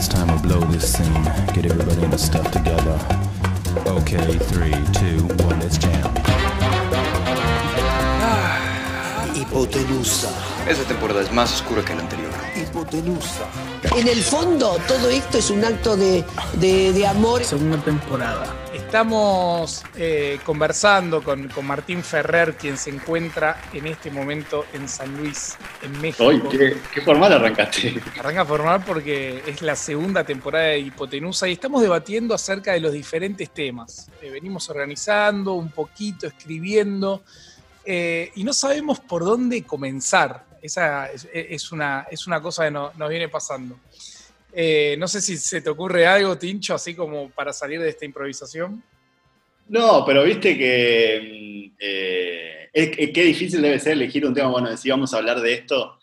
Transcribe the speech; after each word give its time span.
it's 0.00 0.08
time 0.08 0.28
to 0.28 0.42
blow 0.42 0.60
this 0.72 0.94
scene. 0.94 1.24
Get 1.54 1.66
everybody 1.66 2.02
in 2.02 2.10
the 2.10 2.16
stuff 2.18 2.50
together. 2.50 2.96
Okay, 3.86 4.38
three, 4.50 4.72
two, 4.98 5.26
one, 5.44 5.60
let's 5.60 5.76
jam. 5.76 6.10
Hipotenusa. 9.34 10.30
Esta 10.68 10.84
temporada 10.84 11.20
es 11.20 11.30
más 11.32 11.52
oscura 11.52 11.84
que 11.84 11.94
la 11.94 12.00
anterior. 12.02 12.30
Hipotenusa. 12.56 13.44
En 13.96 14.08
el 14.08 14.22
fondo, 14.22 14.78
todo 14.88 15.10
esto 15.10 15.36
es 15.38 15.50
un 15.50 15.64
acto 15.64 15.96
de, 15.96 16.24
de- 16.54 16.92
de 16.94 17.06
amor. 17.06 17.44
segunda 17.44 17.76
temporada. 17.78 18.46
Estamos 18.90 19.84
eh, 19.94 20.40
conversando 20.44 21.22
con, 21.22 21.46
con 21.46 21.64
Martín 21.64 22.02
Ferrer, 22.02 22.56
quien 22.56 22.76
se 22.76 22.90
encuentra 22.90 23.62
en 23.72 23.86
este 23.86 24.10
momento 24.10 24.66
en 24.72 24.88
San 24.88 25.16
Luis, 25.16 25.56
en 25.80 25.92
México. 26.00 26.24
Qué, 26.50 26.76
qué 26.92 27.00
formal 27.00 27.32
arrancaste. 27.34 28.02
Arranca 28.18 28.44
formal 28.44 28.82
porque 28.84 29.44
es 29.46 29.62
la 29.62 29.76
segunda 29.76 30.24
temporada 30.24 30.64
de 30.70 30.80
Hipotenusa 30.80 31.46
y 31.46 31.52
estamos 31.52 31.82
debatiendo 31.82 32.34
acerca 32.34 32.72
de 32.72 32.80
los 32.80 32.92
diferentes 32.92 33.50
temas. 33.50 34.08
Eh, 34.20 34.28
venimos 34.28 34.68
organizando 34.70 35.52
un 35.54 35.70
poquito, 35.70 36.26
escribiendo 36.26 37.22
eh, 37.84 38.32
y 38.34 38.42
no 38.42 38.52
sabemos 38.52 38.98
por 38.98 39.24
dónde 39.24 39.62
comenzar. 39.62 40.46
Esa 40.60 41.06
es, 41.12 41.28
es 41.32 41.70
una, 41.70 42.08
es 42.10 42.26
una 42.26 42.42
cosa 42.42 42.64
que 42.64 42.72
no- 42.72 42.90
nos 42.98 43.08
viene 43.08 43.28
pasando. 43.28 43.76
Eh, 44.52 44.96
no 44.98 45.06
sé 45.08 45.20
si 45.20 45.36
se 45.36 45.60
te 45.60 45.70
ocurre 45.70 46.06
algo, 46.06 46.36
Tincho, 46.38 46.74
así 46.74 46.94
como 46.94 47.30
para 47.30 47.52
salir 47.52 47.80
de 47.80 47.88
esta 47.88 48.04
improvisación. 48.04 48.82
No, 49.68 50.04
pero 50.04 50.24
viste 50.24 50.58
que 50.58 51.70
mm, 51.72 51.76
eh, 51.78 52.68
es- 52.72 52.90
qué 53.12 53.22
difícil 53.24 53.62
debe 53.62 53.78
ser 53.78 53.92
elegir 53.92 54.26
un 54.26 54.34
tema. 54.34 54.48
Bueno, 54.48 54.76
si 54.76 54.90
vamos 54.90 55.14
a 55.14 55.18
hablar 55.18 55.40
de 55.40 55.52
esto, 55.52 55.98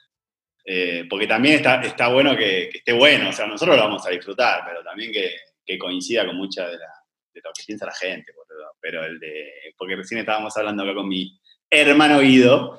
eh, 0.65 1.05
porque 1.09 1.27
también 1.27 1.55
está, 1.55 1.81
está 1.81 2.07
bueno 2.09 2.35
que, 2.37 2.69
esté 2.69 2.93
bueno. 2.93 3.29
O 3.29 3.33
sea, 3.33 3.47
nosotros 3.47 3.75
lo 3.75 3.83
vamos 3.83 4.05
a 4.05 4.09
disfrutar, 4.11 4.63
pero 4.65 4.83
también 4.83 5.11
que, 5.11 5.31
que 5.65 5.77
coincida 5.77 6.25
con 6.25 6.35
mucha 6.37 6.65
de, 6.67 6.77
de 6.77 7.41
lo 7.43 7.51
que 7.53 7.63
piensa 7.65 7.85
la 7.85 7.95
gente. 7.95 8.31
Pero 8.79 9.03
el 9.03 9.19
de. 9.19 9.51
Porque 9.77 9.95
recién 9.95 10.19
estábamos 10.21 10.55
hablando 10.55 10.83
acá 10.83 10.93
con 10.93 11.07
mi 11.09 11.37
hermano 11.69 12.19
Guido. 12.21 12.77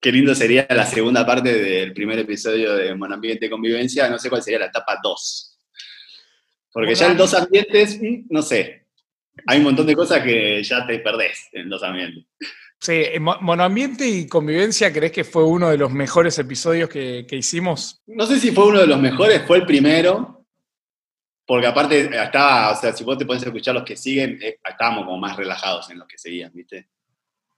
Qué 0.00 0.12
lindo 0.12 0.34
sería 0.34 0.66
la 0.70 0.86
segunda 0.86 1.26
parte 1.26 1.52
del 1.52 1.92
primer 1.92 2.18
episodio 2.20 2.74
de 2.74 2.94
Monambiente 2.94 3.46
y 3.46 3.50
Convivencia. 3.50 4.08
No 4.08 4.18
sé 4.18 4.30
cuál 4.30 4.42
sería 4.42 4.60
la 4.60 4.66
etapa 4.66 4.98
2. 5.02 5.58
Porque 6.72 6.94
ya 6.94 7.10
en 7.10 7.16
dos 7.16 7.34
ambientes, 7.34 7.98
no 8.28 8.42
sé. 8.42 8.86
Hay 9.46 9.58
un 9.58 9.64
montón 9.64 9.86
de 9.86 9.96
cosas 9.96 10.22
que 10.22 10.62
ya 10.62 10.86
te 10.86 10.98
perdés 11.00 11.48
en 11.52 11.68
dos 11.68 11.82
ambientes. 11.82 12.24
Sí, 12.80 12.92
eh, 12.92 13.18
Mo- 13.18 13.38
Monoambiente 13.40 14.06
y 14.06 14.28
Convivencia, 14.28 14.92
¿crees 14.92 15.10
que 15.10 15.24
fue 15.24 15.42
uno 15.44 15.68
de 15.70 15.78
los 15.78 15.90
mejores 15.90 16.38
episodios 16.38 16.88
que, 16.88 17.26
que 17.28 17.36
hicimos? 17.36 18.00
No 18.06 18.24
sé 18.26 18.38
si 18.38 18.52
fue 18.52 18.66
uno 18.68 18.80
de 18.80 18.86
los 18.86 19.00
mejores, 19.00 19.42
fue 19.46 19.56
el 19.58 19.66
primero. 19.66 20.44
Porque 21.44 21.66
aparte 21.66 22.02
estaba, 22.14 22.70
o 22.72 22.80
sea, 22.80 22.92
si 22.92 23.02
vos 23.02 23.16
te 23.18 23.24
podés 23.26 23.42
escuchar 23.42 23.74
los 23.74 23.82
que 23.84 23.96
siguen, 23.96 24.38
eh, 24.42 24.60
estábamos 24.64 25.06
como 25.06 25.16
más 25.18 25.36
relajados 25.36 25.90
en 25.90 25.98
los 25.98 26.06
que 26.06 26.18
seguían, 26.18 26.52
¿viste? 26.54 26.88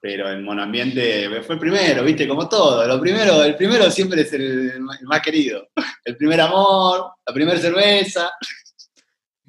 Pero 0.00 0.30
el 0.30 0.42
monoambiente 0.42 1.42
fue 1.42 1.56
el 1.56 1.60
primero, 1.60 2.02
¿viste? 2.02 2.26
Como 2.26 2.48
todo. 2.48 2.86
Lo 2.86 2.98
primero, 3.00 3.42
el 3.44 3.54
primero 3.54 3.90
siempre 3.90 4.22
es 4.22 4.32
el, 4.32 4.70
el 4.70 4.80
más 4.80 5.20
querido. 5.20 5.68
El 6.04 6.16
primer 6.16 6.40
amor, 6.40 7.12
la 7.26 7.34
primera 7.34 7.58
cerveza, 7.58 8.30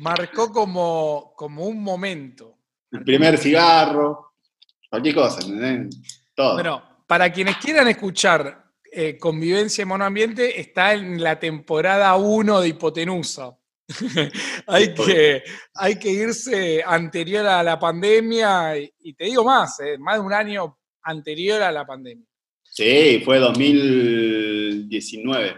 Marcó 0.01 0.51
como, 0.51 1.33
como 1.35 1.67
un 1.67 1.83
momento. 1.83 2.57
el 2.91 3.03
primer 3.03 3.37
cigarro, 3.37 4.33
cualquier 4.89 5.13
cosa, 5.13 5.41
¿entendés? 5.41 5.95
Todo. 6.33 6.55
Bueno, 6.55 7.03
para 7.05 7.31
quienes 7.31 7.57
quieran 7.57 7.87
escuchar 7.87 8.65
eh, 8.91 9.19
Convivencia 9.19 9.83
y 9.83 9.85
Monoambiente, 9.85 10.59
está 10.59 10.93
en 10.93 11.21
la 11.21 11.39
temporada 11.39 12.15
1 12.15 12.61
de 12.61 12.67
Hipotenusa. 12.69 13.55
hay, 14.67 14.93
que, 14.93 15.43
hay 15.73 15.97
que 15.97 16.09
irse 16.09 16.83
anterior 16.85 17.45
a 17.45 17.63
la 17.63 17.79
pandemia, 17.79 18.77
y, 18.77 18.93
y 18.99 19.13
te 19.13 19.25
digo 19.25 19.43
más, 19.43 19.79
eh, 19.79 19.97
más 19.97 20.15
de 20.15 20.21
un 20.21 20.33
año 20.33 20.77
anterior 21.03 21.61
a 21.61 21.71
la 21.71 21.85
pandemia. 21.85 22.25
Sí, 22.63 23.21
fue 23.25 23.39
2019. 23.39 25.55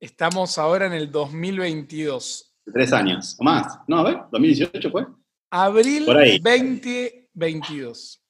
Estamos 0.00 0.58
ahora 0.58 0.86
en 0.86 0.94
el 0.94 1.12
2022. 1.12 2.56
Tres 2.72 2.92
años, 2.92 3.36
o 3.38 3.44
más. 3.44 3.78
No, 3.86 3.98
a 3.98 4.02
ver, 4.02 4.16
2018 4.32 4.90
fue. 4.90 5.06
Abril 5.50 6.04
Por 6.04 6.16
ahí. 6.16 6.38
2022. 6.38 8.21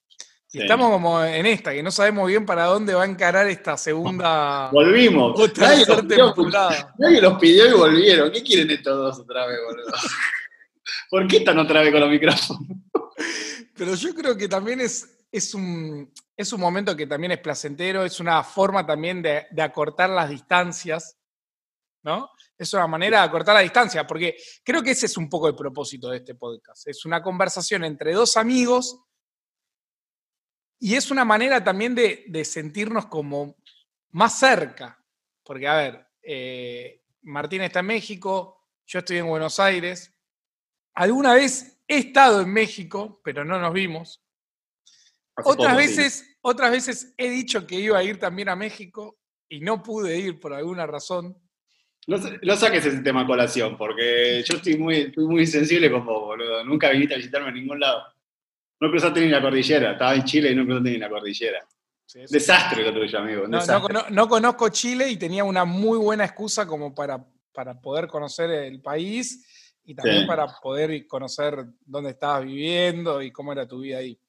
Sí. 0.53 0.61
estamos 0.61 0.91
como 0.91 1.23
en 1.23 1.47
esta, 1.47 1.73
que 1.73 1.81
no 1.81 1.89
sabemos 1.89 2.27
bien 2.27 2.45
para 2.45 2.65
dónde 2.65 2.93
va 2.93 3.01
a 3.01 3.07
encarar 3.07 3.47
esta 3.47 3.75
segunda 3.75 4.69
Volvimos. 4.71 5.33
o 5.39 5.47
Nadie 5.59 5.83
los, 5.83 6.01
pidió, 6.03 6.35
nadie 6.99 7.21
los 7.21 7.39
pidió 7.39 7.67
y 7.69 7.71
volvieron. 7.73 8.31
¿Qué 8.31 8.43
quieren 8.43 8.69
estos 8.69 8.95
dos 8.95 9.19
otra 9.21 9.47
vez, 9.47 9.57
boludo? 9.65 9.91
¿Por 11.09 11.27
qué 11.27 11.37
están 11.37 11.57
otra 11.57 11.81
vez 11.81 11.91
con 11.91 12.01
los 12.01 12.09
micrófonos? 12.11 12.61
Pero 13.75 13.95
yo 13.95 14.13
creo 14.13 14.37
que 14.37 14.47
también 14.47 14.81
es, 14.81 15.25
es, 15.31 15.55
un, 15.55 16.13
es 16.37 16.53
un 16.53 16.61
momento 16.61 16.95
que 16.95 17.07
también 17.07 17.31
es 17.31 17.39
placentero, 17.39 18.05
es 18.05 18.19
una 18.19 18.43
forma 18.43 18.85
también 18.85 19.23
de, 19.23 19.47
de 19.49 19.61
acortar 19.63 20.11
las 20.11 20.29
distancias, 20.29 21.17
¿no? 22.03 22.29
Es 22.55 22.71
una 22.75 22.85
manera 22.85 23.21
de 23.21 23.25
acortar 23.25 23.55
la 23.55 23.61
distancia, 23.61 24.05
porque 24.05 24.37
creo 24.63 24.83
que 24.83 24.91
ese 24.91 25.07
es 25.07 25.17
un 25.17 25.27
poco 25.27 25.47
el 25.47 25.55
propósito 25.55 26.11
de 26.11 26.17
este 26.17 26.35
podcast. 26.35 26.87
Es 26.87 27.05
una 27.05 27.23
conversación 27.23 27.83
entre 27.85 28.13
dos 28.13 28.37
amigos 28.37 28.99
y 30.83 30.95
es 30.95 31.09
una 31.11 31.23
manera 31.23 31.63
también 31.63 31.95
de, 31.95 32.25
de 32.27 32.43
sentirnos 32.43 33.05
como 33.05 33.55
más 34.11 34.37
cerca. 34.37 34.99
Porque, 35.43 35.65
a 35.67 35.75
ver, 35.77 36.05
eh, 36.21 37.01
Martín 37.21 37.61
está 37.61 37.79
en 37.79 37.85
México, 37.85 38.67
yo 38.85 38.99
estoy 38.99 39.17
en 39.17 39.27
Buenos 39.27 39.59
Aires. 39.61 40.13
Alguna 40.93 41.35
vez 41.35 41.81
he 41.87 41.97
estado 41.99 42.41
en 42.41 42.51
México, 42.51 43.21
pero 43.23 43.45
no 43.45 43.59
nos 43.59 43.71
vimos. 43.73 44.21
Hace 45.35 45.49
Otras 45.49 45.77
veces, 45.77 46.37
otras 46.41 46.71
veces 46.71 47.13
he 47.17 47.29
dicho 47.29 47.65
que 47.65 47.75
iba 47.75 47.97
a 47.97 48.03
ir 48.03 48.19
también 48.19 48.49
a 48.49 48.55
México 48.55 49.17
y 49.49 49.61
no 49.61 49.81
pude 49.81 50.17
ir 50.17 50.39
por 50.39 50.53
alguna 50.53 50.85
razón. 50.85 51.37
No, 52.07 52.17
sa- 52.17 52.31
no 52.41 52.55
saques 52.57 52.85
ese 52.85 52.99
tema 53.01 53.21
a 53.21 53.25
colación, 53.25 53.77
porque 53.77 54.43
yo 54.45 54.57
estoy 54.57 54.77
muy, 54.77 54.95
estoy 54.97 55.25
muy 55.25 55.47
sensible 55.47 55.89
con 55.89 56.05
vos, 56.05 56.21
boludo. 56.25 56.63
Nunca 56.65 56.89
viniste 56.89 57.13
a 57.13 57.17
visitarme 57.17 57.47
en 57.49 57.55
ningún 57.55 57.79
lado. 57.79 58.03
No 58.79 58.89
cruzaste 58.89 59.21
ni 59.21 59.27
la 59.29 59.41
cordillera. 59.41 59.91
Estaba 59.93 60.15
en 60.15 60.23
Chile 60.23 60.51
y 60.51 60.55
no 60.55 60.65
cruzaste 60.65 60.89
ni 60.91 60.97
la 60.97 61.09
cordillera. 61.09 61.59
Sí, 62.05 62.19
Desastre 62.29 62.83
lo 62.83 62.93
tuyo, 62.93 63.17
amigo. 63.19 63.45
No, 63.47 64.27
conozco 64.27 64.69
Chile 64.69 65.09
y 65.09 65.17
tenía 65.17 65.43
una 65.43 65.65
muy 65.65 65.97
buena 65.97 66.25
excusa 66.25 66.67
como 66.67 66.93
para, 66.93 67.23
para 67.53 67.79
poder 67.79 68.07
conocer 68.07 68.49
el 68.51 68.81
país 68.81 69.71
y 69.85 69.95
también 69.95 70.21
Sí. 70.21 70.27
para 70.27 70.47
poder 70.61 71.07
conocer 71.07 71.65
dónde 71.85 72.11
estabas 72.11 72.43
viviendo 72.45 73.21
y 73.21 73.31
cómo 73.31 73.51
era 73.53 73.67
tu 73.67 73.79
vida 73.79 73.97
ahí. 73.99 74.19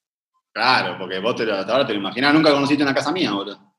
Claro, 0.52 0.96
porque 0.98 1.18
vos 1.18 1.34
te 1.36 1.44
lo, 1.44 1.54
hasta 1.56 1.72
ahora 1.72 1.86
te 1.86 1.92
lo 1.94 1.98
imaginás. 1.98 2.32
Nunca 2.32 2.52
conociste 2.52 2.82
una 2.82 2.94
casa 2.94 3.10
mía, 3.12 3.32
boludo. 3.32 3.74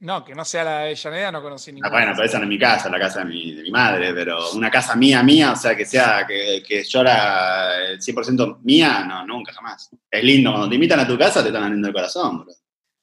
No, 0.00 0.24
que 0.24 0.34
no 0.34 0.44
sea 0.44 0.64
la 0.64 0.70
de 0.78 0.84
Avellaneda, 0.86 1.32
no 1.32 1.42
conocí 1.42 1.70
Ah, 1.70 1.74
ninguna. 1.74 1.90
bueno, 1.90 2.12
pero 2.14 2.24
esa 2.26 2.38
no 2.38 2.44
es 2.44 2.48
mi 2.48 2.58
casa, 2.58 2.90
la 2.90 2.98
casa 2.98 3.20
de 3.20 3.26
mi 3.26 3.53
madre, 3.74 4.14
pero 4.14 4.52
una 4.52 4.70
casa 4.70 4.94
mía, 4.94 5.22
mía, 5.22 5.52
o 5.52 5.56
sea, 5.56 5.76
que 5.76 5.84
sea, 5.84 6.24
que, 6.26 6.62
que 6.66 6.84
yo 6.84 7.00
era 7.00 7.88
el 7.90 8.00
100% 8.00 8.60
mía, 8.62 9.04
no, 9.04 9.26
nunca, 9.26 9.52
jamás. 9.52 9.90
Es 10.10 10.22
lindo, 10.24 10.50
cuando 10.52 10.68
te 10.68 10.76
invitan 10.76 11.00
a 11.00 11.06
tu 11.06 11.18
casa 11.18 11.42
te 11.42 11.48
están 11.48 11.64
abriendo 11.64 11.88
el 11.88 11.94
corazón, 11.94 12.44
bro. 12.44 12.54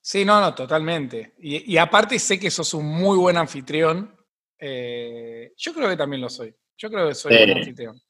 Sí, 0.03 0.23
no, 0.25 0.39
no, 0.41 0.55
totalmente. 0.55 1.35
Y, 1.39 1.73
y 1.73 1.77
aparte 1.77 2.17
sé 2.17 2.39
que 2.39 2.49
sos 2.49 2.73
un 2.73 2.85
muy 2.87 3.17
buen 3.17 3.37
anfitrión. 3.37 4.15
Eh, 4.57 5.53
yo 5.57 5.73
creo 5.73 5.89
que 5.89 5.97
también 5.97 6.21
lo 6.21 6.29
soy. 6.29 6.55
Yo 6.77 6.89
creo 6.89 7.07
que 7.09 7.15
soy 7.15 7.33
Sí. 7.33 7.45
buen 7.45 7.57
anfitrión. 7.57 8.01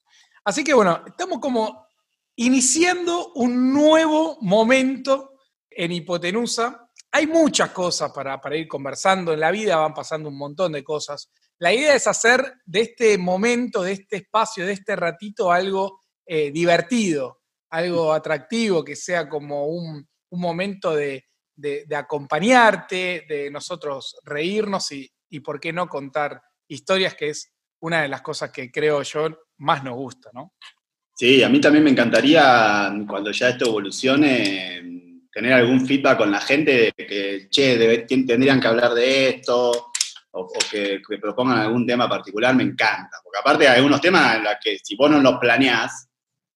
Así 0.45 0.63
que 0.63 0.73
bueno, 0.73 1.03
estamos 1.05 1.39
como 1.39 1.88
iniciando 2.35 3.33
un 3.35 3.73
nuevo 3.73 4.38
momento 4.41 5.33
en 5.69 5.91
Hipotenusa. 5.91 6.90
Hay 7.11 7.28
muchas 7.28 7.72
cosas 7.72 8.11
para, 8.11 8.40
para 8.40 8.55
ir 8.55 8.67
conversando. 8.67 9.34
En 9.34 9.40
la 9.41 9.52
vida 9.52 9.75
van 9.75 9.93
pasando 9.93 10.29
un 10.29 10.37
montón 10.37 10.72
de 10.72 10.84
cosas. 10.84 11.29
La 11.61 11.72
idea 11.72 11.93
es 11.93 12.08
hacer 12.08 12.55
de 12.66 12.81
este 12.81 13.17
momento, 13.19 13.84
de 13.84 13.91
este 13.91 14.16
espacio, 14.17 14.66
de 14.66 14.73
este 14.73 14.96
ratito 14.96 15.52
algo 15.52 15.99
eh, 16.25 16.49
divertido, 16.52 17.41
algo 17.69 18.13
atractivo, 18.13 18.84
que 18.84 18.96
sea 18.96 19.29
como 19.29 19.67
un, 19.67 20.08
un 20.31 20.41
momento 20.41 20.96
de, 20.96 21.25
de- 21.55 21.85
de 21.85 21.96
acompañarte, 21.96 23.25
de 23.29 23.52
nosotros 23.52 24.17
reírnos 24.23 24.91
y, 24.91 25.08
y, 25.29 25.41
por 25.41 25.59
qué 25.59 25.72
no, 25.72 25.87
contar 25.87 26.41
historias, 26.67 27.13
que 27.13 27.29
es 27.29 27.52
una 27.79 28.02
de 28.02 28.08
las 28.08 28.23
cosas 28.23 28.49
que 28.52 28.72
creo 28.72 29.03
yo 29.03 29.28
más 29.59 29.84
nos 29.84 29.93
gusta, 29.93 30.31
¿no? 30.34 30.53
Sí, 31.16 31.43
a 31.43 31.49
mí 31.49 31.61
también 31.61 31.84
me 31.84 31.91
encantaría, 31.91 32.91
cuando 33.08 33.31
ya 33.31 33.49
esto 33.49 33.66
evolucione, 33.67 34.81
tener 35.31 35.53
algún 35.53 35.85
feedback 35.85 36.17
con 36.17 36.31
la 36.31 36.41
gente 36.41 36.91
de 36.97 37.05
que, 37.05 37.47
che, 37.52 37.78
tien- 38.08 38.25
tendrían 38.25 38.59
que 38.59 38.67
hablar 38.67 38.96
de 38.96 39.29
esto, 39.29 39.91
o, 40.31 40.41
o 40.41 40.59
que, 40.69 41.01
que 41.07 41.17
propongan 41.17 41.59
algún 41.59 41.85
tema 41.85 42.07
particular, 42.09 42.55
me 42.55 42.63
encanta. 42.63 43.17
Porque 43.23 43.39
aparte 43.39 43.67
hay 43.67 43.78
algunos 43.78 44.01
temas 44.01 44.37
en 44.37 44.43
los 44.43 44.53
que 44.61 44.78
si 44.81 44.95
vos 44.95 45.09
no 45.11 45.19
los 45.19 45.37
planeás, 45.39 46.09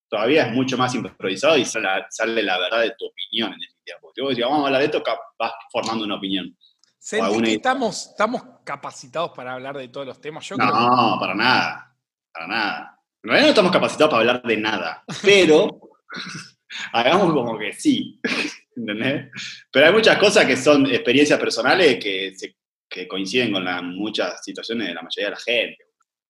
todavía 0.07 0.47
es 0.47 0.53
mucho 0.53 0.77
más 0.77 0.93
improvisado 0.95 1.57
y 1.57 1.65
sale, 1.65 1.87
sale 2.09 2.41
la 2.43 2.57
verdad 2.57 2.81
de 2.81 2.91
tu 2.97 3.05
opinión, 3.05 3.53
en 3.53 3.59
definitiva. 3.59 3.97
Porque 4.01 4.21
vos 4.21 4.29
decís, 4.29 4.45
vamos 4.45 4.63
a 4.63 4.65
hablar 4.67 4.79
de 4.81 4.85
esto, 4.85 5.03
vas 5.37 5.51
formando 5.71 6.05
una 6.05 6.15
opinión. 6.15 6.55
¿Sentís 6.97 7.41
que 7.41 7.53
estamos, 7.53 8.07
estamos 8.07 8.41
capacitados 8.63 9.31
para 9.35 9.53
hablar 9.53 9.77
de 9.77 9.89
todos 9.89 10.07
los 10.07 10.19
temas? 10.19 10.43
Yo 10.47 10.55
creo 10.57 10.69
que 10.69 10.73
No, 10.73 11.17
para 11.19 11.35
nada. 11.35 11.95
Para 12.33 12.47
nada. 12.47 12.99
En 13.21 13.29
realidad 13.29 13.45
no 13.47 13.49
estamos 13.49 13.71
capacitados 13.71 14.11
para 14.11 14.19
hablar 14.21 14.41
de 14.43 14.57
nada. 14.57 15.03
Pero 15.21 15.69
hagamos 16.93 17.33
como 17.33 17.57
que 17.59 17.73
sí. 17.73 18.19
¿Entendés? 18.75 19.29
Pero 19.71 19.85
hay 19.87 19.93
muchas 19.93 20.17
cosas 20.17 20.45
que 20.45 20.57
son 20.57 20.85
experiencias 20.87 21.39
personales 21.39 21.97
que, 22.03 22.33
se- 22.35 22.55
que 22.89 23.07
coinciden 23.07 23.51
con 23.51 23.63
la- 23.65 23.81
muchas 23.81 24.43
situaciones 24.43 24.87
de 24.87 24.93
la 24.93 25.01
mayoría 25.01 25.25
de 25.29 25.35
la 25.35 25.41
gente. 25.41 25.77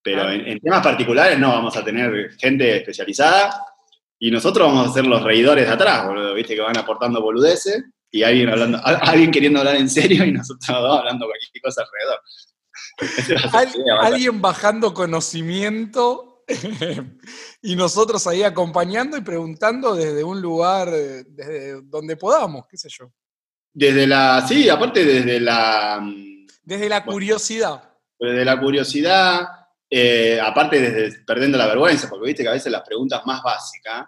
Pero 0.02 0.30
en, 0.32 0.48
en 0.48 0.60
temas 0.60 0.84
particulares 0.84 1.40
no, 1.40 1.50
vamos 1.50 1.76
a 1.76 1.84
tener 1.84 2.32
gente 2.40 2.78
especializada 2.78 3.60
y 4.20 4.30
nosotros 4.32 4.68
vamos 4.68 4.90
a 4.90 4.94
ser 4.94 5.06
los 5.06 5.24
reidores 5.24 5.66
de 5.68 5.74
atrás, 5.74 6.06
boludo. 6.08 6.34
Viste 6.36 6.56
que 6.56 6.62
van 6.62 6.78
aportando 6.78 7.22
boludeces 7.22 7.84
y 8.12 8.22
alguien 8.24 8.50
hablando, 8.50 8.80
alguien 8.84 9.32
queriendo 9.32 9.60
hablar 9.60 9.76
en 9.78 9.90
serio 9.90 10.24
y 10.24 10.32
nosotros 10.32 10.68
dos 10.82 11.00
hablando 11.00 11.26
cualquier 11.26 11.62
cosa 11.62 11.84
alrededor. 11.84 12.22
Al- 13.54 14.14
alguien 14.14 14.42
bajando 14.42 14.94
conocimiento 14.94 16.44
y 17.62 17.76
nosotros 17.76 18.26
ahí 18.28 18.44
acompañando 18.44 19.18
y 19.18 19.22
preguntando 19.22 19.96
desde 19.96 20.24
un 20.24 20.40
lugar, 20.42 20.92
desde 20.92 21.82
donde 21.82 22.16
podamos, 22.16 22.66
qué 22.70 22.78
sé 22.78 22.90
yo. 22.90 23.12
Desde 23.74 24.06
la, 24.08 24.46
sí, 24.48 24.70
aparte 24.70 25.04
desde 25.04 25.40
la, 25.40 26.00
mm, 26.02 26.35
Desde 26.66 26.90
la 26.90 27.00
Bueno. 27.00 27.12
curiosidad. 27.14 27.92
desde 28.20 28.46
la 28.46 28.60
curiosidad, 28.60 29.48
eh, 29.90 30.40
aparte 30.42 30.80
desde 30.82 31.24
perdiendo 31.26 31.58
la 31.58 31.68
vergüenza, 31.68 32.10
porque 32.10 32.28
viste 32.28 32.44
que 32.44 32.50
a 32.50 32.54
veces 32.54 32.72
las 32.72 32.82
preguntas 32.82 33.22
más 33.26 33.42
básicas 33.44 34.06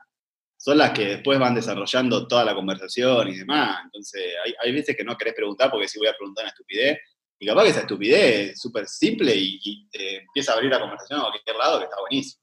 son 0.57 0.77
las 0.79 0.91
que 0.91 1.05
después 1.05 1.37
van 1.37 1.53
desarrollando 1.53 2.27
toda 2.27 2.43
la 2.43 2.55
conversación 2.55 3.27
y 3.27 3.37
demás. 3.37 3.79
Entonces, 3.85 4.33
hay, 4.43 4.53
hay 4.63 4.71
veces 4.73 4.95
que 4.97 5.03
no 5.03 5.15
querés 5.17 5.35
preguntar 5.35 5.69
porque 5.69 5.87
si 5.87 5.99
voy 5.99 6.07
a 6.07 6.13
preguntar 6.17 6.43
una 6.45 6.49
estupidez, 6.51 6.97
y 7.39 7.45
capaz 7.45 7.63
que 7.63 7.69
esa 7.69 7.79
estupidez 7.81 8.51
es 8.51 8.59
súper 8.61 8.87
simple 8.87 9.35
y, 9.35 9.59
y 9.63 9.87
te 9.89 10.17
empieza 10.23 10.53
a 10.53 10.55
abrir 10.55 10.71
la 10.71 10.79
conversación 10.79 11.19
a 11.19 11.29
cualquier 11.29 11.55
lado, 11.55 11.77
que 11.77 11.85
está 11.85 11.97
buenísimo. 11.99 12.41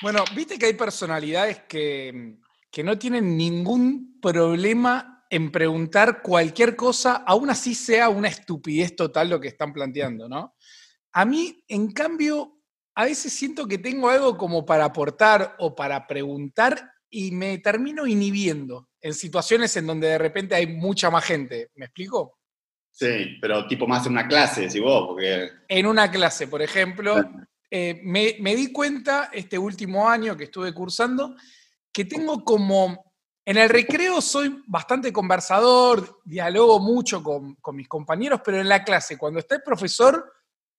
Bueno, 0.00 0.24
viste 0.34 0.56
que 0.58 0.66
hay 0.66 0.74
personalidades 0.74 1.62
que, 1.68 2.36
que 2.70 2.84
no 2.84 2.96
tienen 2.96 3.36
ningún 3.36 4.20
problema 4.20 5.17
en 5.30 5.50
preguntar 5.50 6.22
cualquier 6.22 6.74
cosa, 6.76 7.16
aún 7.26 7.50
así 7.50 7.74
sea 7.74 8.08
una 8.08 8.28
estupidez 8.28 8.96
total 8.96 9.30
lo 9.30 9.40
que 9.40 9.48
están 9.48 9.72
planteando, 9.72 10.28
¿no? 10.28 10.54
A 11.12 11.24
mí, 11.24 11.64
en 11.68 11.92
cambio, 11.92 12.58
a 12.94 13.04
veces 13.04 13.32
siento 13.32 13.66
que 13.66 13.78
tengo 13.78 14.08
algo 14.08 14.36
como 14.36 14.64
para 14.64 14.86
aportar 14.86 15.56
o 15.58 15.74
para 15.74 16.06
preguntar 16.06 16.92
y 17.10 17.30
me 17.30 17.58
termino 17.58 18.06
inhibiendo 18.06 18.88
en 19.00 19.14
situaciones 19.14 19.76
en 19.76 19.86
donde 19.86 20.08
de 20.08 20.18
repente 20.18 20.54
hay 20.54 20.66
mucha 20.66 21.10
más 21.10 21.24
gente. 21.24 21.70
¿Me 21.74 21.86
explico? 21.86 22.38
Sí, 22.90 23.38
pero 23.40 23.66
tipo 23.66 23.86
más 23.86 24.04
en 24.06 24.12
una 24.12 24.26
clase, 24.26 24.62
decís 24.62 24.80
vos, 24.80 25.06
porque... 25.08 25.48
En 25.68 25.86
una 25.86 26.10
clase, 26.10 26.48
por 26.48 26.60
ejemplo, 26.60 27.16
eh, 27.70 28.00
me, 28.02 28.36
me 28.40 28.56
di 28.56 28.72
cuenta 28.72 29.30
este 29.32 29.56
último 29.56 30.08
año 30.08 30.36
que 30.36 30.44
estuve 30.44 30.74
cursando 30.74 31.36
que 31.92 32.04
tengo 32.04 32.44
como, 32.44 33.07
en 33.48 33.56
el 33.56 33.70
recreo 33.70 34.20
soy 34.20 34.62
bastante 34.66 35.10
conversador, 35.10 36.20
dialogo 36.22 36.80
mucho 36.80 37.22
con, 37.22 37.56
mis 37.72 37.88
compañeros, 37.88 38.42
pero 38.44 38.60
en 38.60 38.68
la 38.68 38.84
clase, 38.84 39.16
cuando 39.16 39.40
está 39.40 39.54
el 39.54 39.62
profesor, 39.62 40.22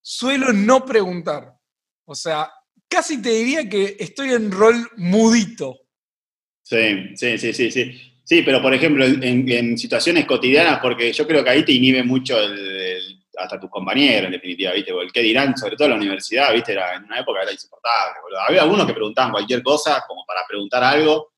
suelo 0.00 0.52
no 0.52 0.84
preguntar. 0.84 1.52
O 2.04 2.14
sea, 2.14 2.48
casi 2.86 3.20
te 3.20 3.30
diría 3.30 3.68
que 3.68 3.96
estoy 3.98 4.30
en 4.34 4.52
rol 4.52 4.88
mudito. 4.98 5.80
Sí, 6.62 7.16
sí, 7.16 7.38
sí, 7.38 7.52
sí, 7.52 7.72
sí. 7.72 8.00
Sí, 8.22 8.42
pero 8.42 8.62
por 8.62 8.72
ejemplo, 8.72 9.04
en, 9.04 9.76
situaciones 9.76 10.24
cotidianas, 10.24 10.78
porque 10.78 11.12
yo 11.12 11.26
creo 11.26 11.42
que 11.42 11.50
ahí 11.50 11.64
te 11.64 11.72
inhibe 11.72 12.04
mucho 12.04 12.36
hasta 13.36 13.58
tus 13.58 13.68
compañeros, 13.68 14.26
en 14.26 14.32
definitiva, 14.32 14.70
¿viste? 14.74 14.92
El 14.92 15.10
qué 15.10 15.22
dirán, 15.22 15.56
sobre 15.56 15.74
todo 15.74 15.86
en 15.86 15.94
la 15.94 15.98
universidad, 15.98 16.54
¿viste? 16.54 16.70
Era, 16.70 16.94
en 16.94 17.02
una 17.02 17.18
época 17.18 17.42
era 17.42 17.50
insoportable. 17.50 18.14
Había 18.46 18.62
algunos 18.62 18.86
que 18.86 18.94
preguntaban 18.94 19.32
cualquier 19.32 19.60
cosa, 19.60 20.04
como 20.06 20.24
para 20.24 20.42
preguntar 20.46 20.84
algo, 20.84 21.29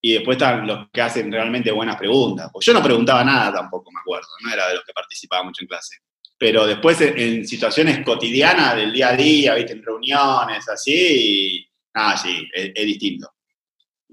y 0.00 0.14
después 0.14 0.36
están 0.36 0.66
los 0.66 0.88
que 0.92 1.00
hacen 1.00 1.30
realmente 1.30 1.70
buenas 1.70 1.96
preguntas. 1.96 2.50
Pues 2.52 2.64
yo 2.66 2.72
no 2.72 2.82
preguntaba 2.82 3.24
nada 3.24 3.52
tampoco, 3.52 3.90
me 3.90 4.00
acuerdo, 4.00 4.28
no 4.44 4.52
era 4.52 4.68
de 4.68 4.74
los 4.74 4.84
que 4.84 4.92
participaba 4.92 5.42
mucho 5.42 5.62
en 5.62 5.68
clase. 5.68 5.96
Pero 6.36 6.66
después 6.66 7.00
en, 7.00 7.46
situaciones 7.46 8.04
cotidianas 8.04 8.76
del 8.76 8.92
día 8.92 9.08
a 9.08 9.16
día, 9.16 9.54
¿viste? 9.54 9.72
En 9.72 9.82
reuniones, 9.82 10.68
así, 10.68 10.92
y, 10.92 11.68
ah, 11.94 12.16
sí, 12.16 12.48
es- 12.52 12.74
distinto 12.74 13.34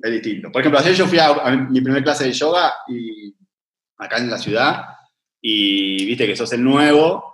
es 0.02 0.12
distinto. 0.12 0.52
Por 0.52 0.62
ejemplo, 0.62 0.80
ayer 0.80 0.94
yo 0.94 1.08
fui 1.08 1.18
a, 1.18 1.28
a 1.28 1.56
mi 1.56 1.80
primer 1.80 2.04
clase 2.04 2.26
de 2.26 2.34
yoga 2.34 2.74
y, 2.88 3.34
acá 3.98 4.18
en 4.18 4.30
la 4.30 4.38
ciudad 4.38 4.86
y 5.42 6.06
viste 6.06 6.28
que 6.28 6.36
sos 6.36 6.52
el 6.54 6.64
nuevo. 6.64 7.34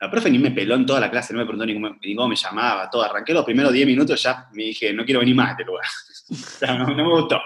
La 0.00 0.10
profe 0.10 0.30
ni 0.30 0.38
me 0.38 0.50
peló 0.50 0.74
en 0.74 0.84
toda 0.84 1.00
la 1.00 1.10
clase, 1.10 1.32
no 1.32 1.38
me 1.38 1.46
preguntó 1.46 1.64
ni 1.64 2.14
cómo 2.14 2.28
me 2.28 2.36
llamaba, 2.36 2.90
todo. 2.90 3.02
Arranqué 3.02 3.32
los 3.32 3.44
primeros 3.44 3.72
10 3.72 3.86
minutos, 3.86 4.22
ya 4.22 4.48
me 4.52 4.64
dije, 4.64 4.92
no 4.92 5.04
quiero 5.04 5.20
venir 5.20 5.34
más 5.34 5.48
a 5.48 5.50
este 5.52 5.64
lugar. 5.64 5.84
O 6.30 6.34
sea, 6.34 6.74
no, 6.78 6.86
no 6.86 6.94
me 6.96 7.10
gustó. 7.20 7.40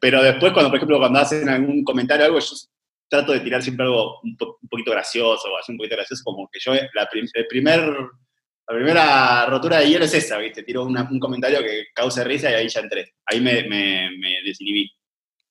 Pero 0.00 0.22
después, 0.22 0.52
cuando, 0.52 0.70
por 0.70 0.76
ejemplo, 0.76 0.98
cuando 0.98 1.18
hacen 1.18 1.48
algún 1.48 1.84
comentario 1.84 2.24
o 2.24 2.26
algo, 2.28 2.38
yo 2.38 2.54
trato 3.08 3.32
de 3.32 3.40
tirar 3.40 3.62
siempre 3.62 3.84
algo 3.84 4.20
un, 4.22 4.36
po- 4.36 4.58
un 4.62 4.68
poquito 4.68 4.92
gracioso, 4.92 5.48
o 5.52 5.58
hacer 5.58 5.72
un 5.74 5.78
poquito 5.78 5.96
gracioso, 5.96 6.22
como 6.24 6.48
que 6.50 6.60
yo, 6.60 6.72
la, 6.94 7.08
prim- 7.08 7.28
el 7.34 7.46
primer, 7.48 7.80
la 7.80 8.74
primera 8.76 9.46
rotura 9.46 9.78
de 9.78 9.88
hielo 9.88 10.04
es 10.04 10.14
esa, 10.14 10.38
¿viste? 10.38 10.62
Tiro 10.62 10.84
una- 10.84 11.08
un 11.10 11.18
comentario 11.18 11.58
que 11.60 11.86
cause 11.94 12.22
risa 12.24 12.50
y 12.50 12.54
ahí 12.54 12.68
ya 12.68 12.80
entré. 12.80 13.14
Ahí 13.26 13.40
me, 13.40 13.64
me, 13.64 14.10
me 14.18 14.34
desinhibí. 14.44 14.90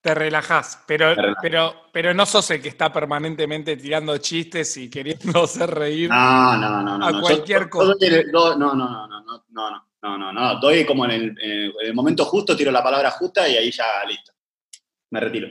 Te 0.01 0.15
relajás, 0.15 0.81
pero, 0.87 1.13
pero, 1.41 1.75
pero 1.91 2.13
no 2.13 2.25
sos 2.25 2.49
el 2.51 2.61
que 2.61 2.69
está 2.69 2.91
permanentemente 2.93 3.75
tirando 3.75 4.17
chistes 4.19 4.77
y 4.77 4.89
queriendo 4.89 5.43
hacer 5.43 5.69
reír. 5.69 6.09
No, 6.09 6.55
no, 6.57 6.81
no, 6.81 6.97
no. 6.97 7.05
A 7.05 7.11
no. 7.11 7.17
Yo- 7.17 7.21
cualquier 7.21 7.63
yo 7.63 7.69
cosa. 7.69 7.93
do- 8.31 8.55
no, 8.57 8.73
no, 8.75 8.75
no, 8.75 9.07
no, 9.09 9.21
no, 9.49 9.71
no, 9.71 9.88
no, 10.01 10.17
no, 10.17 10.31
no. 10.33 10.59
Doy 10.59 10.85
como 10.85 11.05
en 11.05 11.11
el, 11.11 11.23
en 11.41 11.73
el 11.81 11.93
momento 11.93 12.25
justo, 12.25 12.55
tiro 12.55 12.71
la 12.71 12.83
palabra 12.83 13.11
justa 13.11 13.47
y 13.47 13.57
ahí 13.57 13.71
ya 13.71 14.03
listo. 14.07 14.31
Me 15.11 15.19
retiro. 15.19 15.47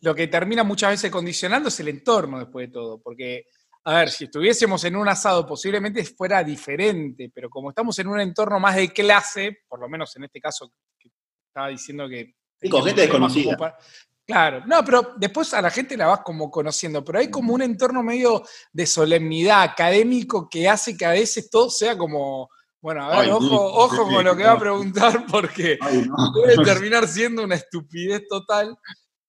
Lo 0.00 0.14
que 0.14 0.28
termina 0.28 0.64
muchas 0.64 0.90
veces 0.90 1.10
condicionando 1.10 1.68
es 1.68 1.78
el 1.80 1.88
entorno 1.88 2.38
después 2.38 2.68
de 2.68 2.72
todo, 2.72 3.00
porque, 3.00 3.46
a 3.84 3.94
ver, 3.98 4.10
si 4.10 4.24
estuviésemos 4.24 4.82
en 4.84 4.96
un 4.96 5.08
asado 5.08 5.46
posiblemente 5.46 6.04
fuera 6.04 6.42
diferente, 6.42 7.30
pero 7.34 7.48
como 7.50 7.70
estamos 7.70 7.98
en 7.98 8.08
un 8.08 8.20
entorno 8.20 8.58
más 8.58 8.76
de 8.76 8.92
clase, 8.92 9.58
por 9.68 9.80
lo 9.80 9.88
menos 9.88 10.14
en 10.16 10.24
este 10.24 10.40
caso 10.40 10.72
que 10.98 11.10
estaba 11.48 11.68
diciendo 11.68 12.08
que... 12.08 12.34
Sí, 12.60 12.68
con 12.68 12.84
gente 12.84 13.02
desconocida. 13.02 13.56
para- 13.56 13.76
Claro, 14.24 14.62
no, 14.66 14.84
pero 14.84 15.14
después 15.16 15.52
a 15.52 15.60
la 15.60 15.70
gente 15.70 15.96
la 15.96 16.06
vas 16.06 16.20
como 16.20 16.48
conociendo, 16.48 17.04
pero 17.04 17.18
hay 17.18 17.28
como 17.28 17.52
un 17.54 17.62
entorno 17.62 18.04
medio 18.04 18.44
de 18.72 18.86
solemnidad 18.86 19.62
académico 19.64 20.48
que 20.48 20.68
hace 20.68 20.96
que 20.96 21.04
a 21.04 21.10
veces 21.10 21.50
todo 21.50 21.68
sea 21.68 21.98
como, 21.98 22.48
bueno, 22.82 23.04
a 23.04 23.08
ver, 23.10 23.18
Ay, 23.20 23.30
ojo, 23.30 23.46
ojo 23.74 24.04
con 24.08 24.24
lo 24.24 24.36
que 24.36 24.42
va 24.42 24.52
a 24.52 24.58
preguntar 24.58 25.24
porque 25.30 25.78
Ay, 25.80 26.02
no. 26.06 26.32
puede 26.34 26.56
terminar 26.64 27.08
siendo 27.08 27.42
una 27.44 27.54
estupidez 27.54 28.26
total. 28.28 28.76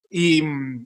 Y, 0.09 0.43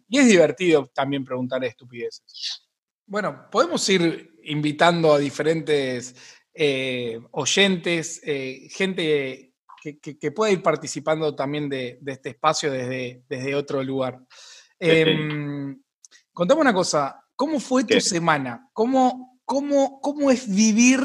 y 0.08 0.18
es 0.20 0.28
divertido 0.28 0.86
también 0.94 1.26
preguntar 1.26 1.64
estupideces. 1.66 2.66
Bueno, 3.06 3.50
podemos 3.52 3.88
ir 3.90 4.32
invitando 4.44 5.14
a 5.14 5.18
diferentes 5.20 6.16
eh, 6.54 7.20
oyentes, 7.32 8.22
eh, 8.24 8.68
gente 8.70 9.54
que, 9.82 10.00
que- 10.00 10.18
que 10.18 10.32
pueda 10.32 10.52
ir 10.52 10.62
participando 10.62 11.36
también 11.36 11.68
de, 11.70 11.98
de 12.02 12.12
este 12.14 12.30
espacio 12.30 12.72
desde, 12.72 13.24
desde 13.28 13.54
otro 13.56 13.84
lugar. 13.84 14.20
Em, 14.80 15.82
contame 16.32 16.62
una 16.62 16.74
cosa, 16.74 17.22
¿cómo 17.36 17.60
fue 17.60 17.84
tu 17.84 17.96
¿Qué? 17.96 18.02
semana? 18.02 18.70
¿Cómo, 18.74 19.40
cómo, 19.46 20.00
cómo 20.02 20.32
es 20.32 20.48
vivir 20.54 21.00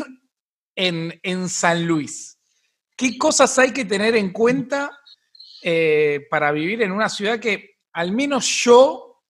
en, 0.74 1.18
en 1.22 1.48
San 1.48 1.86
Luis? 1.86 2.38
¿Qué 2.96 3.16
cosas 3.18 3.58
hay 3.58 3.72
que 3.72 3.84
tener 3.84 4.14
en 4.16 4.32
cuenta 4.32 4.90
eh, 5.62 6.26
para 6.30 6.52
vivir 6.52 6.82
en 6.82 6.92
una 6.92 7.08
ciudad 7.08 7.38
que 7.40 7.76
al 7.92 8.12
menos 8.12 8.46
yo 8.64 9.22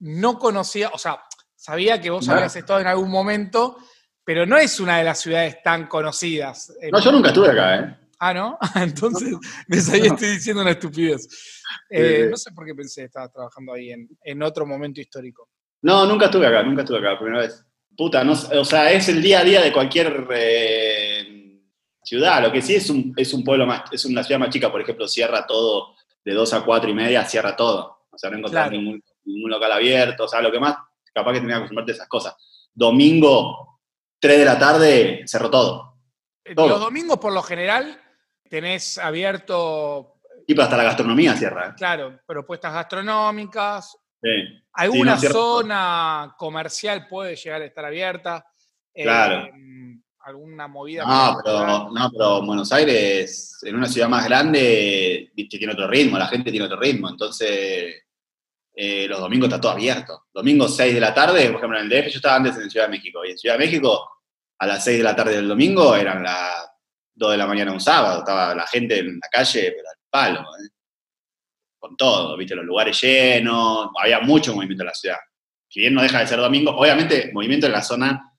no 0.00 0.38
conocía? 0.38 0.90
O 0.90 0.98
sea, 0.98 1.20
sabía 1.54 2.00
que 2.00 2.10
vos 2.10 2.24
Claro. 2.24 2.40
habías 2.40 2.56
estado 2.56 2.80
en 2.80 2.86
algún 2.86 3.10
momento, 3.10 3.76
pero 4.24 4.46
no 4.46 4.56
es 4.56 4.78
una 4.80 4.98
de 4.98 5.04
las 5.04 5.20
ciudades 5.20 5.62
tan 5.62 5.86
conocidas. 5.88 6.70
Eh, 6.80 6.90
No, 6.92 7.00
yo 7.00 7.12
nunca 7.12 7.28
estuve 7.28 7.50
acá, 7.50 7.76
¿eh? 7.76 7.98
Ah, 8.20 8.34
¿no? 8.34 8.58
Entonces, 8.74 9.34
desde 9.66 9.94
ahí 9.94 10.06
estoy 10.06 10.30
diciendo 10.32 10.62
una 10.62 10.72
estupidez. 10.72 11.28
Eh, 11.90 12.26
no 12.30 12.36
sé 12.36 12.50
por 12.52 12.66
qué 12.66 12.74
pensé 12.74 13.02
que 13.02 13.06
estaba 13.06 13.28
trabajando 13.28 13.72
ahí 13.72 13.92
en, 13.92 14.08
en 14.22 14.42
otro 14.42 14.66
momento 14.66 15.00
histórico. 15.00 15.48
No, 15.82 16.04
nunca 16.06 16.24
estuve 16.26 16.46
acá, 16.46 16.62
nunca 16.64 16.82
estuve 16.82 16.98
acá, 16.98 17.18
primera 17.18 17.42
vez. 17.42 17.64
Puta, 17.98 18.22
no, 18.22 18.32
o 18.32 18.64
sea, 18.64 18.92
es 18.92 19.08
el 19.08 19.20
día 19.20 19.40
a 19.40 19.44
día 19.44 19.60
de 19.60 19.72
cualquier 19.72 20.24
eh, 20.32 21.60
ciudad. 22.04 22.40
Lo 22.40 22.52
que 22.52 22.62
sí 22.62 22.76
es 22.76 22.88
un, 22.90 23.12
es 23.16 23.34
un 23.34 23.42
pueblo 23.42 23.66
más, 23.66 23.82
es 23.90 24.04
una 24.04 24.22
ciudad 24.22 24.38
más 24.38 24.50
chica, 24.50 24.70
por 24.70 24.80
ejemplo, 24.80 25.08
cierra 25.08 25.44
todo 25.44 25.96
de 26.24 26.32
2 26.32 26.52
a 26.52 26.60
4 26.64 26.90
y 26.90 26.94
media, 26.94 27.24
cierra 27.24 27.56
todo. 27.56 28.04
O 28.08 28.16
sea, 28.16 28.30
no 28.30 28.38
encontrás 28.38 28.68
Claro. 28.68 28.80
ningún, 28.80 29.02
ningún 29.24 29.50
local 29.50 29.72
abierto. 29.72 30.26
O 30.26 30.28
sea, 30.28 30.40
lo 30.40 30.52
que 30.52 30.60
más, 30.60 30.76
capaz 31.12 31.32
que 31.32 31.40
tenés 31.40 31.54
que 31.54 31.56
acostumbrarte 31.56 31.90
a 31.90 31.94
esas 31.96 32.08
cosas. 32.08 32.36
Domingo, 32.72 33.80
3 34.20 34.38
de 34.38 34.44
la 34.44 34.58
tarde, 34.60 35.24
cerró 35.26 35.50
todo. 35.50 35.96
Eh, 36.44 36.54
Todo. 36.54 36.68
Los 36.68 36.80
domingos, 36.80 37.18
por 37.18 37.32
lo 37.32 37.42
general, 37.42 38.00
tenés 38.48 38.96
abierto, 38.98 40.20
Y 40.46 40.58
hasta 40.60 40.76
la 40.76 40.84
gastronomía 40.84 41.34
cierra. 41.36 41.70
¿eh? 41.70 41.72
claro, 41.76 42.20
propuestas 42.24 42.72
gastronómicas, 42.72 43.98
Sí. 44.22 44.62
Alguna 44.72 45.14
no, 45.14 45.20
zona 45.20 46.34
comercial 46.38 47.06
puede 47.08 47.36
llegar 47.36 47.62
a 47.62 47.64
estar 47.66 47.84
abierta. 47.84 48.44
eh, 48.94 49.02
Claro. 49.04 49.48
alguna 50.20 50.66
movida. 50.68 51.04
No, 51.06 51.38
pero, 51.44 51.90
no, 51.90 52.10
pero 52.10 52.42
Buenos 52.44 52.70
Aires, 52.72 53.58
en 53.62 53.76
una 53.76 53.86
ciudad 53.86 54.08
más 54.08 54.24
grande, 54.26 55.30
viste, 55.34 55.56
tiene 55.58 55.72
otro 55.72 55.88
ritmo, 55.88 56.18
la 56.18 56.26
gente 56.26 56.50
tiene 56.50 56.66
otro 56.66 56.78
ritmo. 56.78 57.08
Entonces, 57.08 57.94
eh, 58.74 59.06
los 59.08 59.20
domingos 59.20 59.48
está 59.48 59.60
todo 59.60 59.72
abierto. 59.72 60.26
Domingos 60.32 60.76
6 60.76 60.94
de 60.94 61.00
la 61.00 61.14
tarde, 61.14 61.46
por 61.46 61.56
ejemplo, 61.56 61.78
en 61.78 61.84
el 61.84 61.88
DF, 61.90 62.10
yo 62.10 62.16
estaba 62.18 62.36
antes 62.36 62.56
en 62.56 62.70
Ciudad 62.70 62.86
de 62.86 62.92
México. 62.92 63.24
Y 63.24 63.30
en 63.32 63.38
Ciudad 63.38 63.56
de 63.58 63.64
México, 63.66 64.10
a 64.58 64.66
las 64.66 64.84
6 64.84 64.98
de 64.98 65.04
la 65.04 65.16
tarde 65.16 65.36
del 65.36 65.48
domingo, 65.48 65.96
eran 65.96 66.22
las 66.22 66.68
2 67.14 67.30
de 67.32 67.36
la 67.38 67.46
mañana 67.46 67.72
un 67.72 67.80
sábado. 67.80 68.18
Estaba 68.20 68.54
la 68.54 68.66
gente 68.66 68.98
en 68.98 69.18
la 69.20 69.28
calle, 69.30 69.72
pero 69.76 69.88
al 69.88 69.96
palo, 70.10 70.40
¿eh? 70.40 70.68
Con 71.78 71.96
todo, 71.96 72.36
viste, 72.36 72.56
los 72.56 72.64
lugares 72.64 73.00
llenos, 73.00 73.90
había 74.00 74.20
mucho 74.20 74.54
movimiento 74.54 74.82
en 74.82 74.88
la 74.88 74.94
ciudad. 74.94 75.18
Si 75.68 75.80
bien 75.80 75.94
no 75.94 76.02
deja 76.02 76.20
de 76.20 76.26
ser 76.26 76.38
domingo, 76.38 76.72
obviamente, 76.72 77.30
movimiento 77.32 77.66
en 77.66 77.72
la 77.72 77.82
zona 77.82 78.32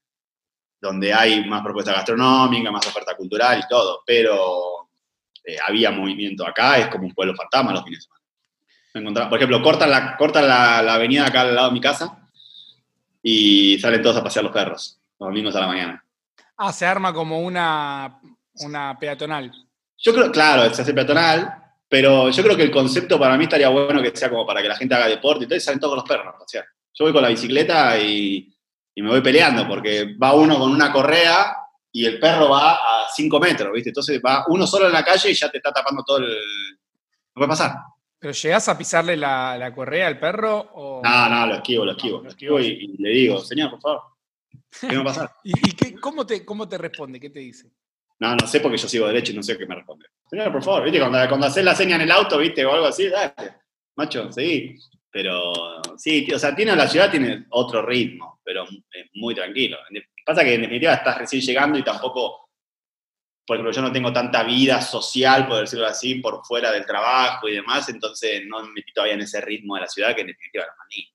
donde 0.82 1.14
hay 1.14 1.46
más 1.46 1.62
propuesta 1.62 1.94
gastronómica, 1.94 2.72
más 2.72 2.86
oferta 2.88 3.16
cultural 3.16 3.60
y 3.60 3.68
todo, 3.68 4.02
pero 4.06 4.90
eh, 5.44 5.58
había 5.68 5.92
movimiento 5.92 6.46
acá, 6.48 6.78
es 6.78 6.88
como 6.88 7.06
un 7.06 7.14
pueblo 7.14 7.36
fantasma 7.36 7.74
los 7.74 7.84
fines 7.84 8.00
de 8.00 8.04
semana. 8.94 9.30
Por 9.30 9.38
ejemplo, 9.38 9.62
cortan, 9.62 9.92
la, 9.92 10.18
cortan 10.18 10.48
la, 10.48 10.82
la 10.82 10.96
avenida 10.96 11.28
acá 11.28 11.42
al 11.42 11.56
lado 11.56 11.68
de 11.68 11.74
mi 11.74 11.82
casa 11.82 12.28
y 13.22 13.78
salen 13.80 14.02
todos 14.02 14.18
a 14.18 14.24
pasear 14.24 14.44
los 14.44 14.54
perros, 14.54 15.00
los 15.20 15.30
domingos 15.30 15.56
a 15.56 15.62
la 15.62 15.68
mañana. 15.68 16.06
Ah, 16.58 16.74
se 16.74 16.86
arma 16.86 17.14
como 17.14 17.40
una, 17.40 18.20
una 18.56 18.98
peatonal. 19.00 19.52
Yo 19.98 20.14
creo, 20.14 20.32
claro, 20.32 20.74
se 20.74 20.82
hace 20.82 20.94
peatonal, 20.94 21.69
pero 21.90 22.30
yo 22.30 22.44
creo 22.44 22.56
que 22.56 22.64
el 22.64 22.72
concepto 22.72 23.20
para 23.20 23.36
mí 23.38 23.44
estaría 23.46 23.68
bueno 23.70 24.02
que 24.02 24.16
sea 24.16 24.30
como 24.30 24.46
para 24.46 24.62
que 24.62 24.68
la 24.70 24.76
gente 24.78 24.94
haga 24.96 25.08
deporte 25.08 25.44
y 25.46 25.48
todo, 25.48 25.58
y 25.58 25.62
salen 25.62 25.80
todos 25.80 25.96
los 25.96 26.06
perros 26.06 26.28
a 26.28 26.38
pasear. 26.38 26.66
Yo 26.94 27.06
voy 27.06 27.14
con 27.14 27.24
la 27.24 27.30
bicicleta 27.30 27.98
y, 28.00 28.56
y 28.96 29.02
me 29.02 29.10
voy 29.10 29.22
peleando, 29.22 29.68
porque 29.68 30.16
va 30.22 30.34
uno 30.34 30.58
con 30.60 30.72
una 30.72 30.92
correa 30.92 31.56
y 31.92 32.06
el 32.06 32.20
perro 32.20 32.50
va 32.50 32.74
a 32.76 33.08
5 33.16 33.40
metros, 33.40 33.72
¿viste? 33.74 33.90
Entonces 33.90 34.22
va 34.26 34.46
uno 34.50 34.68
solo 34.68 34.86
en 34.88 34.94
la 34.94 35.04
calle 35.04 35.32
y 35.32 35.34
ya 35.34 35.50
te 35.50 35.58
está 35.58 35.72
tapando 35.72 36.04
todo 36.06 36.18
el... 36.18 36.28
No 36.28 37.34
puede 37.34 37.48
pasar. 37.48 37.74
¿Pero 38.20 38.34
llegás 38.34 38.68
a 38.70 38.78
pisarle 38.78 39.16
la, 39.18 39.58
la 39.58 39.74
correa 39.74 40.06
al 40.08 40.20
perro? 40.20 40.58
O... 40.74 41.02
No, 41.04 41.30
no, 41.30 41.48
lo 41.48 41.56
esquivo, 41.56 41.86
lo 41.86 41.92
esquivo. 41.94 42.18
No, 42.18 42.24
lo 42.26 42.30
esquivo 42.30 42.60
y, 42.60 42.68
y 42.68 42.98
le 43.02 43.10
digo, 43.10 43.40
señor, 43.44 43.72
por 43.72 43.82
favor, 43.82 44.02
¿qué 44.82 44.96
va 44.98 45.02
a 45.02 45.06
pasar? 45.06 45.32
¿Y, 45.44 45.52
y 45.70 45.72
qué- 45.72 45.96
cómo, 45.96 46.26
te, 46.26 46.44
cómo 46.46 46.68
te 46.68 46.78
responde? 46.78 47.20
¿Qué 47.20 47.30
te 47.30 47.40
dice? 47.40 47.72
No, 48.20 48.36
no 48.36 48.48
sé 48.48 48.60
porque 48.60 48.78
yo 48.78 48.88
sigo 48.88 49.08
derecho 49.08 49.32
y 49.32 49.36
no 49.36 49.44
sé 49.44 49.58
qué 49.58 49.66
me 49.66 49.76
responde. 49.76 50.08
Señor, 50.30 50.52
por 50.52 50.64
favor, 50.64 50.84
¿viste? 50.84 51.00
Cuando, 51.00 51.18
cuando 51.28 51.48
haces 51.48 51.64
la 51.64 51.74
seña 51.74 51.96
en 51.96 52.02
el 52.02 52.12
auto, 52.12 52.38
¿viste? 52.38 52.66
O 52.66 52.74
algo 52.74 52.88
así, 52.88 53.08
dale, 53.08 53.34
macho, 53.96 54.32
seguí. 54.32 54.78
Pero 55.12 55.82
sí, 55.98 56.28
o 56.34 56.38
sea, 56.38 56.56
tiene 56.56 56.76
la 56.76 56.88
ciudad 56.88 57.10
tiene 57.10 57.46
otro 57.50 57.82
ritmo, 57.82 58.40
pero 58.44 58.64
es 58.64 59.10
muy 59.16 59.34
tranquilo. 59.34 59.78
Pasa 60.26 60.44
que 60.44 60.54
en 60.54 60.62
definitiva 60.62 60.94
estás 60.94 61.18
recién 61.18 61.42
llegando 61.42 61.80
y 61.80 61.84
tampoco, 61.84 62.50
por 63.46 63.56
ejemplo, 63.56 63.72
yo 63.72 63.82
no 63.82 63.92
tengo 63.92 64.14
tanta 64.14 64.44
vida 64.44 64.82
social, 64.82 65.48
por 65.48 65.62
decirlo 65.62 65.88
así, 65.88 66.16
por 66.16 66.46
fuera 66.46 66.72
del 66.72 66.86
trabajo 66.86 67.48
y 67.48 67.56
demás, 67.56 67.90
entonces 67.90 68.44
no 68.46 68.62
me 68.62 68.74
metí 68.74 68.94
todavía 68.94 69.16
en 69.16 69.22
ese 69.22 69.42
ritmo 69.42 69.76
de 69.76 69.82
la 69.82 69.88
ciudad 69.88 70.14
que 70.14 70.22
en 70.22 70.28
definitiva 70.28 70.66
más 70.66 70.88
lindo. 70.96 71.12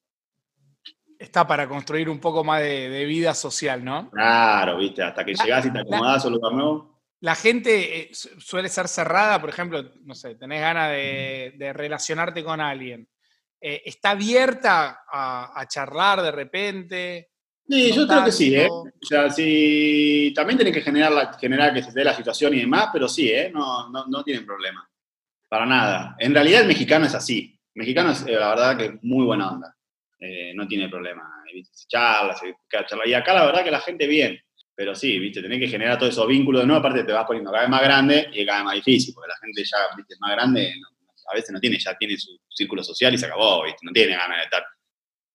Está 1.17 1.47
para 1.47 1.69
construir 1.69 2.09
un 2.09 2.19
poco 2.19 2.43
más 2.43 2.61
de, 2.61 2.91
de 2.91 3.05
vida 3.05 3.33
social, 3.35 3.85
¿no? 3.85 4.11
Claro, 4.11 4.79
¿viste? 4.79 5.03
Hasta 5.03 5.25
que 5.25 5.35
llegás 5.35 5.65
y 5.67 5.73
te 5.73 5.79
acomodás 5.79 6.25
a 6.25 6.29
un 6.29 6.35
lugar 6.35 6.53
nuevo. 6.53 6.94
La 7.25 7.35
gente 7.35 8.01
eh, 8.03 8.09
su- 8.13 8.39
suele 8.41 8.69
ser 8.69 8.87
cerrada, 8.87 9.41
por 9.41 9.49
ejemplo, 9.49 9.83
no 10.03 10.15
sé, 10.15 10.35
tenés 10.35 10.61
ganas 10.61 10.91
de, 10.91 11.55
de 11.57 11.73
relacionarte 11.73 12.45
con 12.45 12.61
alguien. 12.61 13.09
Eh, 13.61 13.81
¿Está 13.87 14.11
abierta 14.11 15.05
a, 15.11 15.59
a 15.59 15.67
charlar 15.67 16.21
de 16.21 16.31
repente? 16.31 17.31
Sí, 17.67 17.89
No 17.91 17.97
yo 17.97 18.07
creo 18.07 18.25
que 18.27 18.33
sí, 18.33 18.55
¿eh? 18.55 18.69
O 18.71 18.91
sea, 19.01 19.31
sí, 19.31 20.33
también 20.37 20.59
tienen 20.59 20.75
que 20.75 20.83
generar, 20.83 21.13
la- 21.13 21.33
generar 21.39 21.73
que 21.73 21.83
se 21.83 21.93
dé 21.93 22.05
la 22.05 22.15
situación 22.15 22.53
y 22.53 22.61
demás, 22.61 22.91
pero 22.93 23.09
sí, 23.09 23.31
¿eh? 23.31 23.51
No, 23.51 23.89
no, 23.91 24.05
no 24.07 24.23
tienen 24.23 24.45
problema. 24.45 24.87
Para 25.49 25.65
nada. 25.65 26.17
En 26.19 26.35
realidad 26.35 26.61
el 26.61 26.69
mexicano 26.69 27.07
es 27.07 27.15
así. 27.15 27.59
El 27.75 27.81
mexicano 27.81 28.11
es, 28.11 28.23
eh, 28.27 28.33
la 28.33 28.51
verdad, 28.51 28.77
que 28.77 28.85
es 28.85 28.93
muy 29.03 29.25
buena 29.25 29.51
onda. 29.51 29.75
Eh, 30.21 30.53
no 30.55 30.69
tiene 30.69 30.91
problema. 30.91 31.23
Se 31.73 31.87
charla, 31.87 32.37
se 32.37 32.55
charla. 32.87 33.07
Y 33.07 33.15
acá 33.15 33.33
la 33.33 33.47
verdad 33.47 33.65
que 33.65 33.71
la 33.71 33.81
gente 33.81 34.07
bien. 34.07 34.39
Pero 34.77 34.95
sí, 34.95 35.19
viste, 35.19 35.41
tenés 35.41 35.61
que 35.61 35.69
generar 35.69 35.99
todos 35.99 36.13
esos 36.13 36.27
vínculos 36.27 36.63
de 36.63 36.67
nuevo, 36.67 36.81
aparte 36.81 37.05
te 37.05 37.13
vas 37.13 37.27
poniendo 37.27 37.51
cada 37.51 37.63
vez 37.63 37.71
más 37.71 37.83
grande 37.83 38.29
y 38.33 38.45
cada 38.45 38.59
vez 38.59 38.65
más 38.65 38.75
difícil, 38.75 39.15
porque 39.15 39.29
la 39.29 39.37
gente 39.37 39.63
ya, 39.65 39.97
viste, 39.97 40.15
es 40.15 40.21
más 40.21 40.33
grande, 40.33 40.75
a 41.31 41.35
veces 41.35 41.51
no 41.53 41.61
tiene, 41.61 41.79
ya 41.79 41.97
tiene 41.97 42.17
su 42.17 42.37
círculo 42.49 42.83
social 42.83 43.15
y 43.15 43.19
se 43.19 43.27
acabó, 43.27 43.65
viste, 43.65 43.79
no 43.83 43.93
tiene 43.93 44.17
ganas 44.17 44.39
de 44.39 44.45
estar. 44.45 44.65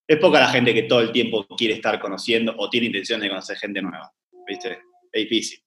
Es 0.08 0.18
poca 0.18 0.40
la 0.40 0.50
gente 0.50 0.74
que 0.74 0.84
todo 0.84 1.00
el 1.02 1.12
tiempo 1.12 1.48
quiere 1.56 1.76
estar 1.76 2.00
conociendo 2.00 2.54
o 2.58 2.70
tiene 2.70 2.88
intención 2.88 3.22
de 3.22 3.30
conocer 3.30 3.58
gente 3.58 3.82
nueva, 3.82 4.12
viste, 4.46 4.80
es 5.12 5.24
difícil. 5.24 5.60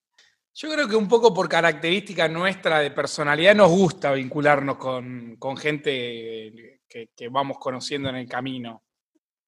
Yo 0.54 0.70
creo 0.70 0.86
que 0.86 0.96
un 0.96 1.08
poco 1.08 1.32
por 1.32 1.48
característica 1.48 2.28
nuestra 2.28 2.80
de 2.80 2.90
personalidad 2.90 3.54
nos 3.54 3.70
gusta 3.70 4.12
vincularnos 4.12 4.76
con, 4.76 5.36
con 5.36 5.56
gente 5.56 6.80
que, 6.86 7.08
que 7.16 7.28
vamos 7.28 7.56
conociendo 7.58 8.10
en 8.10 8.16
el 8.16 8.28
camino. 8.28 8.82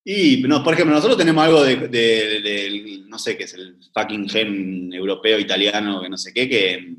Y, 0.07 0.37
no, 0.43 0.63
por 0.63 0.75
ejemplo, 0.75 0.93
nosotros 0.93 1.17
tenemos 1.17 1.43
algo 1.43 1.63
de, 1.63 3.03
no 3.07 3.17
sé 3.17 3.35
qué 3.35 3.45
es 3.45 3.53
el 3.55 3.77
fucking 3.93 4.29
gen 4.29 4.93
europeo, 4.93 5.39
italiano, 5.39 5.99
que 6.01 6.09
no 6.09 6.17
sé 6.17 6.31
qué, 6.31 6.47
que, 6.47 6.93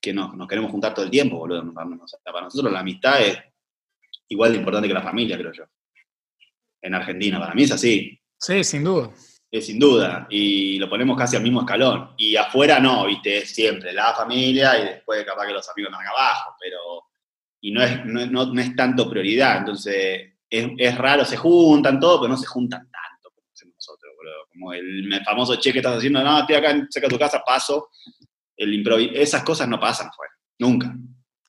que 0.00 0.12
nos, 0.12 0.34
nos 0.36 0.46
queremos 0.46 0.70
juntar 0.70 0.92
todo 0.92 1.04
el 1.06 1.10
tiempo, 1.10 1.38
boludo. 1.38 1.60
O 1.62 2.06
sea, 2.06 2.18
para 2.24 2.42
nosotros 2.44 2.70
la 2.70 2.80
amistad 2.80 3.22
es 3.22 3.38
igual 4.28 4.52
de 4.52 4.58
importante 4.58 4.88
que 4.88 4.94
la 4.94 5.02
familia, 5.02 5.38
creo 5.38 5.52
yo. 5.52 5.64
En 6.82 6.94
Argentina, 6.94 7.38
para 7.40 7.54
mí 7.54 7.62
es 7.62 7.72
así, 7.72 8.18
Sí, 8.38 8.62
sin 8.64 8.84
duda. 8.84 9.10
es 9.50 9.66
sin 9.66 9.78
duda. 9.78 10.26
Y 10.30 10.78
lo 10.78 10.88
ponemos 10.88 11.16
casi 11.16 11.36
al 11.36 11.42
mismo 11.42 11.60
escalón. 11.60 12.10
Y 12.18 12.36
afuera 12.36 12.78
no, 12.78 13.06
viste, 13.06 13.44
siempre 13.46 13.92
la 13.94 14.12
familia 14.14 14.78
y 14.78 14.84
después 14.84 15.24
capaz 15.24 15.46
que 15.46 15.52
los 15.54 15.68
amigos 15.70 15.92
están 15.92 16.06
abajo, 16.06 16.54
pero. 16.60 16.78
Y 17.62 17.70
no 17.72 17.82
es, 17.82 18.04
no, 18.06 18.24
no- 18.26 18.52
no 18.52 18.60
es 18.60 18.74
tanto 18.76 19.08
prioridad. 19.10 19.58
Entonces, 19.58 20.29
es, 20.50 20.68
es 20.76 20.98
raro, 20.98 21.24
se 21.24 21.36
juntan 21.36 21.98
todo, 22.00 22.20
pero 22.20 22.30
no 22.32 22.36
se 22.36 22.46
juntan 22.46 22.80
tanto 22.90 23.30
como 23.34 23.46
hacemos 23.52 23.74
nosotros, 23.76 24.12
boludo. 24.16 24.46
Como 24.52 24.72
el 24.72 25.20
famoso 25.24 25.56
che 25.56 25.72
que 25.72 25.78
estás 25.78 25.96
haciendo, 25.98 26.22
no, 26.24 26.40
estoy 26.40 26.56
acá 26.56 26.74
cerca 26.90 27.08
de 27.08 27.14
tu 27.14 27.18
casa, 27.18 27.42
paso. 27.46 27.88
El 28.56 28.72
improvi- 28.74 29.12
Esas 29.14 29.42
cosas 29.42 29.68
no 29.68 29.78
pasan 29.80 30.08
afuera, 30.08 30.32
nunca. 30.58 30.94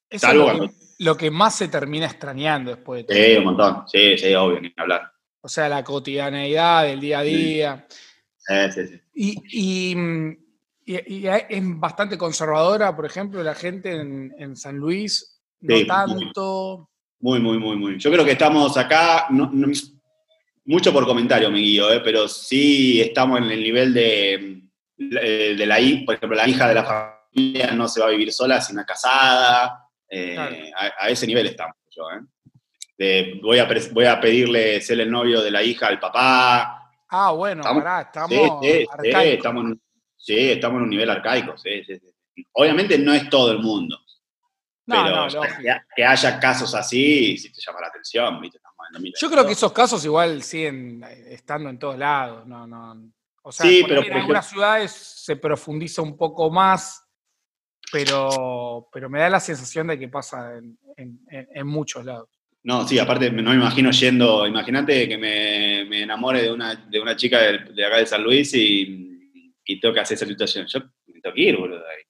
Eso 0.10 0.28
Salvo 0.28 0.44
es 0.44 0.48
lo 0.54 0.58
cuando- 0.60 0.74
que, 0.74 1.04
lo 1.04 1.18
que 1.18 1.32
más 1.32 1.56
se 1.56 1.68
termina 1.68 2.06
extrañando 2.06 2.72
después 2.76 3.06
de 3.06 3.14
todo. 3.14 3.24
Sí, 3.26 3.38
un 3.38 3.44
montón. 3.46 3.84
Sí, 3.88 4.18
sí, 4.18 4.34
obvio, 4.36 4.62
ni 4.62 4.72
hablar. 4.78 5.12
O 5.42 5.50
sea, 5.50 5.68
la 5.68 5.84
cotidianeidad 5.84 6.84
del 6.84 7.00
día 7.00 7.20
a 7.20 7.24
día. 7.24 7.88
Sí, 8.38 8.56
sí, 8.74 8.88
sí. 8.88 9.02
Y, 9.16 9.92
y, 9.94 9.96
y- 10.86 11.14
y 11.16 11.28
es 11.28 11.62
bastante 11.80 12.18
conservadora, 12.18 12.96
por 12.96 13.06
ejemplo, 13.06 13.42
la 13.42 13.56
gente 13.56 13.92
en, 13.96 14.34
en 14.38 14.56
San 14.56 14.78
Luis, 14.78 15.42
no 15.62 15.76
Sí, 15.78 15.88
tanto. 15.88 16.91
Muy, 17.22 17.40
muy, 17.40 17.58
muy, 17.60 17.76
muy. 17.78 17.98
Yo 18.00 18.12
creo 18.12 18.26
que 18.26 18.32
estamos 18.32 18.76
acá, 18.78 19.28
no- 19.30 19.50
no- 19.54 19.68
mucho 20.66 20.92
por 20.94 21.06
comentario 21.06 21.50
me 21.52 21.60
guío, 21.60 21.92
¿eh? 21.92 22.02
pero 22.04 22.28
sí 22.28 23.02
estamos 23.02 23.40
en 23.40 23.52
el 23.52 23.62
nivel 23.62 23.94
de, 23.94 24.62
eh, 25.00 25.56
de 25.58 25.66
la 25.66 25.80
hija, 25.80 26.04
por 26.06 26.16
ejemplo, 26.16 26.38
la 26.38 26.48
hija 26.48 26.68
de 26.68 26.76
la 26.76 26.84
familia 27.34 27.72
no 27.72 27.88
se 27.88 28.00
va 28.00 28.08
a 28.08 28.12
vivir 28.12 28.32
sola, 28.32 28.62
sino 28.62 28.84
casada. 28.86 29.88
eh, 30.14 30.34
Claro. 30.36 30.56
a, 31.00 31.06
a 31.06 31.10
ese 31.10 31.26
nivel 31.26 31.46
estamos 31.48 31.76
yo. 31.90 32.04
¿eh? 32.12 32.20
De, 32.98 33.40
voy, 33.42 33.60
a, 33.60 33.68
voy 33.94 34.06
a 34.06 34.20
pedirle 34.20 34.82
ser 34.82 35.00
el 35.00 35.10
novio 35.10 35.42
de 35.42 35.50
la 35.52 35.64
hija 35.64 35.88
al 35.88 36.00
papá. 36.02 36.92
Ah, 37.10 37.32
bueno, 37.32 37.62
Estamos- 37.62 37.82
pará, 37.84 38.02
estamos 38.02 38.30
Sí, 38.30 38.88
estamos, 39.30 39.66
en, 39.66 39.82
sí, 40.18 40.36
estamos 40.52 40.78
en 40.80 40.84
un 40.84 40.90
nivel 40.90 41.10
arcaico. 41.10 41.58
sí, 41.58 41.84
sí, 41.86 41.98
sí. 41.98 42.46
Obviamente 42.54 42.98
no 43.00 43.14
es 43.14 43.30
todo 43.30 43.52
el 43.54 43.60
mundo. 43.60 44.00
No, 44.88 44.96
pero 45.04 45.16
no, 45.16 45.30
lógico. 45.30 45.62
que, 45.62 45.76
que 45.96 46.04
haya 46.06 46.40
casos 46.40 46.74
así, 46.76 47.38
si 47.38 47.52
te 47.52 47.62
llama 47.66 47.82
la 47.82 47.88
atención, 47.88 48.42
¿viste? 48.42 48.58
Estamos 48.58 48.78
en 48.90 48.94
2022. 48.94 49.22
Yo 49.22 49.30
creo 49.32 49.46
que 49.46 49.52
esos 49.54 49.72
casos 49.72 50.04
igual 50.06 50.42
siguen 50.44 51.04
eh, 51.04 51.28
estando 51.34 51.70
en 51.70 51.78
todos 51.80 51.98
lados. 51.98 52.46
No, 52.48 52.66
no. 52.68 53.12
O 53.44 53.52
sea, 53.52 53.66
Sí, 53.66 53.84
pero 53.88 54.04
en 54.04 54.14
algunas 54.14 54.48
ciudades 54.50 54.92
se 54.92 55.36
profundiza 55.36 56.02
un 56.02 56.18
poco 56.18 56.50
más, 56.52 57.04
pero, 57.92 58.88
pero 58.92 59.10
me 59.10 59.20
da 59.20 59.30
la 59.30 59.40
sensación 59.40 59.88
de 59.88 60.00
que 60.00 60.08
pasa 60.08 60.58
en, 60.58 60.78
en- 60.98 61.20
en- 61.30 61.48
en 61.54 61.68
muchos 61.68 62.06
lados. 62.06 62.30
No, 62.64 62.88
sí, 62.88 63.00
aparte 63.00 63.32
no 63.32 63.50
me 63.50 63.56
imagino 63.56 63.90
yendo, 63.92 64.46
imagínate 64.46 65.08
que 65.10 65.18
me, 65.18 65.86
me 65.90 66.04
enamore 66.04 66.44
de 66.44 66.52
una, 66.52 66.76
de 66.76 67.00
una 67.00 67.16
chica 67.16 67.40
de, 67.40 67.58
de 67.74 67.86
acá 67.86 67.98
de 67.98 68.06
San 68.06 68.22
Luis 68.24 68.54
y, 68.54 69.54
y 69.66 69.80
tengo 69.80 69.94
que 69.94 70.00
hacer 70.02 70.16
esa 70.16 70.28
situación. 70.28 70.68
Yo 70.68 70.80
me 71.08 71.20
tengo 71.22 71.34
que 71.36 71.42
ir, 71.42 71.58
boludo. 71.58 71.80
ahí. 71.80 72.04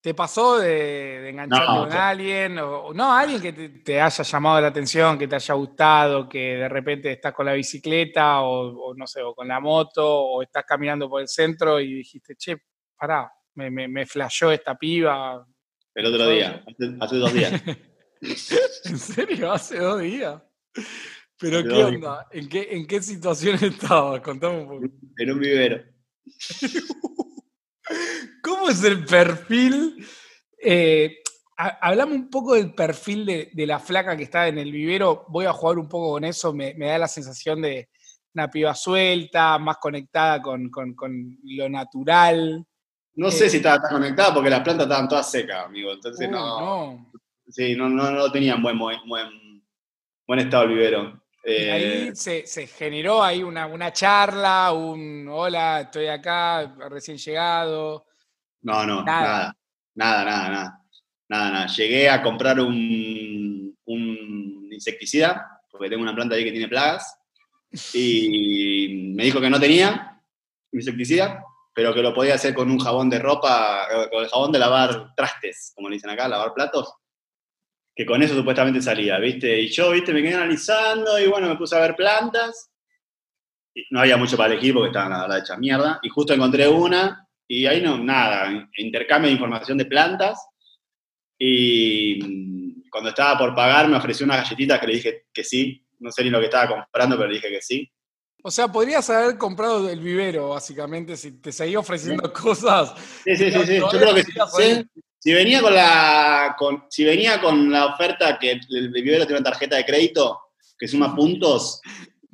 ¿Te 0.00 0.14
pasó 0.14 0.58
de, 0.58 0.68
de 0.68 1.30
engancharte 1.30 1.72
No, 1.72 1.88
con 1.88 1.92
alguien? 1.92 2.58
O, 2.58 2.94
no, 2.94 3.12
alguien 3.12 3.40
que 3.40 3.52
te, 3.52 3.68
te 3.68 4.00
haya 4.00 4.22
llamado 4.22 4.60
la 4.60 4.68
atención, 4.68 5.18
que 5.18 5.26
te 5.26 5.34
haya 5.34 5.54
gustado, 5.54 6.28
que 6.28 6.56
de 6.56 6.68
repente 6.68 7.10
estás 7.10 7.34
con 7.34 7.46
la 7.46 7.52
bicicleta 7.52 8.42
o, 8.42 8.90
o 8.90 8.94
no 8.94 9.06
sé, 9.06 9.22
o 9.22 9.34
con 9.34 9.48
la 9.48 9.58
moto, 9.58 10.06
o 10.06 10.42
estás 10.42 10.64
caminando 10.64 11.08
por 11.08 11.20
el 11.20 11.28
centro 11.28 11.80
y 11.80 11.94
dijiste, 11.94 12.36
che, 12.36 12.56
pará, 12.96 13.30
me, 13.54 13.70
me, 13.70 13.88
me 13.88 14.06
flasheó 14.06 14.52
esta 14.52 14.76
piba. 14.76 15.44
El 15.94 16.06
otro 16.06 16.28
día, 16.28 16.64
hace, 16.64 16.96
hace 17.00 17.16
dos 17.16 17.32
días. 17.32 17.62
¿En 18.84 18.98
serio? 18.98 19.52
¿Hace 19.52 19.78
dos 19.78 20.00
días? 20.00 20.40
¿Pero 21.40 21.62
qué 21.62 21.84
onda? 21.84 22.26
¿En 22.30 22.48
qué, 22.48 22.68
¿En 22.70 22.86
qué 22.86 23.02
situación 23.02 23.58
estabas? 23.62 24.20
Contame 24.20 24.58
un 24.58 24.68
poco. 24.68 24.86
En 25.18 25.32
un 25.32 25.40
vivero. 25.40 25.82
¿Cómo 28.42 28.68
es 28.68 28.82
el 28.84 29.04
perfil? 29.04 30.06
Eh, 30.62 31.18
ha- 31.56 31.78
hablame 31.80 32.14
un 32.14 32.30
poco 32.30 32.54
del 32.54 32.72
perfil 32.74 33.26
de, 33.26 33.50
de 33.52 33.66
la 33.66 33.78
flaca 33.78 34.16
que 34.16 34.24
está 34.24 34.48
en 34.48 34.58
el 34.58 34.70
vivero. 34.72 35.24
Voy 35.28 35.46
a 35.46 35.52
jugar 35.52 35.78
un 35.78 35.88
poco 35.88 36.12
con 36.12 36.24
eso. 36.24 36.52
Me, 36.52 36.74
me 36.74 36.86
da 36.88 36.98
la 36.98 37.08
sensación 37.08 37.62
de 37.62 37.88
una 38.34 38.48
piba 38.48 38.74
suelta, 38.74 39.58
más 39.58 39.78
conectada 39.78 40.40
con, 40.42 40.70
con- 40.70 40.94
con 40.94 41.38
lo 41.44 41.68
natural. 41.68 42.64
No 43.14 43.28
Eh. 43.28 43.32
sé 43.32 43.50
si 43.50 43.56
estaba 43.58 43.80
tan 43.80 43.92
conectada 43.92 44.32
porque 44.34 44.50
las 44.50 44.60
plantas 44.60 44.86
estaban 44.86 45.08
todas 45.08 45.30
secas, 45.30 45.64
amigo. 45.66 45.92
Entonces 45.92 46.28
no, 46.30 46.60
no. 46.60 47.12
Sí, 47.48 47.74
no, 47.74 47.88
no, 47.88 48.10
no 48.10 48.30
tenían 48.30 48.62
buen, 48.62 48.78
buen, 48.78 48.98
buen, 50.26 50.38
estado 50.38 50.64
el 50.64 50.68
vivero. 50.70 51.22
Y 51.44 51.50
Eh, 51.50 51.72
ahí 51.72 52.10
se, 52.16 52.46
se 52.46 52.66
generó 52.66 53.22
ahí 53.22 53.42
una, 53.42 53.66
una 53.66 53.90
charla, 53.92 54.70
un 54.72 55.26
hola, 55.30 55.80
estoy 55.82 56.06
acá, 56.08 56.74
recién 56.90 57.16
llegado. 57.16 58.04
No, 58.62 58.86
no, 58.86 59.02
Nada. 59.02 59.22
nada. 59.22 59.56
Nada, 59.94 60.24
nada, 60.24 60.48
nada. 60.50 60.84
Nada, 61.28 61.50
nada. 61.50 61.66
Llegué 61.66 62.08
a 62.08 62.22
comprar 62.22 62.60
un, 62.60 63.76
un 63.84 64.68
insecticida, 64.72 65.60
porque 65.70 65.88
tengo 65.90 66.02
una 66.02 66.14
planta 66.14 66.34
ahí 66.34 66.44
que 66.44 66.52
tiene 66.52 66.68
plagas, 66.68 67.18
y 67.92 69.12
me 69.14 69.24
dijo 69.24 69.40
que 69.40 69.50
no 69.50 69.60
tenía 69.60 70.20
insecticida, 70.72 71.44
pero 71.74 71.94
que 71.94 72.02
lo 72.02 72.14
podía 72.14 72.34
hacer 72.34 72.54
con 72.54 72.70
un 72.70 72.78
jabón 72.78 73.10
de 73.10 73.18
ropa, 73.18 73.86
con 74.10 74.22
el 74.22 74.28
jabón 74.28 74.52
de 74.52 74.58
lavar 74.58 75.14
trastes, 75.14 75.72
como 75.74 75.88
le 75.88 75.96
dicen 75.96 76.10
acá, 76.10 76.28
lavar 76.28 76.54
platos, 76.54 76.94
que 77.94 78.06
con 78.06 78.22
eso 78.22 78.34
supuestamente 78.34 78.80
salía, 78.80 79.18
¿viste? 79.18 79.60
Y 79.60 79.68
yo, 79.68 79.90
¿viste? 79.90 80.12
Me 80.12 80.22
quedé 80.22 80.34
analizando 80.34 81.18
y 81.18 81.26
bueno, 81.26 81.48
me 81.48 81.56
puse 81.56 81.76
a 81.76 81.80
ver 81.80 81.94
plantas. 81.96 82.70
Y 83.74 83.84
no 83.90 84.00
había 84.00 84.16
mucho 84.16 84.36
para 84.36 84.52
elegir 84.52 84.72
porque 84.74 84.88
estaban 84.88 85.10
la 85.12 85.22
verdad 85.22 85.38
hecha 85.38 85.56
mierda. 85.56 85.98
Y 86.02 86.08
justo 86.08 86.32
encontré 86.32 86.66
una 86.68 87.27
y 87.48 87.64
ahí 87.64 87.80
no, 87.80 87.98
nada, 87.98 88.68
intercambio 88.76 89.28
de 89.28 89.34
información 89.34 89.78
de 89.78 89.86
plantas. 89.86 90.38
Y 91.38 92.20
mm, 92.22 92.90
cuando 92.90 93.10
estaba 93.10 93.38
por 93.38 93.54
pagar 93.54 93.88
me 93.88 93.96
ofreció 93.96 94.26
unas 94.26 94.42
galletitas 94.42 94.78
que 94.78 94.86
le 94.86 94.94
dije 94.94 95.26
que 95.32 95.42
sí. 95.42 95.84
No 96.00 96.12
sé 96.12 96.22
ni 96.22 96.30
lo 96.30 96.38
que 96.38 96.44
estaba 96.44 96.68
comprando, 96.68 97.16
pero 97.16 97.28
le 97.28 97.36
dije 97.36 97.48
que 97.48 97.62
sí. 97.62 97.90
O 98.42 98.50
sea, 98.50 98.68
podrías 98.68 99.08
haber 99.10 99.36
comprado 99.36 99.88
el 99.88 99.98
vivero, 99.98 100.50
básicamente, 100.50 101.16
si 101.16 101.40
te 101.40 101.50
seguía 101.50 101.80
ofreciendo 101.80 102.32
cosas. 102.32 102.94
Sí, 103.24 103.36
sí, 103.36 103.50
sí, 103.50 103.66
sí. 103.66 103.78
Yo 103.78 103.88
creo 103.88 104.14
que 104.14 104.22
sí. 104.22 104.86
Si 105.20 105.32
venía 105.32 105.60
con 105.60 105.74
la, 105.74 106.54
con, 106.56 106.84
si 106.88 107.02
venía 107.02 107.40
con 107.40 107.72
la 107.72 107.86
oferta 107.86 108.38
que 108.38 108.52
el 108.52 108.90
vivero 108.90 109.26
tiene 109.26 109.40
una 109.40 109.50
tarjeta 109.50 109.76
de 109.76 109.84
crédito 109.84 110.40
que 110.78 110.86
suma 110.86 111.14
puntos, 111.16 111.80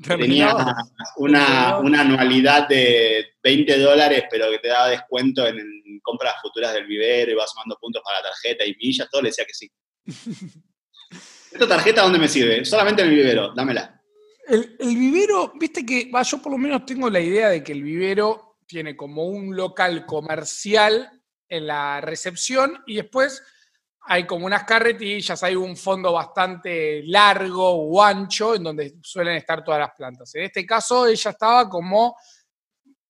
tenía 0.02 0.54
una, 1.16 1.78
una 1.78 2.00
anualidad 2.00 2.68
de 2.68 3.26
20 3.42 3.78
dólares, 3.78 4.24
pero 4.30 4.50
que 4.50 4.58
te 4.58 4.68
daba 4.68 4.88
descuento 4.88 5.46
en, 5.46 5.58
en 5.58 6.00
compras 6.00 6.34
futuras 6.42 6.72
del 6.72 6.86
vivero 6.86 7.32
y 7.32 7.34
vas 7.34 7.50
sumando 7.50 7.78
puntos 7.80 8.02
para 8.04 8.18
la 8.18 8.30
tarjeta 8.30 8.64
y 8.64 8.74
millas, 8.76 9.08
todo 9.10 9.22
le 9.22 9.28
decía 9.28 9.44
que 9.44 9.54
sí. 9.54 9.70
¿Esta 11.52 11.68
tarjeta 11.68 12.02
dónde 12.02 12.18
me 12.18 12.28
sirve? 12.28 12.64
Solamente 12.64 13.02
en 13.02 13.08
el 13.10 13.14
vivero, 13.14 13.52
dámela. 13.54 14.02
El, 14.46 14.76
el 14.78 14.96
vivero, 14.96 15.52
viste 15.58 15.86
que, 15.86 16.10
yo 16.10 16.42
por 16.42 16.52
lo 16.52 16.58
menos 16.58 16.84
tengo 16.84 17.08
la 17.08 17.20
idea 17.20 17.48
de 17.48 17.62
que 17.62 17.72
el 17.72 17.82
vivero 17.82 18.58
tiene 18.66 18.96
como 18.96 19.26
un 19.28 19.56
local 19.56 20.04
comercial 20.04 21.22
en 21.48 21.66
la 21.66 22.00
recepción 22.00 22.82
y 22.86 22.96
después 22.96 23.42
hay 24.06 24.26
como 24.26 24.46
unas 24.46 24.64
carretillas, 24.64 25.42
hay 25.42 25.56
un 25.56 25.76
fondo 25.76 26.12
bastante 26.12 27.02
largo 27.04 27.70
o 27.70 28.02
ancho 28.02 28.54
en 28.54 28.64
donde 28.64 28.94
suelen 29.02 29.36
estar 29.36 29.64
todas 29.64 29.80
las 29.80 29.92
plantas. 29.96 30.34
En 30.34 30.44
este 30.44 30.66
caso 30.66 31.06
ella 31.06 31.30
estaba 31.30 31.68
como 31.68 32.16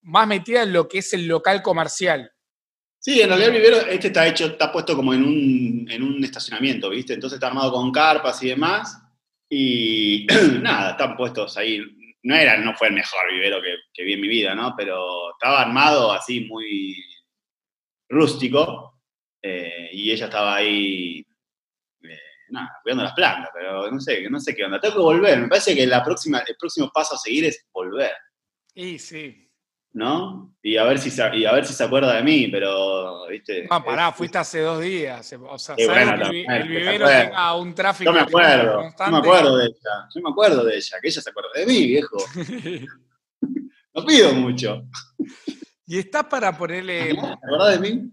más 0.02 0.28
metida 0.28 0.62
en 0.62 0.72
lo 0.72 0.86
que 0.86 0.98
es 0.98 1.12
el 1.14 1.26
local 1.26 1.62
comercial. 1.62 2.30
Sí, 2.98 3.20
en 3.20 3.28
realidad 3.28 3.50
el 3.50 3.60
vivero 3.60 3.76
este 3.86 4.06
está 4.06 4.26
hecho, 4.26 4.46
está 4.46 4.72
puesto 4.72 4.96
como 4.96 5.12
en 5.12 5.24
un, 5.24 5.86
en 5.90 6.02
un 6.02 6.24
estacionamiento, 6.24 6.90
¿viste? 6.90 7.14
Entonces 7.14 7.36
está 7.36 7.48
armado 7.48 7.72
con 7.72 7.92
carpas 7.92 8.42
y 8.42 8.48
demás. 8.48 8.98
Y 9.48 10.26
nada, 10.62 10.92
están 10.92 11.16
puestos 11.16 11.56
ahí. 11.56 11.82
No 12.22 12.34
era, 12.34 12.56
no 12.56 12.74
fue 12.74 12.88
el 12.88 12.94
mejor 12.94 13.30
vivero 13.30 13.60
que, 13.60 13.74
que 13.92 14.04
vi 14.04 14.14
en 14.14 14.20
mi 14.20 14.28
vida, 14.28 14.54
¿no? 14.54 14.74
Pero 14.76 15.32
estaba 15.32 15.60
armado 15.60 16.12
así 16.12 16.42
muy 16.42 16.96
rústico. 18.08 18.93
Eh, 19.46 19.90
y 19.92 20.10
ella 20.10 20.24
estaba 20.24 20.54
ahí, 20.56 21.18
eh, 22.02 22.18
nada, 22.48 22.78
cuidando 22.82 23.04
las 23.04 23.12
plantas, 23.12 23.50
pero 23.52 23.90
no 23.90 24.00
sé, 24.00 24.28
no 24.30 24.40
sé 24.40 24.54
qué 24.54 24.64
onda. 24.64 24.80
Tengo 24.80 24.94
que 24.94 25.00
volver. 25.00 25.38
Me 25.38 25.48
parece 25.48 25.74
que 25.74 25.86
la 25.86 26.02
próxima, 26.02 26.38
el 26.46 26.56
próximo 26.56 26.90
paso 26.92 27.14
a 27.14 27.18
seguir 27.18 27.44
es 27.44 27.66
volver. 27.72 28.12
Y 28.74 28.98
sí. 28.98 29.40
¿no? 29.92 30.56
Y 30.62 30.76
a 30.76 30.84
ver 30.84 30.98
si 30.98 31.10
se, 31.10 31.36
y 31.36 31.44
a 31.44 31.52
ver 31.52 31.64
si 31.64 31.72
se 31.72 31.84
acuerda 31.84 32.14
de 32.16 32.22
mí, 32.24 32.48
pero, 32.48 33.28
¿viste? 33.28 33.66
Ah, 33.70 33.84
pará, 33.84 34.08
Es- 34.08 34.16
fuiste 34.16 34.38
hace 34.38 34.60
dos 34.60 34.80
días. 34.80 35.32
O 35.34 35.58
sea, 35.58 35.76
sabes 35.76 35.86
bueno, 35.88 36.12
que 36.14 36.18
también, 36.24 36.50
el 36.50 36.68
vivero 36.68 37.06
tenga 37.06 37.54
un 37.56 37.74
tráfico 37.74 38.10
Yo 38.10 38.14
me 38.16 38.20
acuerdo, 38.22 38.82
yo 38.82 39.10
me 39.12 39.18
acuerdo 39.18 39.56
de 39.58 39.66
ella, 39.66 40.08
yo 40.12 40.20
me 40.22 40.30
acuerdo 40.30 40.64
de 40.64 40.76
ella, 40.76 40.96
que 41.00 41.08
ella 41.08 41.20
se 41.22 41.30
acuerda 41.30 41.50
de 41.54 41.66
mí, 41.66 41.86
viejo. 41.86 42.16
No 43.96 44.04
pido 44.04 44.32
mucho. 44.32 44.82
y 45.86 45.98
estás 46.00 46.24
para 46.24 46.58
ponerle. 46.58 47.14
¿Te 47.14 47.20
acordás 47.20 47.78
de 47.80 47.94
mí? 47.94 48.10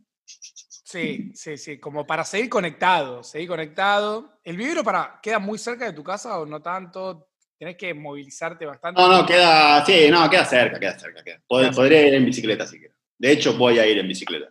Sí, 0.92 1.32
sí, 1.34 1.58
sí, 1.58 1.80
como 1.80 2.06
para 2.06 2.26
seguir 2.26 2.50
conectado, 2.50 3.24
seguir 3.24 3.48
conectado. 3.48 4.40
¿El 4.44 4.58
vivero 4.58 4.84
para, 4.84 5.20
queda 5.22 5.40
muy 5.40 5.58
cerca 5.58 5.86
de 5.86 5.94
tu 5.94 6.04
casa 6.04 6.38
o 6.40 6.46
no 6.46 6.62
tanto? 6.62 7.30
¿Tenés 7.58 7.78
que 7.78 7.94
movilizarte 7.94 8.66
bastante? 8.66 9.00
No, 9.02 9.08
no, 9.08 9.26
queda, 9.26 9.86
sí, 9.86 10.08
no, 10.10 10.30
queda 10.30 10.44
cerca, 10.46 10.80
queda 10.80 11.00
cerca. 11.00 11.24
Queda. 11.24 11.42
Pod- 11.48 11.62
Queda 11.62 11.72
Podría 11.72 12.08
ir 12.08 12.14
en 12.16 12.26
bicicleta 12.26 12.66
si 12.68 12.80
quiero. 12.80 12.96
De 13.18 13.32
hecho, 13.32 13.56
voy 13.58 13.80
a 13.80 13.86
ir 13.86 14.00
en 14.00 14.08
bicicleta. 14.08 14.48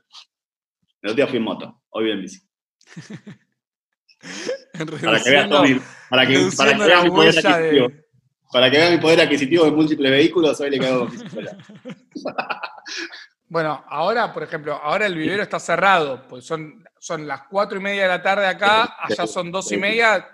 El 1.02 1.10
otro 1.10 1.14
día 1.16 1.26
fui 1.26 1.36
en 1.38 1.42
moto, 1.44 1.82
hoy 1.90 2.04
voy 2.04 2.12
en 2.12 2.20
bici. 2.22 2.40
Para 4.72 5.20
que 5.22 5.30
veas 5.30 5.48
todo 5.48 5.62
mi, 5.62 5.74
para 6.08 6.26
que, 6.26 6.50
para 6.56 6.72
que 6.72 6.78
reduciendo 6.78 6.84
veas 6.86 7.04
mi 7.04 7.10
poder 7.10 7.28
adquisitivo. 7.38 7.88
de... 7.88 8.04
Para 8.52 8.70
que 8.70 8.76
veas 8.78 8.90
mi 8.92 8.98
poder 8.98 9.20
adquisitivo 9.20 9.64
de 9.64 9.70
múltiples 9.72 10.10
vehículos, 10.10 10.60
hoy 10.60 10.70
le 10.70 10.78
cago 10.78 11.04
en 11.04 11.10
bicicleta. 11.10 11.56
Bueno, 13.50 13.84
ahora, 13.88 14.32
por 14.32 14.44
ejemplo, 14.44 14.74
ahora 14.80 15.06
el 15.06 15.16
vivero 15.16 15.42
está 15.42 15.58
cerrado, 15.58 16.22
pues 16.28 16.44
son, 16.46 16.84
son 17.00 17.26
las 17.26 17.48
cuatro 17.50 17.78
y 17.78 17.82
media 17.82 18.02
de 18.02 18.08
la 18.08 18.22
tarde 18.22 18.46
acá, 18.46 18.96
allá 19.02 19.26
son 19.26 19.50
dos 19.50 19.72
y 19.72 19.76
media, 19.76 20.24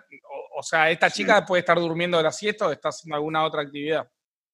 o, 0.55 0.61
o 0.61 0.63
sea, 0.63 0.91
esta 0.91 1.11
chica 1.11 1.45
puede 1.47 1.61
estar 1.61 1.79
durmiendo 1.79 2.19
de 2.19 2.25
la 2.25 2.31
siesta 2.31 2.67
o 2.67 2.73
está 2.73 2.91
haciendo 2.91 3.17
alguna 3.17 3.43
otra 3.43 3.63
actividad. 3.63 4.07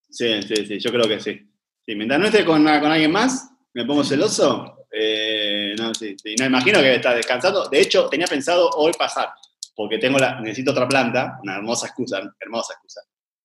Sí, 0.09 0.41
sí, 0.45 0.65
sí, 0.65 0.79
yo 0.79 0.93
creo 0.93 1.09
que 1.09 1.19
sí. 1.19 1.41
Sí, 1.85 1.97
mientras 1.97 2.21
no 2.21 2.27
esté 2.27 2.45
con, 2.45 2.63
con 2.63 2.93
alguien 2.93 3.11
más, 3.11 3.51
me 3.75 3.85
pongo 3.85 4.05
celoso. 4.05 4.87
eh, 4.93 5.75
no, 5.77 5.93
sí, 5.93 6.15
sí. 6.23 6.37
No, 6.39 6.47
imagino 6.47 6.79
que 6.79 6.95
está 6.95 7.15
descansando. 7.15 7.69
De 7.69 7.81
hecho, 7.81 8.09
tenía 8.09 8.29
pensado 8.29 8.71
hoy 8.77 8.93
pasar, 8.93 9.31
porque 9.75 9.99
tengo 9.99 10.19
la, 10.21 10.41
necesito 10.41 10.71
otra 10.71 10.87
planta, 10.87 11.41
una 11.43 11.57
hermosa 11.57 11.87
excusa, 11.89 12.21
hermosa 12.39 12.75
excusa. 12.75 13.01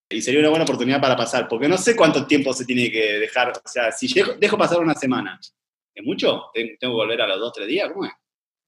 Y 0.10 0.22
sería 0.22 0.40
una 0.40 0.50
buena 0.50 0.64
oportunidad 0.64 1.02
para 1.02 1.16
pasar, 1.18 1.48
porque 1.50 1.68
no 1.68 1.78
sé 1.78 1.96
cuánto 1.96 2.26
tiempo 2.26 2.54
se 2.54 2.64
tiene 2.66 2.90
que 2.90 3.20
dejar. 3.20 3.50
O 3.64 3.68
sea, 3.68 3.92
si 3.92 4.08
dejo, 4.14 4.34
dejo 4.34 4.58
pasar 4.58 4.80
una 4.80 4.94
semana, 4.96 5.38
¿es 5.94 6.06
mucho? 6.06 6.46
¿Ten- 6.54 6.78
¿Tengo 6.80 6.94
que 6.94 6.98
volver 7.06 7.22
a 7.22 7.28
los 7.28 7.40
dos, 7.40 7.52
tres 7.54 7.68
días? 7.68 7.90
¿Cómo 7.92 8.06
es? 8.06 8.12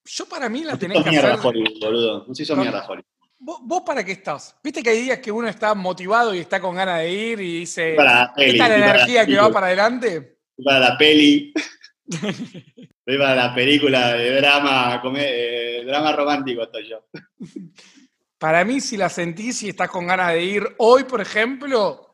Yo 0.06 0.26
para 0.26 0.50
mí 0.50 0.64
la 0.64 0.74
No 0.74 0.80
tenés 0.80 1.04
que 1.04 1.10
mierda, 1.10 1.34
hacer... 1.36 1.46
Hollywood, 1.46 1.80
boludo. 1.80 2.26
No 2.28 2.36
se 2.36 2.44
hizo 2.44 2.56
No. 2.56 2.62
mierda, 2.64 2.86
Hollywood. 2.86 3.06
¿Vos, 3.42 3.60
vos 3.64 3.84
para 3.86 4.04
qué 4.04 4.12
estás? 4.12 4.58
Viste 4.62 4.84
que 4.84 4.90
hay 4.90 5.02
días 5.04 5.20
que 5.20 5.32
uno 5.32 5.48
está 5.48 5.74
motivado 5.74 6.36
y 6.36 6.40
está 6.40 6.60
con 6.60 6.76
ganas 6.76 7.00
de 7.00 7.10
ir 7.10 7.40
y 7.40 7.60
dice, 7.60 7.94
Para 7.96 8.14
la 8.16 8.34
peli, 8.34 8.52
¿esta 8.52 8.64
es 8.66 8.70
la 8.70 8.78
energía 8.90 9.26
que 9.26 9.38
va 9.38 9.50
para 9.50 9.68
adelante? 9.68 10.40
Para 10.62 10.80
la 10.80 10.98
peli. 10.98 11.54
Estoy 12.10 13.18
para 13.18 13.36
la 13.36 13.56
película 13.56 14.14
de 14.14 14.36
drama, 14.42 15.00
come- 15.02 15.24
eh, 15.26 15.84
drama 15.86 16.12
romántico 16.12 16.64
estoy 16.64 16.90
yo. 16.90 17.06
Para 18.40 18.64
mí, 18.64 18.80
si 18.80 18.96
la 18.96 19.10
sentís 19.10 19.64
y 19.64 19.70
estás 19.70 19.90
con 19.90 20.08
ganas 20.08 20.30
de 20.30 20.42
ir 20.42 20.76
hoy, 20.78 21.04
por 21.04 21.20
ejemplo, 21.20 22.10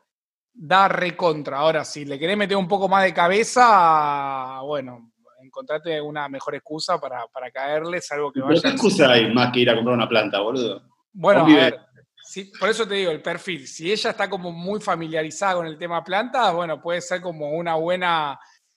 da 0.52 0.88
recontra. 0.88 1.58
Ahora, 1.58 1.84
si 1.84 2.04
le 2.04 2.18
querés 2.18 2.36
meter 2.36 2.56
un 2.56 2.66
poco 2.66 2.88
más 2.88 3.04
de 3.04 3.14
cabeza, 3.14 4.58
bueno, 4.62 5.12
encontrate 5.40 6.00
una 6.00 6.28
mejor 6.28 6.56
excusa 6.56 6.98
para, 6.98 7.26
para 7.28 7.50
caerle, 7.52 8.00
salvo 8.00 8.32
que 8.32 8.40
Pero 8.40 8.60
¿qué 8.60 8.68
excusa 8.68 9.10
hay 9.10 9.32
más 9.32 9.52
que 9.52 9.60
ir 9.60 9.70
a 9.70 9.76
comprar 9.76 9.94
una 9.94 10.08
planta, 10.08 10.40
boludo? 10.40 10.82
Bueno, 11.12 11.44
a 11.44 11.46
ver, 11.46 11.80
sí, 12.24 12.50
por 12.58 12.70
eso 12.70 12.88
te 12.88 12.94
digo, 12.94 13.12
el 13.12 13.22
perfil. 13.22 13.68
Si 13.68 13.92
ella 13.92 14.10
está 14.10 14.28
como 14.28 14.50
muy 14.50 14.80
familiarizada 14.80 15.54
con 15.54 15.66
el 15.66 15.78
tema 15.78 16.02
plantas, 16.02 16.52
bueno, 16.52 16.82
puede 16.82 17.00
ser 17.02 17.20
como 17.20 17.52
una 17.52 17.76
buena, 17.76 18.36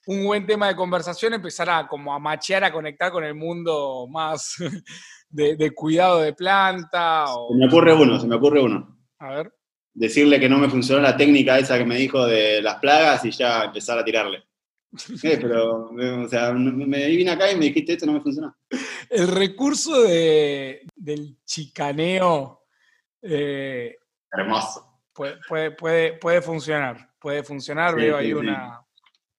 un 0.10 0.26
buen 0.26 0.45
tema 0.48 0.67
de 0.67 0.76
conversación, 0.76 1.34
empezar 1.36 1.69
a 1.69 1.88
como 1.88 2.13
a 2.13 2.19
machear, 2.19 2.63
a 2.63 2.72
conectar 2.72 3.12
con 3.12 3.24
el 3.24 3.36
mundo 3.36 4.08
más 4.10 4.56
de, 5.30 5.56
de 5.56 5.72
cuidado 5.72 6.19
de 6.22 6.34
planta. 6.34 7.26
O, 7.36 7.50
Se 7.54 7.58
me 7.60 7.67
ocurre 7.67 7.93
uno, 7.93 8.19
se 8.19 8.28
me 8.28 8.36
ocurre 8.36 8.60
uno. 8.62 8.98
a 9.19 9.30
ver. 9.36 9.54
Decirle 9.93 10.39
que 10.39 10.48
no 10.50 10.58
me 10.58 10.69
funcionó 10.69 11.02
la 11.02 11.17
técnica 11.17 11.58
esa 11.60 11.78
que 11.78 11.86
me 11.86 11.98
dijo 11.98 12.26
de 12.26 12.62
las 12.62 12.76
plagas 12.76 13.26
y 13.26 13.32
ya 13.32 13.65
empezar 13.65 13.98
a 14.00 14.04
tirarle. 14.04 14.43
Eh, 15.24 15.38
pero, 15.39 15.91
o 16.24 16.28
sea, 16.28 16.52
me 16.54 16.86
me 16.88 17.08
vine 17.08 17.30
acá 17.32 17.52
y 17.52 17.56
me 17.56 17.65
dijiste 17.65 17.93
esto 17.93 18.06
no 18.08 18.13
me 18.13 18.22
funcionó. 18.22 18.56
El 19.10 19.28
recurso 19.28 20.02
de- 20.02 20.82
del 20.95 21.38
chicaneo, 21.45 22.63
eh, 23.22 23.95
Hermoso. 24.32 25.02
puede, 25.13 25.38
puede, 25.48 25.72
puede, 25.72 26.13
puede 26.13 26.41
funcionar. 26.41 27.12
Puede 27.19 27.43
funcionar, 27.43 27.91
Sí, 27.93 27.98
veo 28.02 28.17
sí, 28.17 28.24
ahí 28.24 28.28
sí. 28.30 28.34
una. 28.34 28.82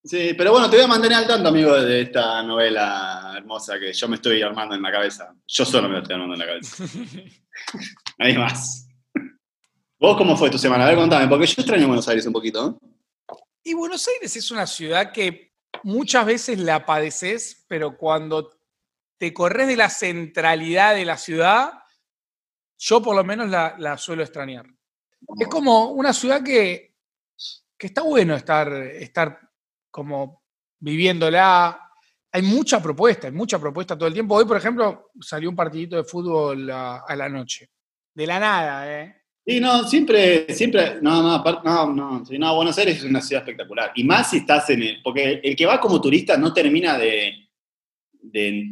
Sí, 0.02 0.32
pero 0.34 0.52
bueno, 0.52 0.70
te 0.70 0.76
voy 0.76 0.86
a 0.86 0.88
mantener 0.88 1.18
al 1.18 1.26
tanto, 1.26 1.50
amigo, 1.50 1.74
de 1.74 2.02
esta 2.02 2.42
novela 2.42 3.34
hermosa 3.36 3.78
que 3.78 3.92
yo 3.92 4.08
me 4.08 4.16
estoy 4.16 4.40
armando 4.40 4.74
en 4.74 4.80
la 4.80 4.90
cabeza. 4.90 5.34
Yo 5.46 5.64
solo 5.66 5.88
me 5.88 5.96
lo 5.96 6.00
estoy 6.00 6.14
armando 6.14 6.34
en 6.34 6.40
la 6.40 6.46
cabeza. 6.46 6.84
Nadie 8.18 8.38
más. 8.38 8.88
¿Vos 9.98 10.16
cómo 10.16 10.36
fue 10.36 10.48
tu 10.48 10.56
semana? 10.56 10.84
A 10.84 10.88
ver, 10.88 10.96
contame, 10.96 11.28
porque 11.28 11.46
yo 11.46 11.54
extraño 11.58 11.86
Buenos 11.86 12.08
Aires 12.08 12.26
un 12.26 12.32
poquito. 12.32 12.78
¿eh? 12.82 13.36
Y 13.64 13.74
Buenos 13.74 14.08
Aires 14.08 14.34
es 14.34 14.50
una 14.50 14.66
ciudad 14.66 15.12
que 15.12 15.52
muchas 15.82 16.24
veces 16.24 16.58
la 16.58 16.86
padeces, 16.86 17.66
pero 17.68 17.98
cuando 17.98 18.58
te 19.18 19.34
corres 19.34 19.68
de 19.68 19.76
la 19.76 19.90
centralidad 19.90 20.94
de 20.94 21.04
la 21.04 21.18
ciudad, 21.18 21.72
yo 22.78 23.02
por 23.02 23.14
lo 23.14 23.22
menos 23.22 23.50
la, 23.50 23.76
la 23.78 23.98
suelo 23.98 24.22
extrañar. 24.22 24.66
Es 25.38 25.48
como 25.48 25.90
una 25.90 26.14
ciudad 26.14 26.42
que, 26.42 26.96
que 27.76 27.88
está 27.88 28.00
bueno 28.00 28.34
estar, 28.34 28.72
estar 28.72 29.49
como 29.90 30.42
viviéndola. 30.78 31.78
Hay 32.32 32.42
mucha 32.42 32.80
propuesta, 32.82 33.26
hay 33.26 33.32
mucha 33.32 33.58
propuesta 33.58 33.96
todo 33.96 34.06
el 34.06 34.14
tiempo. 34.14 34.36
Hoy, 34.36 34.44
por 34.44 34.56
ejemplo, 34.56 35.10
salió 35.20 35.50
un 35.50 35.56
partidito 35.56 35.96
de 35.96 36.04
fútbol 36.04 36.70
a, 36.70 37.04
la 37.16 37.28
noche. 37.28 37.68
De 38.14 38.26
la 38.26 38.38
nada, 38.38 39.02
¿eh? 39.02 39.16
Sí, 39.44 39.58
no, 39.58 39.84
siempre, 39.84 40.52
siempre, 40.54 40.98
no, 41.00 41.22
no, 41.22 41.92
no, 41.92 42.22
no, 42.28 42.54
Buenos 42.54 42.78
Aires 42.78 42.98
es 42.98 43.04
una 43.04 43.20
ciudad 43.20 43.42
espectacular. 43.42 43.90
Y 43.96 44.04
más 44.04 44.30
si 44.30 44.38
estás 44.38 44.70
en 44.70 44.82
el, 44.82 45.02
porque 45.02 45.40
el 45.42 45.56
que 45.56 45.66
va 45.66 45.80
como 45.80 46.00
turista 46.00 46.36
no 46.36 46.52
termina 46.52 46.96
de, 46.96 47.48
de, 48.12 48.70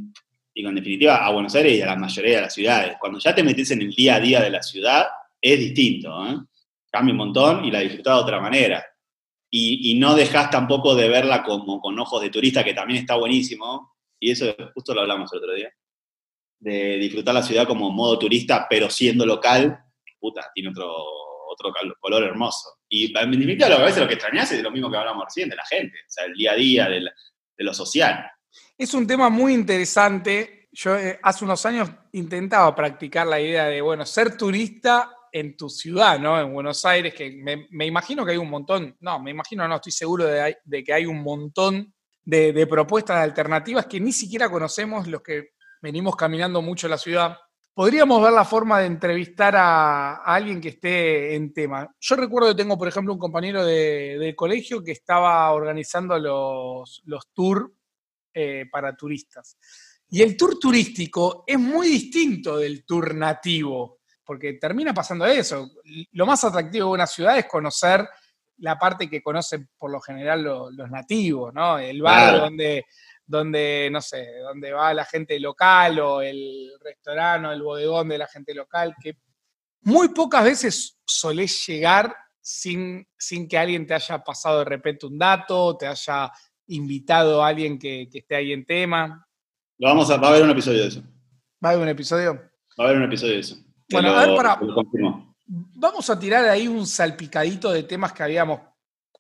digo, 0.55 0.69
en 0.69 0.75
definitiva, 0.75 1.25
a 1.25 1.33
Buenos 1.33 1.55
Aires 1.55 1.79
y 1.79 1.83
a 1.83 1.87
la 1.87 1.97
mayoría 1.97 2.37
de 2.37 2.43
las 2.43 2.55
ciudades. 2.55 2.97
Cuando 3.01 3.19
ya 3.19 3.35
te 3.35 3.43
metes 3.43 3.71
en 3.73 3.83
el 3.83 3.91
día 3.91 4.17
a 4.17 4.21
día 4.21 4.41
de 4.41 4.51
la 4.51 4.63
ciudad, 4.63 5.07
es 5.41 5.59
distinto, 5.59 6.27
¿eh? 6.27 6.37
Cambia 6.91 7.13
un 7.13 7.19
montón 7.19 7.65
y 7.65 7.71
la 7.71 7.81
disfrutás 7.81 8.17
de 8.17 8.23
otra 8.23 8.41
manera. 8.41 8.85
Y, 9.51 9.99
no 9.99 10.15
dejas 10.15 10.51
tampoco 10.51 10.95
de 10.95 11.09
verla 11.09 11.43
como 11.43 11.81
con 11.81 11.99
ojos 11.99 12.21
de 12.21 12.31
turista, 12.31 12.63
que 12.63 12.75
también 12.75 13.01
está 13.01 13.17
buenísimo. 13.17 13.95
Y 14.21 14.31
eso 14.33 14.55
justo 14.75 14.95
lo 14.95 15.03
hablamos 15.03 15.33
el 15.33 15.39
otro 15.39 15.55
día. 15.55 15.73
De 16.61 16.99
disfrutar 16.99 17.35
la 17.35 17.43
ciudad 17.43 17.67
como 17.67 17.91
modo 17.91 18.19
turista, 18.19 18.67
pero 18.69 18.91
siendo 18.91 19.25
local, 19.25 19.79
puta, 20.19 20.51
tiene 20.55 20.71
otro, 20.71 20.93
otro 21.49 21.73
color 22.01 22.25
hermoso. 22.25 22.79
Y 22.89 23.17
en 23.17 23.31
definitiva, 23.31 23.67
a 23.69 23.85
veces 23.85 24.01
lo 24.01 24.09
que 24.09 24.15
extrañas 24.15 24.51
es 24.53 24.63
lo 24.63 24.71
mismo 24.71 24.91
que 24.91 24.97
hablamos 24.97 25.25
recién, 25.25 25.49
de 25.49 25.57
la 25.57 25.65
gente, 25.65 25.97
o 25.99 26.11
sea, 26.11 26.25
el 26.25 26.35
día 26.35 26.53
a 26.53 26.57
día, 26.57 26.89
de 26.89 27.65
lo 27.65 27.75
social. 27.75 28.31
Es 28.77 28.95
un 28.95 29.07
tema 29.07 29.29
muy 29.29 29.55
interesante. 29.55 30.69
Yo 30.73 30.97
eh, 30.97 31.19
hace 31.23 31.45
unos 31.45 31.65
años 31.67 31.91
intentaba 32.13 32.75
practicar 32.75 33.27
la 33.27 33.41
idea 33.41 33.67
de, 33.67 33.81
bueno, 33.81 34.07
ser 34.07 34.37
turista 34.37 35.11
en 35.33 35.57
tu 35.57 35.69
ciudad, 35.69 36.19
¿no? 36.19 36.41
En 36.41 36.53
Buenos 36.53 36.85
Aires, 36.85 37.15
que 37.15 37.31
me, 37.71 37.87
imagino 37.87 38.25
que 38.25 38.33
hay 38.33 38.39
un 38.39 38.51
montón, 38.51 38.97
no, 39.01 39.21
me 39.21 39.31
imagino, 39.31 39.67
no, 39.67 39.77
estoy 39.77 39.93
seguro 39.93 40.25
de, 40.25 40.59
de 40.65 40.85
que 40.85 40.93
hay 40.93 41.07
un 41.07 41.23
montón 41.23 41.95
de, 42.25 42.53
de 42.53 42.67
propuestas 42.67 43.17
alternativas 43.17 43.87
que 43.87 44.01
ni 44.01 44.13
siquiera 44.13 44.51
conocemos 44.51 45.07
los 45.07 45.23
que 45.23 45.51
venimos 45.81 46.17
caminando 46.17 46.63
mucho 46.63 46.89
la 46.89 46.99
ciudad. 46.99 47.37
Podríamos 47.79 48.21
ver 48.21 48.33
la 48.33 48.45
forma 48.45 48.81
de 48.81 48.87
entrevistar 48.87 49.55
a, 49.55 50.17
alguien 50.25 50.61
que 50.61 50.71
esté 50.71 51.37
en 51.37 51.53
tema. 51.53 51.89
Yo 52.01 52.17
recuerdo 52.17 52.49
que 52.49 52.63
tengo, 52.63 52.77
por 52.77 52.89
ejemplo, 52.89 53.13
un 53.13 53.21
compañero 53.21 53.65
de, 53.65 54.19
del 54.19 54.35
colegio 54.35 54.83
que 54.83 54.93
estaba 54.93 55.51
organizando 55.53 56.19
los, 56.19 57.03
los 57.05 57.29
tours 57.33 57.71
eh, 58.35 58.67
para 58.71 58.97
turistas. 58.97 59.57
Y 60.11 60.23
el 60.23 60.37
tour 60.37 60.59
turístico 60.59 61.45
es 61.47 61.59
muy 61.59 61.87
distinto 61.87 62.57
del 62.57 62.85
tour 62.85 63.15
nativo, 63.15 63.98
porque 64.29 64.53
termina 64.53 64.93
pasando 64.93 65.25
eso. 65.25 65.71
Lo 66.13 66.27
más 66.27 66.45
atractivo 66.45 66.89
de 66.89 66.93
una 66.93 67.07
ciudad 67.07 67.39
es 67.39 67.47
conocer 67.47 68.07
la 68.59 68.79
parte 68.79 69.09
que 69.09 69.23
conocen 69.23 69.71
por 69.79 69.91
lo 69.91 70.01
general 70.03 70.43
lo- 70.43 70.71
los 70.71 70.91
nativos, 70.91 71.55
¿no? 71.55 71.79
El 71.79 72.03
bar 72.03 72.25
Claro. 72.33 72.39
donde, 72.45 72.85
donde, 73.25 73.89
no 73.91 74.03
sé, 74.03 74.27
donde 74.43 74.71
va 74.73 74.93
la 74.93 75.07
gente 75.07 75.41
local 75.41 75.99
o 76.01 76.21
el 76.21 76.71
restaurante 76.83 77.49
o 77.49 77.53
el 77.53 77.63
bodegón 77.63 78.09
de 78.11 78.19
la 78.19 78.27
gente 78.27 78.53
local, 78.53 78.95
que 79.03 79.17
muy 79.83 80.09
pocas 80.11 80.45
veces 80.45 80.99
solés 81.07 81.67
llegar 81.67 82.15
sin, 82.39 83.07
sin 83.17 83.49
que 83.49 83.57
alguien 83.57 83.87
te 83.87 83.95
haya 83.95 84.19
pasado 84.23 84.59
de 84.59 84.65
repente 84.67 85.07
un 85.07 85.19
dato, 85.19 85.75
te 85.79 85.87
haya 85.87 86.31
invitado 86.67 87.43
a 87.43 87.49
alguien 87.49 87.79
que, 87.79 88.09
que 88.13 88.19
esté 88.19 88.35
ahí 88.37 88.53
en 88.53 88.67
tema. 88.67 89.27
Lo 89.79 89.89
vamos 89.89 90.11
a, 90.11 90.19
va 90.19 90.27
a 90.27 90.31
haber 90.33 90.43
un 90.43 90.51
episodio 90.51 90.83
de 90.83 90.89
eso. 90.89 91.03
¿Va 91.65 91.71
a 91.71 91.73
haber 91.73 91.83
un 91.85 91.89
episodio? 91.89 92.35
Va 92.79 92.85
a 92.85 92.89
haber 92.89 92.97
un 92.99 93.05
episodio 93.05 93.35
de 93.35 93.41
eso. 93.41 93.57
Bueno, 93.91 94.09
lo- 94.13 94.19
a 94.19 94.27
ver, 94.27 94.37
para-. 94.37 94.61
Vamos 95.47 96.11
a 96.11 96.19
tirar 96.19 96.45
ahí 96.47 96.69
un 96.69 96.87
salpicadito 96.87 97.73
de 97.73 97.85
temas 97.85 98.13
que 98.13 98.23
habíamos 98.23 98.61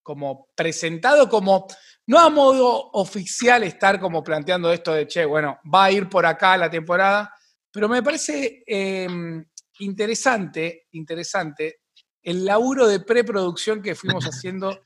como 0.02 0.48
presentado, 0.54 1.28
como 1.28 1.66
no 2.07 2.18
a 2.18 2.31
modo 2.31 2.90
oficial 2.92 3.62
estar 3.62 3.98
como 4.00 4.22
planteando 4.22 4.72
esto 4.72 4.92
de, 4.92 5.07
che, 5.07 5.24
bueno, 5.24 5.59
va 5.72 5.85
a 5.85 5.92
ir 5.92 6.09
por 6.09 6.24
acá 6.26 6.57
la 6.57 6.70
temporada, 6.70 7.33
pero 7.70 7.88
me 7.88 8.02
parece 8.02 8.62
eh, 8.66 9.07
interesante, 9.81 10.87
interesante 10.92 11.81
el 12.22 12.44
laburo 12.44 12.87
de 12.87 13.00
preproducción 13.00 13.81
que 13.83 13.94
fuimos 13.94 14.24
haciendo. 14.26 14.85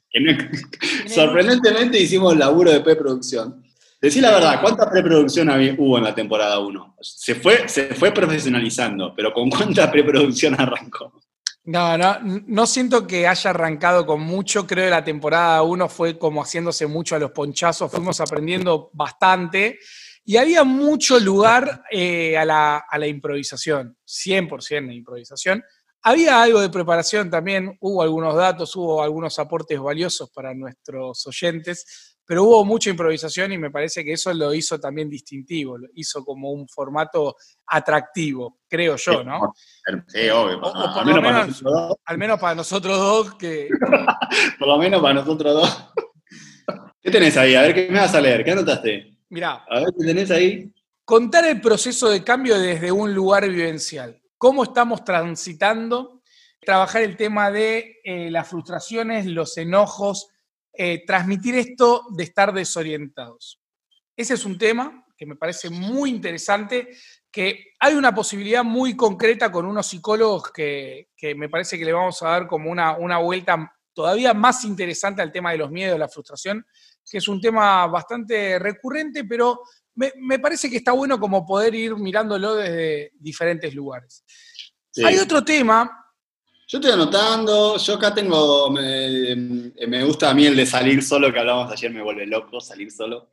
Sorprendentemente 1.09 1.99
hicimos 1.99 2.37
laburo 2.37 2.71
de 2.71 2.81
preproducción. 2.81 3.65
Decí 4.03 4.21
la 4.21 4.33
verdad, 4.33 4.61
¿cuánta 4.61 4.91
preproducción 4.91 5.49
hubo 5.79 5.97
en 5.97 6.03
la 6.03 6.13
temporada 6.13 6.59
1? 6.59 6.97
Se 7.01 7.37
fue, 7.37 7.69
se 7.69 7.95
fue 7.95 8.11
profesionalizando, 8.11 9.15
pero 9.15 9.33
¿con 9.33 9.49
cuánta 9.49 9.89
preproducción 9.93 10.61
arrancó? 10.61 11.13
No, 11.67 11.97
no, 11.97 12.19
no 12.49 12.67
siento 12.67 13.07
que 13.07 13.29
haya 13.29 13.51
arrancado 13.51 14.05
con 14.05 14.21
mucho. 14.21 14.67
Creo 14.67 14.87
que 14.87 14.91
la 14.91 15.05
temporada 15.05 15.63
1 15.63 15.89
fue 15.89 16.19
como 16.19 16.43
haciéndose 16.43 16.89
mucho 16.89 17.15
a 17.15 17.21
los 17.21 17.31
ponchazos. 17.31 17.93
Fuimos 17.93 18.21
aprendiendo 18.21 18.91
bastante 18.93 19.79
y 20.25 20.37
había 20.37 20.65
mucho 20.65 21.21
lugar 21.21 21.85
eh, 21.89 22.37
a, 22.37 22.45
la, 22.45 22.79
a 22.79 22.99
la 22.99 23.07
improvisación, 23.07 23.97
100% 24.05 24.89
de 24.89 24.95
improvisación. 24.95 25.63
Había 26.03 26.43
algo 26.43 26.61
de 26.61 26.71
preparación 26.71 27.31
también, 27.31 27.77
hubo 27.81 28.03
algunos 28.03 28.35
datos, 28.35 28.75
hubo 28.75 29.01
algunos 29.01 29.39
aportes 29.39 29.79
valiosos 29.79 30.29
para 30.31 30.53
nuestros 30.53 31.25
oyentes, 31.29 32.12
pero 32.25 32.45
hubo 32.45 32.65
mucha 32.65 32.91
improvisación 32.91 33.53
y 33.53 33.59
me 33.59 33.71
parece 33.71 34.05
que 34.05 34.13
eso 34.13 34.33
lo 34.33 34.55
hizo 34.55 34.79
también 34.81 35.09
distintivo, 35.11 35.77
lo 35.79 35.89
hizo 35.95 36.25
como 36.25 36.51
un 36.53 36.69
formato 36.69 37.37
atractivo, 37.67 38.61
creo 38.69 38.97
yo, 38.97 39.25
¿no? 39.25 39.53
Sí, 40.09 40.29
obvio. 40.31 40.61
O- 40.61 40.69
o 40.71 40.99
al 41.01 41.05
menos 41.07 41.23
para 41.25 41.47
nosotros 41.47 41.73
dos. 41.73 41.97
Al 42.05 42.19
menos 42.19 42.41
para 42.41 42.55
nosotros 42.55 42.99
dos, 42.99 43.35
que 43.35 43.69
Por 44.59 44.69
lo 44.69 44.79
menos 44.79 45.01
para 45.03 45.15
nosotros 45.15 45.55
dos. 45.55 45.93
¿Qué 47.01 47.11
tenés 47.11 47.37
ahí? 47.37 47.55
A 47.55 47.63
ver, 47.63 47.75
¿qué 47.75 47.89
me 47.91 47.99
vas 47.99 48.15
a 48.15 48.21
leer? 48.21 48.45
¿Qué 48.45 48.53
anotaste? 48.53 49.19
Mirá, 49.31 49.65
A 49.69 49.81
ver, 49.81 49.89
¿qué 49.99 50.07
tenés 50.07 50.31
ahí? 50.31 50.73
contar 51.05 51.45
el 51.47 51.61
proceso 51.61 52.09
de 52.09 52.23
cambio 52.23 52.59
desde 52.59 52.93
un 52.93 53.13
lugar 53.13 53.47
vivencial. 53.49 54.23
¿Cómo 54.39 54.63
estamos 54.63 55.05
transitando? 55.05 56.23
Trabajar 56.61 57.03
el 57.03 57.17
tema 57.17 57.51
de 57.51 57.97
eh, 58.05 58.31
las 58.31 58.49
frustraciones, 58.49 59.27
los 59.27 59.59
enojos, 59.59 60.29
eh, 60.73 61.05
transmitir 61.07 61.55
esto 61.57 62.05
de 62.11 62.25
estar 62.25 62.53
desorientados. 62.53 63.61
Ese 64.17 64.35
es 64.35 64.45
un 64.45 64.59
tema 64.59 65.05
que 65.17 65.27
me 65.27 65.37
parece 65.37 65.71
muy 65.71 66.11
interesante, 66.11 66.89
que 67.31 67.73
hay 67.79 67.95
una 67.95 68.15
posibilidad 68.15 68.65
muy 68.65 68.97
concreta 68.97 69.53
con 69.53 69.67
unos 69.67 69.87
psicólogos 69.87 70.51
que, 70.51 71.11
que 71.17 71.35
me 71.35 71.49
parece 71.49 71.79
que 71.79 71.85
le 71.85 71.93
vamos 71.93 72.23
a 72.23 72.29
dar 72.29 72.47
como 72.49 72.71
una, 72.71 72.97
una 72.97 73.19
vuelta 73.19 73.73
todavía 73.95 74.35
más 74.35 74.65
interesante 74.65 75.23
al 75.23 75.31
tema 75.31 75.53
de 75.53 75.59
los 75.59 75.71
miedos, 75.71 75.99
la 75.99 76.09
frustración, 76.09 76.67
que 77.09 77.19
es 77.19 77.29
un 77.29 77.41
tema 77.41 77.87
bastante 77.87 78.59
recurrente, 78.59 79.25
pero 79.25 79.61
me, 79.95 80.13
me 80.17 80.39
parece 80.39 80.71
que 80.71 80.79
está 80.79 80.93
bueno 80.93 81.21
como 81.21 81.47
poder 81.47 81.75
ir 81.75 81.95
mirándolo 81.97 82.55
desde 82.55 83.13
diferentes 83.19 83.75
lugares. 83.75 84.25
Sí. 84.91 85.05
Hay 85.05 85.19
otro 85.19 85.45
tema, 85.45 86.02
Yo 86.73 86.79
estoy 86.79 86.93
anotando, 86.93 87.77
yo 87.77 87.95
acá 87.97 88.15
tengo, 88.15 88.71
me, 88.71 89.37
me 89.87 90.05
gusta 90.05 90.31
a 90.31 90.35
mí 90.35 90.47
el 90.47 90.57
de 90.57 90.65
salir 90.65 91.03
solo, 91.03 91.31
que 91.31 91.39
hablábamos 91.39 91.71
ayer, 91.71 91.91
me 91.91 92.01
vuelve 92.01 92.27
loco 92.27 92.63
salir 92.63 92.91
solo. 92.91 93.29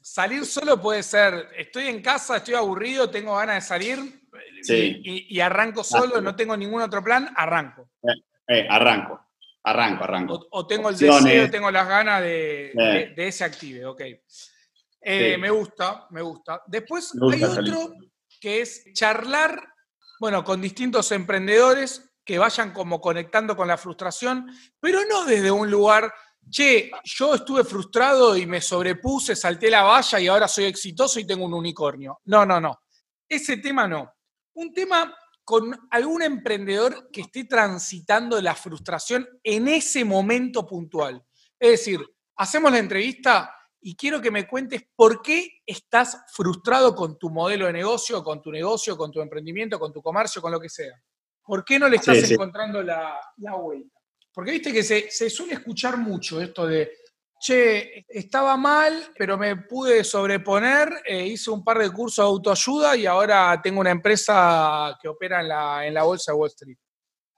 salir 0.00 0.46
solo 0.46 0.80
puede 0.80 1.02
ser, 1.02 1.48
estoy 1.58 1.88
en 1.88 2.00
casa, 2.00 2.38
estoy 2.38 2.54
aburrido, 2.54 3.10
tengo 3.10 3.36
ganas 3.36 3.56
de 3.56 3.68
salir 3.68 4.22
Sí. 4.62 5.02
y, 5.04 5.38
arranco 5.40 5.84
solo, 5.84 6.22
no 6.22 6.34
tengo 6.34 6.56
ningún 6.56 6.80
otro 6.80 7.04
plan, 7.04 7.28
arranco. 7.36 7.90
Eh, 8.48 8.66
arranco, 8.70 9.20
arranco, 9.64 10.04
arranco. 10.04 10.34
O, 10.50 10.60
o 10.60 10.66
tengo 10.66 10.88
el 10.88 10.96
deseo, 10.96 11.50
tengo 11.50 11.70
las 11.70 11.86
ganas 11.86 12.22
de, 12.22 12.68
Eh. 12.70 12.74
de- 12.74 13.12
de 13.14 13.28
ese 13.28 13.44
active, 13.44 13.84
ok. 13.84 14.00
Eh, 14.00 15.34
Sí. 15.34 15.40
Me 15.42 15.50
gusta, 15.50 16.06
me 16.08 16.22
gusta. 16.22 16.62
Después 16.66 17.14
Me 17.16 17.26
gusta 17.26 17.46
hay 17.48 17.54
salir 17.54 17.74
otro 17.74 17.94
que 18.40 18.62
es 18.62 18.82
charlar, 18.94 19.62
bueno, 20.20 20.42
con 20.42 20.62
distintos 20.62 21.12
emprendedores 21.12 22.07
que 22.28 22.38
vayan 22.38 22.74
como 22.74 23.00
conectando 23.00 23.56
con 23.56 23.66
la 23.66 23.78
frustración, 23.78 24.54
pero 24.78 25.00
no 25.08 25.24
desde 25.24 25.50
un 25.50 25.70
lugar, 25.70 26.12
che, 26.50 26.90
yo 27.02 27.34
estuve 27.34 27.64
frustrado 27.64 28.36
y 28.36 28.44
me 28.44 28.60
sobrepuse, 28.60 29.34
salté 29.34 29.70
la 29.70 29.82
valla 29.82 30.20
y 30.20 30.28
ahora 30.28 30.46
soy 30.46 30.66
exitoso 30.66 31.18
y 31.18 31.26
tengo 31.26 31.46
un 31.46 31.54
unicornio. 31.54 32.20
No, 32.26 32.44
no, 32.44 32.60
no. 32.60 32.82
Ese 33.26 33.56
tema 33.56 33.88
no. 33.88 34.12
Un 34.56 34.74
tema 34.74 35.16
con 35.42 35.74
algún 35.90 36.20
emprendedor 36.20 37.08
que 37.10 37.22
esté 37.22 37.44
transitando 37.44 38.42
la 38.42 38.54
frustración 38.54 39.26
en 39.42 39.66
ese 39.66 40.04
momento 40.04 40.66
puntual. 40.66 41.24
Es 41.58 41.70
decir, 41.70 42.06
hacemos 42.36 42.70
la 42.70 42.78
entrevista 42.78 43.54
y 43.80 43.96
quiero 43.96 44.20
que 44.20 44.30
me 44.30 44.46
cuentes 44.46 44.82
por 44.94 45.22
qué 45.22 45.62
estás 45.64 46.24
frustrado 46.30 46.94
con 46.94 47.18
tu 47.18 47.30
modelo 47.30 47.64
de 47.64 47.72
negocio, 47.72 48.22
con 48.22 48.42
tu 48.42 48.52
negocio, 48.52 48.98
con 48.98 49.10
tu 49.10 49.22
emprendimiento, 49.22 49.80
con 49.80 49.94
tu 49.94 50.02
comercio, 50.02 50.42
con 50.42 50.52
lo 50.52 50.60
que 50.60 50.68
sea. 50.68 50.92
¿Por 51.48 51.64
qué 51.64 51.78
no 51.78 51.88
le 51.88 51.96
estás 51.96 52.18
Sí, 52.18 52.26
sí. 52.26 52.34
encontrando 52.34 52.82
la, 52.82 53.18
la 53.38 53.54
vuelta? 53.54 53.98
Porque 54.34 54.50
viste 54.52 54.70
que 54.70 54.82
se, 54.82 55.10
se 55.10 55.30
suele 55.30 55.54
escuchar 55.54 55.96
mucho 55.96 56.40
esto 56.42 56.66
de, 56.66 56.92
che, 57.40 58.04
estaba 58.06 58.54
mal, 58.58 59.12
pero 59.16 59.38
me 59.38 59.56
pude 59.56 60.04
sobreponer, 60.04 60.92
eh, 61.06 61.26
hice 61.26 61.50
un 61.50 61.64
par 61.64 61.78
de 61.78 61.90
cursos 61.90 62.22
de 62.22 62.28
autoayuda 62.28 62.96
y 62.98 63.06
ahora 63.06 63.58
tengo 63.62 63.80
una 63.80 63.90
empresa 63.92 64.96
que 65.00 65.08
opera 65.08 65.40
en 65.40 65.48
la, 65.48 65.86
en 65.86 65.94
la 65.94 66.02
bolsa 66.02 66.32
de 66.32 66.38
Wall 66.38 66.50
Street. 66.50 66.76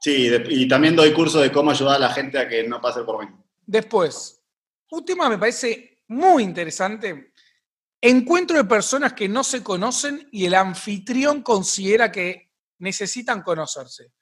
Sí, 0.00 0.28
de- 0.28 0.44
y 0.48 0.66
también 0.66 0.96
doy 0.96 1.12
curso 1.12 1.38
de 1.40 1.52
cómo 1.52 1.70
ayudar 1.70 1.94
a 1.96 2.00
la 2.00 2.10
gente 2.12 2.36
a 2.38 2.48
que 2.48 2.64
no 2.66 2.80
pase 2.80 3.02
por 3.04 3.24
mí. 3.24 3.32
Después, 3.64 4.42
un 4.90 5.04
tema 5.04 5.28
me 5.28 5.38
parece 5.38 6.02
muy 6.08 6.42
interesante. 6.42 7.32
Encuentro 8.00 8.56
de 8.56 8.64
personas 8.64 9.12
que 9.12 9.28
no 9.28 9.44
se 9.44 9.62
conocen 9.62 10.28
y 10.32 10.46
el 10.46 10.54
anfitrión 10.54 11.42
considera 11.42 12.10
que 12.10 12.49
necesitan 12.80 13.42
conocerse. 13.42 14.12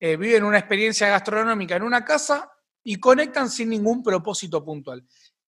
Eh, 0.00 0.16
viven 0.16 0.44
una 0.44 0.58
experiencia 0.58 1.08
gastronómica 1.08 1.76
en 1.76 1.82
una 1.84 2.04
casa 2.04 2.50
y 2.82 2.96
conectan 2.96 3.48
sin 3.48 3.68
ningún 3.70 4.02
propósito 4.02 4.64
puntual. 4.64 5.06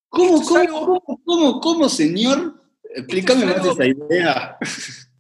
¿Cómo, 0.09 0.43
cómo, 0.45 0.59
algo- 0.61 1.01
cómo, 1.05 1.23
cómo, 1.25 1.61
cómo, 1.61 1.89
señor? 1.89 2.63
Explícame 2.83 3.51
es 3.51 3.57
más 3.59 3.67
esa 3.67 3.87
idea. 3.87 4.57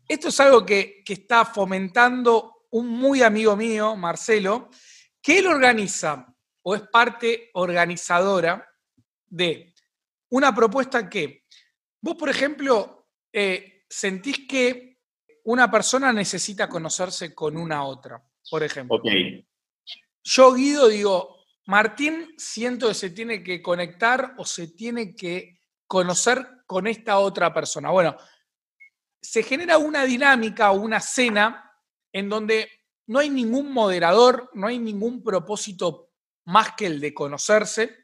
Esto 0.08 0.28
es 0.28 0.40
algo 0.40 0.64
que, 0.64 1.02
que 1.04 1.14
está 1.14 1.44
fomentando 1.44 2.66
un 2.70 2.88
muy 2.88 3.22
amigo 3.22 3.56
mío, 3.56 3.96
Marcelo, 3.96 4.70
que 5.20 5.38
él 5.38 5.46
organiza 5.48 6.26
o 6.62 6.74
es 6.74 6.82
parte 6.82 7.50
organizadora 7.54 8.66
de 9.26 9.74
una 10.30 10.54
propuesta 10.54 11.08
que 11.08 11.44
vos, 12.00 12.14
por 12.14 12.28
ejemplo, 12.28 13.08
eh, 13.32 13.84
sentís 13.88 14.46
que 14.48 14.95
una 15.46 15.70
persona 15.70 16.12
necesita 16.12 16.68
conocerse 16.68 17.34
con 17.34 17.56
una 17.56 17.84
otra, 17.84 18.22
por 18.50 18.64
ejemplo. 18.64 18.96
Ok. 18.96 19.06
Yo, 20.24 20.52
Guido, 20.52 20.88
digo, 20.88 21.36
Martín 21.66 22.34
siento 22.36 22.88
que 22.88 22.94
se 22.94 23.10
tiene 23.10 23.44
que 23.44 23.62
conectar 23.62 24.34
o 24.38 24.44
se 24.44 24.68
tiene 24.68 25.14
que 25.14 25.62
conocer 25.86 26.64
con 26.66 26.88
esta 26.88 27.18
otra 27.18 27.54
persona. 27.54 27.90
Bueno, 27.90 28.16
se 29.22 29.44
genera 29.44 29.78
una 29.78 30.04
dinámica 30.04 30.72
o 30.72 30.80
una 30.80 31.00
cena 31.00 31.72
en 32.12 32.28
donde 32.28 32.68
no 33.06 33.20
hay 33.20 33.30
ningún 33.30 33.72
moderador, 33.72 34.50
no 34.54 34.66
hay 34.66 34.80
ningún 34.80 35.22
propósito 35.22 36.10
más 36.46 36.74
que 36.76 36.86
el 36.86 37.00
de 37.00 37.14
conocerse. 37.14 37.96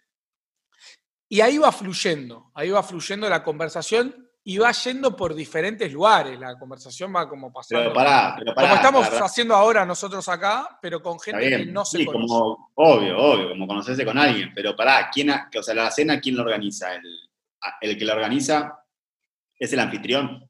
Y 1.28 1.40
ahí 1.40 1.58
va 1.58 1.72
fluyendo, 1.72 2.52
ahí 2.54 2.70
va 2.70 2.84
fluyendo 2.84 3.28
la 3.28 3.42
conversación 3.42 4.30
y 4.44 4.58
va 4.58 4.72
yendo 4.72 5.14
por 5.16 5.34
diferentes 5.34 5.92
lugares. 5.92 6.38
La 6.38 6.58
conversación 6.58 7.14
va 7.14 7.28
como 7.28 7.52
pasando. 7.52 7.84
Pero 7.84 7.94
pará, 7.94 8.34
pero 8.38 8.54
pará. 8.54 8.68
como 8.68 8.74
estamos 8.76 9.08
pará. 9.08 9.24
haciendo 9.26 9.54
ahora 9.54 9.86
nosotros 9.86 10.28
acá, 10.28 10.78
pero 10.82 11.00
con 11.00 11.18
gente 11.20 11.48
que 11.48 11.66
no 11.66 11.84
se 11.84 11.98
sí, 11.98 12.04
conoce. 12.04 12.26
como, 12.28 12.72
obvio, 12.74 13.18
obvio, 13.18 13.48
como 13.50 13.66
conocerse 13.68 14.04
con 14.04 14.18
alguien. 14.18 14.50
Pero 14.54 14.74
pará, 14.74 15.08
¿quién 15.12 15.30
ha- 15.30 15.48
o 15.56 15.62
sea, 15.62 15.74
la 15.74 15.90
cena, 15.90 16.20
¿quién 16.20 16.36
lo 16.36 16.42
organiza? 16.42 16.94
El, 16.94 17.04
el 17.82 17.96
que 17.98 18.04
la 18.04 18.14
organiza 18.14 18.84
es 19.56 19.72
el 19.72 19.78
anfitrión. 19.80 20.48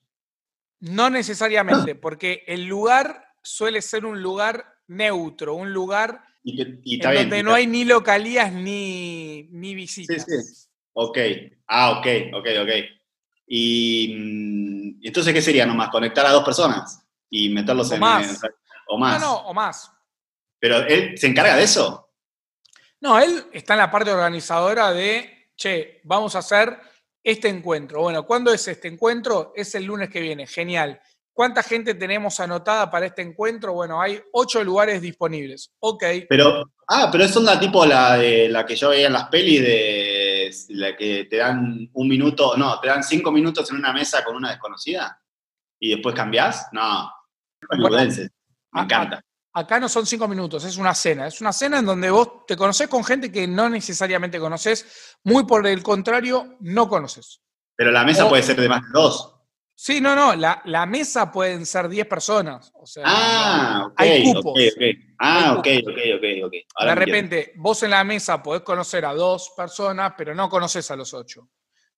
No 0.81 1.11
necesariamente, 1.11 1.95
porque 1.95 2.45
el 2.47 2.65
lugar 2.65 3.27
suele 3.43 3.83
ser 3.83 4.07
un 4.07 4.23
lugar 4.23 4.65
neutro, 4.89 5.55
un 5.55 5.73
lugar 5.73 6.25
Y, 6.43 6.57
que- 6.57 6.81
y 6.83 6.95
en 6.95 7.01
está 7.01 7.11
bien. 7.11 7.23
donde 7.25 7.39
y 7.39 7.43
no 7.43 7.53
hay 7.55 7.67
ni 7.67 7.85
localías 7.85 8.53
ni, 8.53 9.49
ni 9.51 9.75
visitas. 9.75 10.25
sí. 10.27 10.69
Ok. 10.95 11.19
Ah, 11.69 11.91
ok, 11.99 12.07
ok, 12.35 12.47
ok. 12.63 12.71
Y, 13.55 14.15
mm, 14.19 14.99
y 15.03 15.09
entonces, 15.09 15.35
¿qué 15.35 15.43
sería 15.43 15.67
nomás? 15.67 15.91
¿Conectar 15.91 16.25
a 16.25 16.31
dos 16.31 16.43
personas? 16.43 17.05
Y 17.29 17.51
meterlos 17.51 17.91
O 17.91 17.95
en. 17.95 18.01
más. 18.01 18.43
en- 18.43 18.51
o 18.89 18.97
más. 18.99 19.21
No, 19.21 19.27
no, 19.27 19.37
o 19.49 19.53
más. 19.55 19.93
Pero 20.59 20.79
él 20.79 21.19
se 21.19 21.27
encarga 21.27 21.55
de 21.57 21.65
eso. 21.65 22.11
No, 23.01 23.19
él 23.19 23.45
está 23.53 23.75
en 23.75 23.81
la 23.81 23.91
parte 23.91 24.11
organizadora 24.11 24.91
de, 24.93 25.49
che, 25.55 26.01
vamos 26.05 26.35
a 26.35 26.39
hacer 26.39 26.79
este 27.23 27.49
encuentro. 27.49 28.01
Bueno, 28.01 28.25
¿cuándo 28.25 28.55
es 28.55 28.67
este 28.69 28.89
encuentro? 28.89 29.53
Es 29.55 29.75
el 29.75 29.85
lunes 29.85 30.09
que 30.09 30.21
viene. 30.21 30.47
Genial. 30.47 30.99
¿Cuánta 31.35 31.63
gente 31.63 31.95
tenemos 31.95 32.41
anotada 32.41 32.91
para 32.91 33.07
este 33.07 33.21
encuentro? 33.23 33.75
Bueno, 33.75 34.01
hay 34.01 34.19
ocho 34.33 34.65
lugares 34.65 35.01
disponibles. 35.03 35.73
Ok. 35.81 36.05
Pero, 36.29 36.65
ah, 36.89 37.09
pero 37.13 37.25
es 37.25 37.37
onda 37.37 37.59
tipo 37.61 37.85
la 37.85 38.17
de 38.17 38.49
la 38.49 38.65
que 38.65 38.77
yo 38.77 38.89
veía 38.91 39.09
en 39.09 39.13
las 39.15 39.29
pelis 39.29 39.61
de 39.63 40.32
la 40.71 40.97
que 40.97 41.25
te 41.25 41.37
dan 41.37 41.89
un 41.93 42.09
minuto, 42.09 42.57
no, 42.57 42.79
te 42.81 42.89
dan 42.89 43.03
cinco 43.03 43.31
minutos 43.33 43.71
en 43.71 43.77
una 43.77 43.93
mesa 43.93 44.25
con 44.25 44.37
una 44.37 44.51
desconocida 44.51 45.21
y 45.79 45.91
después 45.91 46.15
cambiás. 46.15 46.69
No, 46.73 47.11
me 48.73 48.81
encanta. 48.83 49.21
Acá 49.55 49.79
no 49.79 49.89
son 49.89 50.07
cinco 50.07 50.27
minutos, 50.29 50.65
es 50.65 50.79
una 50.79 50.95
cena. 50.95 51.27
Es 51.27 51.41
una 51.43 51.53
cena 51.53 51.79
en 51.79 51.85
donde 51.85 52.11
vos 52.11 52.47
te 52.47 52.57
conocés 52.57 52.89
con 52.89 53.05
gente 53.05 53.31
que 53.31 53.47
no 53.47 53.69
necesariamente 53.69 54.39
conoces, 54.41 55.17
muy 55.25 55.45
por 55.45 55.67
el 55.67 55.83
contrario, 55.83 56.57
no 56.61 56.89
conoces. 56.89 57.41
Pero 57.77 57.91
la 57.91 58.05
mesa 58.05 58.25
o- 58.25 58.29
puede 58.31 58.43
ser 58.43 58.59
de 58.59 58.69
más 58.69 58.81
de 58.83 58.89
dos. 58.93 59.32
Sí, 59.85 60.01
no, 60.01 60.15
no, 60.15 60.37
la, 60.37 60.63
la 60.67 60.87
mesa 60.87 61.29
pueden 61.33 61.67
ser 61.67 61.89
10 61.89 62.07
personas. 62.07 62.71
O 62.77 62.87
sea, 62.87 63.03
Ah, 63.05 63.83
ok, 63.87 63.93
hay 63.97 64.29
ok, 64.31 64.37
cupos. 64.37 64.53
ok. 64.77 64.83
Ah, 65.19 65.55
ok, 65.59 65.67
Hay 65.67 65.79
ok, 65.81 65.89
ok, 65.89 66.47
ok. 66.47 66.55
Ahora 66.77 66.95
de 66.95 67.01
entiendo. 67.01 67.05
repente, 67.05 67.53
vos 67.57 67.83
en 67.83 67.91
la 67.91 68.05
mesa 68.05 68.41
podés 68.41 68.63
conocer 68.63 69.05
a 69.05 69.13
dos 69.13 69.53
personas, 69.57 70.15
pero 70.17 70.37
no 70.37 70.49
conoces 70.49 70.89
a 70.93 70.95
los 70.95 71.13
ocho. 71.15 71.49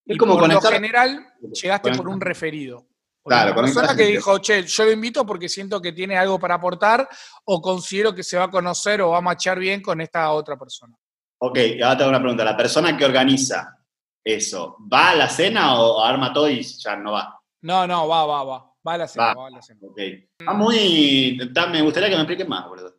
Es 0.06 0.14
y 0.14 0.18
como 0.18 0.32
por 0.32 0.44
conectar- 0.44 0.70
lo 0.72 0.76
general, 0.76 1.26
llegaste 1.52 1.92
por 1.92 2.08
un 2.08 2.22
referido. 2.22 2.86
Por 3.22 3.32
Claro, 3.34 3.52
una 3.52 3.60
persona 3.60 3.88
que 3.88 4.04
gente. 4.04 4.12
dijo, 4.12 4.38
che, 4.38 4.62
yo 4.62 4.84
lo 4.86 4.90
invito 4.90 5.26
porque 5.26 5.50
siento 5.50 5.78
que 5.82 5.92
tiene 5.92 6.16
algo 6.16 6.38
para 6.40 6.54
aportar 6.54 7.06
o 7.44 7.60
considero 7.60 8.14
que 8.14 8.22
se 8.22 8.38
va 8.38 8.44
a 8.44 8.50
conocer 8.50 9.02
o 9.02 9.10
va 9.10 9.18
a 9.18 9.20
machar 9.20 9.58
bien 9.58 9.82
con 9.82 10.00
esta 10.00 10.32
otra 10.32 10.56
persona. 10.56 10.96
Ok, 11.42 11.58
ahora 11.82 11.98
te 11.98 12.02
hago 12.04 12.08
una 12.10 12.20
pregunta. 12.20 12.44
¿La 12.46 12.56
persona 12.56 12.96
que 12.96 13.04
organiza 13.04 13.76
eso, 14.24 14.78
va 14.90 15.10
a 15.10 15.14
la 15.16 15.28
cena 15.28 15.78
o 15.78 16.02
arma 16.02 16.32
todo 16.32 16.48
y 16.48 16.62
ya 16.62 16.96
no 16.96 17.12
va? 17.12 17.38
No, 17.64 17.86
no, 17.86 18.06
va, 18.06 18.26
va, 18.26 18.44
va. 18.44 18.70
Va 18.86 18.92
a 18.92 18.98
la 18.98 19.08
cena, 19.08 19.26
Va. 19.28 19.34
va 19.34 19.46
a 19.46 19.50
la 19.50 19.62
cena. 19.62 19.80
Ok. 19.82 19.98
Está 20.38 20.52
muy. 20.52 21.38
me 21.72 21.80
gustaría 21.82 22.10
que 22.10 22.14
me 22.16 22.20
expliques 22.22 22.46
más, 22.46 22.68
boludo. 22.68 22.94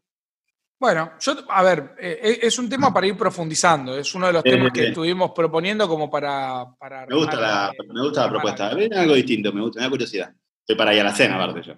Bueno, 0.79 1.11
yo, 1.19 1.33
a 1.49 1.61
ver, 1.63 1.95
eh, 1.99 2.19
eh, 2.21 2.39
es 2.41 2.57
un 2.57 2.67
tema 2.67 2.91
para 2.91 3.05
ir 3.05 3.15
profundizando. 3.15 3.95
Es 3.95 4.13
uno 4.15 4.27
de 4.27 4.33
los 4.33 4.41
Sí, 4.43 4.49
temas 4.49 4.71
sí, 4.73 4.81
que 4.81 4.87
estuvimos 4.87 5.31
proponiendo 5.31 5.87
como 5.87 6.09
para. 6.09 6.65
para 6.79 7.05
Me 7.05 7.15
gusta 7.15 7.39
la, 7.39 7.71
eh, 7.71 7.87
me 7.93 8.01
gusta 8.01 8.23
la 8.25 8.29
propuesta. 8.29 8.73
Viene 8.73 8.97
algo 8.97 9.13
distinto, 9.13 9.53
me 9.53 9.61
gusta, 9.61 9.79
me 9.79 9.85
da 9.85 9.89
curiosidad. 9.91 10.33
Estoy 10.61 10.75
para 10.75 10.93
ir 10.95 11.01
a 11.01 11.05
la 11.05 11.13
cena, 11.13 11.35
aparte 11.35 11.61
yo. 11.61 11.75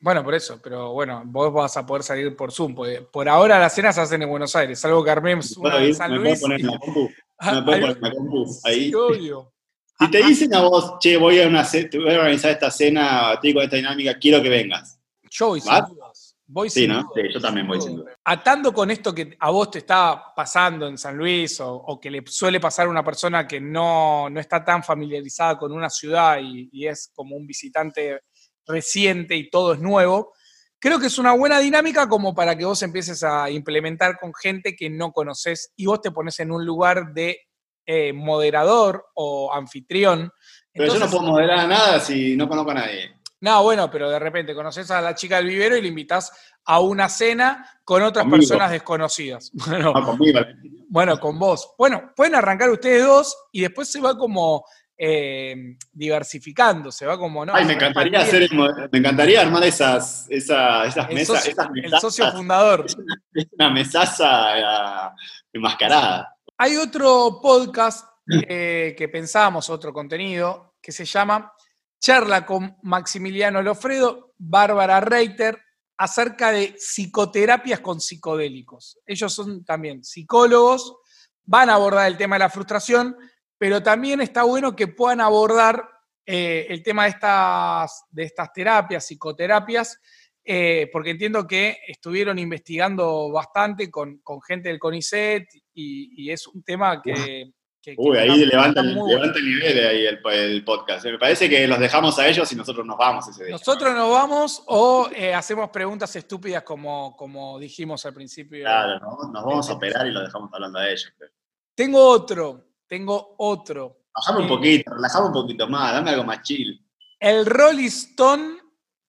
Bueno, 0.00 0.24
por 0.24 0.34
eso, 0.34 0.58
pero 0.62 0.92
bueno, 0.92 1.22
vos 1.26 1.52
vas 1.52 1.76
a 1.76 1.84
poder 1.86 2.02
salir 2.02 2.34
por 2.34 2.50
Zoom. 2.52 2.74
porque 2.74 3.02
por 3.02 3.28
ahora 3.28 3.58
las 3.58 3.74
cenas 3.74 3.94
se 3.94 4.00
hacen 4.00 4.22
en 4.22 4.28
Buenos 4.30 4.54
Aires, 4.56 4.78
salvo 4.78 5.04
que 5.04 5.10
armemos 5.10 5.56
¿Me 5.58 5.68
una 5.68 5.84
en? 5.84 5.94
San 5.94 6.12
¿Me 6.12 6.20
puedo 6.20 6.40
poner 6.40 6.60
la 6.62 6.78
compu? 6.78 7.10
Ah, 7.38 7.54
¿Me 7.54 7.62
puedo 7.62 7.80
poner 7.80 7.96
en 7.96 8.02
la 8.02 8.10
compu? 8.12 8.46
Ahí. 8.64 8.88
Sí, 8.88 8.94
obvio. 8.94 9.52
Si 9.98 10.10
te 10.10 10.22
dicen 10.22 10.54
a 10.54 10.60
vos, 10.62 10.94
che, 11.00 11.16
voy 11.16 11.40
a, 11.40 11.48
una 11.48 11.64
ce- 11.64 11.84
te 11.86 11.98
voy 11.98 12.12
a 12.14 12.18
organizar 12.18 12.50
esta 12.50 12.70
cena, 12.70 13.32
estoy 13.34 13.54
con 13.54 13.62
esta 13.62 13.76
dinámica, 13.76 14.18
quiero 14.18 14.42
que 14.42 14.48
vengas. 14.48 14.98
Yo 15.30 15.48
voy 15.48 15.60
sin 15.60 15.72
dudas. 15.88 16.36
Voy 16.48 16.70
Sí, 16.70 16.80
sin 16.80 16.90
¿no? 16.90 17.02
dudas, 17.02 17.10
Sí, 17.14 17.22
yo 17.34 17.40
también 17.40 17.66
voy 17.66 17.80
sin 17.80 17.96
dudas. 17.96 18.14
Atando 18.24 18.72
con 18.72 18.90
esto 18.90 19.14
que 19.14 19.36
a 19.40 19.50
vos 19.50 19.70
te 19.70 19.78
está 19.78 20.32
pasando 20.36 20.86
en 20.86 20.96
San 20.98 21.16
Luis 21.16 21.58
o, 21.60 21.72
o 21.74 21.98
que 21.98 22.10
le 22.10 22.22
suele 22.26 22.60
pasar 22.60 22.86
a 22.86 22.90
una 22.90 23.02
persona 23.04 23.48
que 23.48 23.60
no, 23.60 24.28
no 24.30 24.38
está 24.38 24.64
tan 24.64 24.84
familiarizada 24.84 25.58
con 25.58 25.72
una 25.72 25.90
ciudad 25.90 26.38
y, 26.40 26.68
y 26.72 26.86
es 26.86 27.10
como 27.14 27.34
un 27.36 27.46
visitante 27.46 28.20
reciente 28.66 29.34
y 29.34 29.48
todo 29.50 29.72
es 29.74 29.80
nuevo, 29.80 30.32
creo 30.78 30.98
que 31.00 31.06
es 31.06 31.18
una 31.18 31.32
buena 31.32 31.58
dinámica 31.58 32.08
como 32.08 32.34
para 32.34 32.56
que 32.56 32.64
vos 32.64 32.82
empieces 32.82 33.22
a 33.24 33.48
implementar 33.50 34.18
con 34.20 34.32
gente 34.34 34.76
que 34.76 34.90
no 34.90 35.12
conoces 35.12 35.72
y 35.76 35.86
vos 35.86 36.00
te 36.00 36.10
pones 36.10 36.38
en 36.40 36.52
un 36.52 36.64
lugar 36.66 37.12
de 37.12 37.38
eh, 37.86 38.12
moderador 38.12 39.06
o 39.14 39.52
anfitrión. 39.54 40.30
Pero 40.72 40.92
yo 40.92 40.98
no 41.00 41.06
puedo 41.10 41.22
moderar 41.22 41.66
nada 41.68 42.00
si 42.00 42.36
no 42.36 42.48
conozco 42.48 42.72
a 42.72 42.74
nadie. 42.74 43.14
no, 43.40 43.62
bueno, 43.62 43.90
pero 43.90 44.10
de 44.10 44.18
repente 44.18 44.54
conoces 44.54 44.90
a 44.90 45.00
la 45.00 45.14
chica 45.14 45.36
del 45.36 45.46
vivero 45.46 45.76
y 45.76 45.82
le 45.82 45.88
invitas 45.88 46.32
a 46.64 46.80
una 46.80 47.08
cena 47.08 47.64
con 47.84 48.02
otras 48.02 48.26
personas 48.26 48.70
desconocidas. 48.72 49.52
Bueno, 49.66 49.92
conmigo. 49.92 50.40
bueno, 50.88 51.18
con 51.20 51.38
vos. 51.38 51.74
Bueno, 51.78 52.12
pueden 52.16 52.34
arrancar 52.34 52.68
ustedes 52.70 53.04
dos 53.04 53.36
y 53.52 53.60
después 53.62 53.88
se 53.90 54.00
va 54.00 54.18
como 54.18 54.64
eh, 54.98 55.76
diversificando, 55.92 56.90
se 56.90 57.04
va 57.06 57.18
como, 57.18 57.44
¿no? 57.44 57.54
Ay, 57.54 57.64
me 57.66 57.74
encantaría 57.74 58.20
hacer, 58.20 58.42
el 58.44 58.50
me 58.90 58.98
encantaría 58.98 59.42
armar 59.42 59.62
esas, 59.64 60.26
esa- 60.30 60.86
esas 60.86 61.08
mesas, 61.08 61.44
socio, 61.44 61.52
esas 61.52 61.68
el 61.74 62.00
socio 62.00 62.32
fundador. 62.32 62.86
una 63.58 63.70
mesaza 63.70 64.58
eh, 64.58 65.10
enmascarada. 65.52 66.35
Hay 66.58 66.76
otro 66.76 67.38
podcast 67.42 68.08
que 68.26 69.08
pensábamos, 69.12 69.68
otro 69.68 69.92
contenido, 69.92 70.76
que 70.80 70.90
se 70.90 71.04
llama 71.04 71.52
Charla 72.00 72.46
con 72.46 72.78
Maximiliano 72.82 73.60
Lofredo, 73.60 74.32
Bárbara 74.38 75.00
Reiter, 75.00 75.60
acerca 75.98 76.52
de 76.52 76.74
psicoterapias 76.78 77.80
con 77.80 78.00
psicodélicos. 78.00 78.98
Ellos 79.04 79.34
son 79.34 79.66
también 79.66 80.02
psicólogos, 80.02 80.96
van 81.44 81.68
a 81.68 81.74
abordar 81.74 82.06
el 82.06 82.16
tema 82.16 82.36
de 82.36 82.40
la 82.40 82.50
frustración, 82.50 83.16
pero 83.58 83.82
también 83.82 84.22
está 84.22 84.42
bueno 84.44 84.74
que 84.74 84.88
puedan 84.88 85.20
abordar 85.20 85.86
eh, 86.24 86.66
el 86.70 86.82
tema 86.82 87.04
de 87.04 88.24
estas 88.24 88.52
terapias, 88.54 89.06
psicoterapias, 89.06 90.00
eh, 90.46 90.88
porque 90.92 91.10
entiendo 91.10 91.46
que 91.46 91.78
estuvieron 91.88 92.38
investigando 92.38 93.30
bastante 93.32 93.90
con, 93.90 94.18
con 94.18 94.40
gente 94.42 94.68
del 94.68 94.78
CONICET 94.78 95.44
y, 95.74 96.24
y 96.24 96.30
es 96.30 96.46
un 96.46 96.62
tema 96.62 97.02
que... 97.02 97.12
que- 97.12 97.50
que 97.82 97.94
Uy, 97.98 98.16
ahí 98.18 98.44
levanta, 98.46 98.80
el- 98.80 98.94
muy 98.94 99.02
bueno. 99.12 99.18
levanta 99.20 99.38
el 99.38 99.44
nivel 99.44 99.86
ahí 99.86 100.06
el, 100.06 100.18
el 100.32 100.64
podcast. 100.64 101.04
Me 101.04 101.18
parece 101.20 101.48
que 101.48 101.68
los 101.68 101.78
dejamos 101.78 102.18
a 102.18 102.26
ellos 102.26 102.50
y 102.50 102.56
nosotros 102.56 102.84
nos 102.84 102.96
vamos 102.98 103.28
ese 103.28 103.44
día. 103.44 103.52
Nosotros 103.52 103.94
nos 103.94 104.10
vamos 104.10 104.62
o 104.66 105.08
eh, 105.14 105.32
hacemos 105.32 105.70
preguntas 105.70 106.16
estúpidas 106.16 106.64
como, 106.64 107.14
como 107.16 107.58
dijimos 107.60 108.04
al 108.04 108.12
principio. 108.14 108.64
Claro, 108.64 108.98
nos, 108.98 109.30
nos 109.32 109.44
vamos 109.44 109.70
a 109.70 109.74
operar 109.74 110.04
y 110.06 110.10
los 110.10 110.24
dejamos 110.24 110.50
hablando 110.52 110.80
a 110.80 110.88
ellos. 110.88 111.12
creo. 111.16 111.30
Tengo 111.76 112.04
otro, 112.08 112.70
tengo 112.88 113.34
otro. 113.38 113.98
Bajame 114.12 114.38
un 114.40 114.44
Eh, 114.46 114.48
poquito, 114.48 114.94
relajame 114.94 115.26
un 115.26 115.32
poquito 115.32 115.68
más, 115.68 115.92
dame 115.92 116.10
algo 116.10 116.24
más 116.24 116.42
chill. 116.42 116.84
El 117.20 117.46
Rolling 117.46 117.86
Stone 117.86 118.56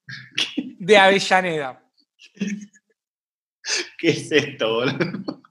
de 0.87 0.97
Avellaneda. 0.97 1.83
¿Qué 3.97 4.09
es 4.09 4.31
esto, 4.31 4.73
boludo? 4.75 5.41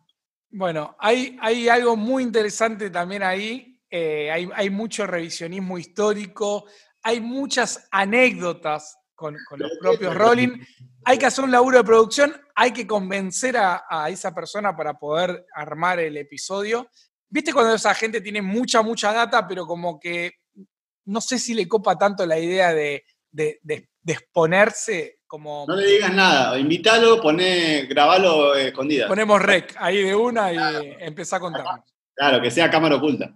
Bueno, 0.50 0.96
hay, 0.98 1.36
hay 1.42 1.68
algo 1.68 1.96
muy 1.96 2.22
interesante 2.22 2.88
también 2.88 3.22
ahí. 3.22 3.78
eh, 3.90 4.30
hay, 4.30 4.48
hay 4.54 4.70
mucho 4.70 5.06
revisionismo 5.06 5.76
histórico, 5.76 6.64
hay 7.02 7.20
muchas 7.20 7.86
anécdotas 7.90 8.96
con, 9.14 9.36
con 9.48 9.58
los 9.60 9.72
propios 9.78 10.14
Rolling. 10.14 10.58
Hay 11.04 11.18
que 11.18 11.26
hacer 11.26 11.44
un 11.44 11.50
laburo 11.50 11.78
de 11.78 11.84
producción, 11.84 12.34
hay 12.54 12.72
que 12.72 12.86
convencer 12.86 13.56
a, 13.58 13.84
a 13.88 14.08
esa 14.08 14.34
persona 14.34 14.74
para 14.74 14.94
poder 14.94 15.44
armar 15.54 16.00
el 16.00 16.16
episodio. 16.16 16.88
¿Viste 17.28 17.52
cuando 17.52 17.74
esa 17.74 17.92
gente 17.94 18.22
tiene 18.22 18.40
mucha, 18.40 18.80
mucha 18.82 19.12
data, 19.12 19.46
pero 19.46 19.66
como 19.66 20.00
que 20.00 20.32
no 21.04 21.20
sé 21.20 21.38
si 21.38 21.52
le 21.54 21.68
copa 21.68 21.96
tanto 21.98 22.24
la 22.24 22.38
idea 22.38 22.72
de, 22.72 23.04
de- 23.30 23.58
de- 23.62 23.90
de 24.06 24.12
exponerse 24.12 25.18
como... 25.26 25.64
No 25.66 25.74
le 25.74 25.86
digas 25.86 26.14
nada, 26.14 26.56
invítalo, 26.58 27.20
poné, 27.20 27.86
grabalo 27.86 28.54
eh, 28.54 28.68
escondida. 28.68 29.08
Ponemos 29.08 29.42
rec 29.42 29.74
ahí 29.80 30.00
de 30.00 30.14
una 30.14 30.52
y 30.52 30.96
empezá 31.00 31.36
a 31.36 31.40
contarnos. 31.40 31.80
Claro, 32.14 32.40
que 32.40 32.50
sea 32.50 32.70
cámara 32.70 32.96
oculta. 32.96 33.34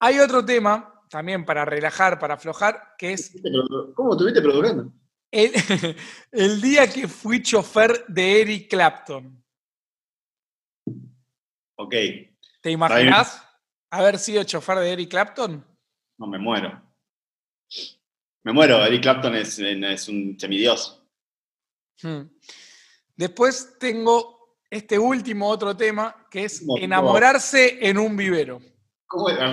Hay 0.00 0.18
otro 0.18 0.44
tema, 0.44 1.02
también 1.08 1.44
para 1.44 1.64
relajar, 1.64 2.18
para 2.18 2.34
aflojar, 2.34 2.94
que 2.98 3.12
es 3.12 3.32
¿Cómo 3.94 4.12
estuviste 4.12 4.42
produciendo? 4.42 4.92
el, 5.30 5.52
el 6.32 6.60
día 6.60 6.88
que 6.88 7.06
fui 7.06 7.40
chofer 7.40 8.04
de 8.08 8.40
Eric 8.40 8.68
Clapton. 8.68 9.40
Ok, 11.76 11.94
¿Te 12.60 12.72
imaginas 12.72 13.40
haber 13.88 14.18
sido 14.18 14.42
chofer 14.42 14.78
de 14.78 14.92
Eric 14.92 15.10
Clapton? 15.10 15.64
no 16.18 16.26
me 16.26 16.38
muero. 16.38 16.87
Me 18.48 18.54
muero, 18.54 18.82
Eric 18.82 19.02
Clapton 19.02 19.34
es, 19.34 19.58
es 19.58 20.08
un 20.08 20.40
semidios. 20.40 21.02
Hmm. 22.02 22.22
Después 23.14 23.76
tengo 23.78 24.56
este 24.70 24.98
último 24.98 25.50
otro 25.50 25.76
tema, 25.76 26.26
que 26.30 26.44
es 26.44 26.62
No, 26.62 26.74
no. 26.74 26.82
enamorarse 26.82 27.76
en 27.86 27.98
un 27.98 28.16
vivero. 28.16 28.62
¿Cómo 29.06 29.28
están 29.28 29.52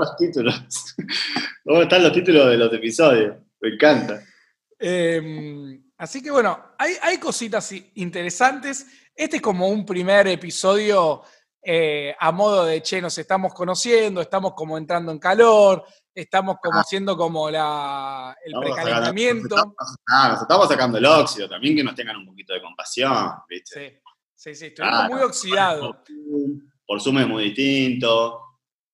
los 0.00 0.16
títulos? 0.16 0.96
¿Cómo 1.64 1.82
están 1.82 2.02
los 2.02 2.12
títulos 2.12 2.50
de 2.50 2.56
los 2.56 2.72
episodios? 2.72 3.36
Me 3.60 3.68
encanta. 3.68 4.20
Eh, 4.76 5.80
así 5.98 6.20
que 6.20 6.32
bueno, 6.32 6.74
hay, 6.76 6.94
hay 7.02 7.18
cositas 7.18 7.70
interesantes. 7.94 8.84
Este 9.14 9.36
es 9.36 9.42
como 9.42 9.68
un 9.68 9.86
primer 9.86 10.26
episodio 10.26 11.22
eh, 11.62 12.16
a 12.18 12.32
modo 12.32 12.64
de, 12.64 12.82
che, 12.82 13.00
nos 13.00 13.16
estamos 13.18 13.54
conociendo, 13.54 14.20
estamos 14.20 14.54
como 14.54 14.76
entrando 14.76 15.10
en 15.12 15.20
calor, 15.20 15.84
estamos 16.16 16.56
como 16.62 16.80
haciendo 16.80 17.16
como 17.16 17.50
la, 17.50 18.36
el 18.44 18.54
precalentamiento. 18.58 19.54
Nos 19.54 19.66
estamos, 19.66 19.96
ah, 20.08 20.28
nos 20.30 20.42
estamos 20.42 20.68
sacando 20.68 20.98
el 20.98 21.04
óxido, 21.04 21.48
también 21.48 21.76
que 21.76 21.84
nos 21.84 21.94
tengan 21.94 22.16
un 22.16 22.26
poquito 22.26 22.54
de 22.54 22.62
compasión, 22.62 23.32
¿viste? 23.48 23.90
Sí, 23.90 24.10
sí, 24.34 24.54
sí, 24.54 24.66
estuvimos 24.66 24.98
Claro. 24.98 25.14
muy 25.14 25.22
oxidados. 25.22 25.96
Por 26.86 27.02
Zoom 27.02 27.18
es 27.18 27.28
muy 27.28 27.44
distinto. 27.44 28.40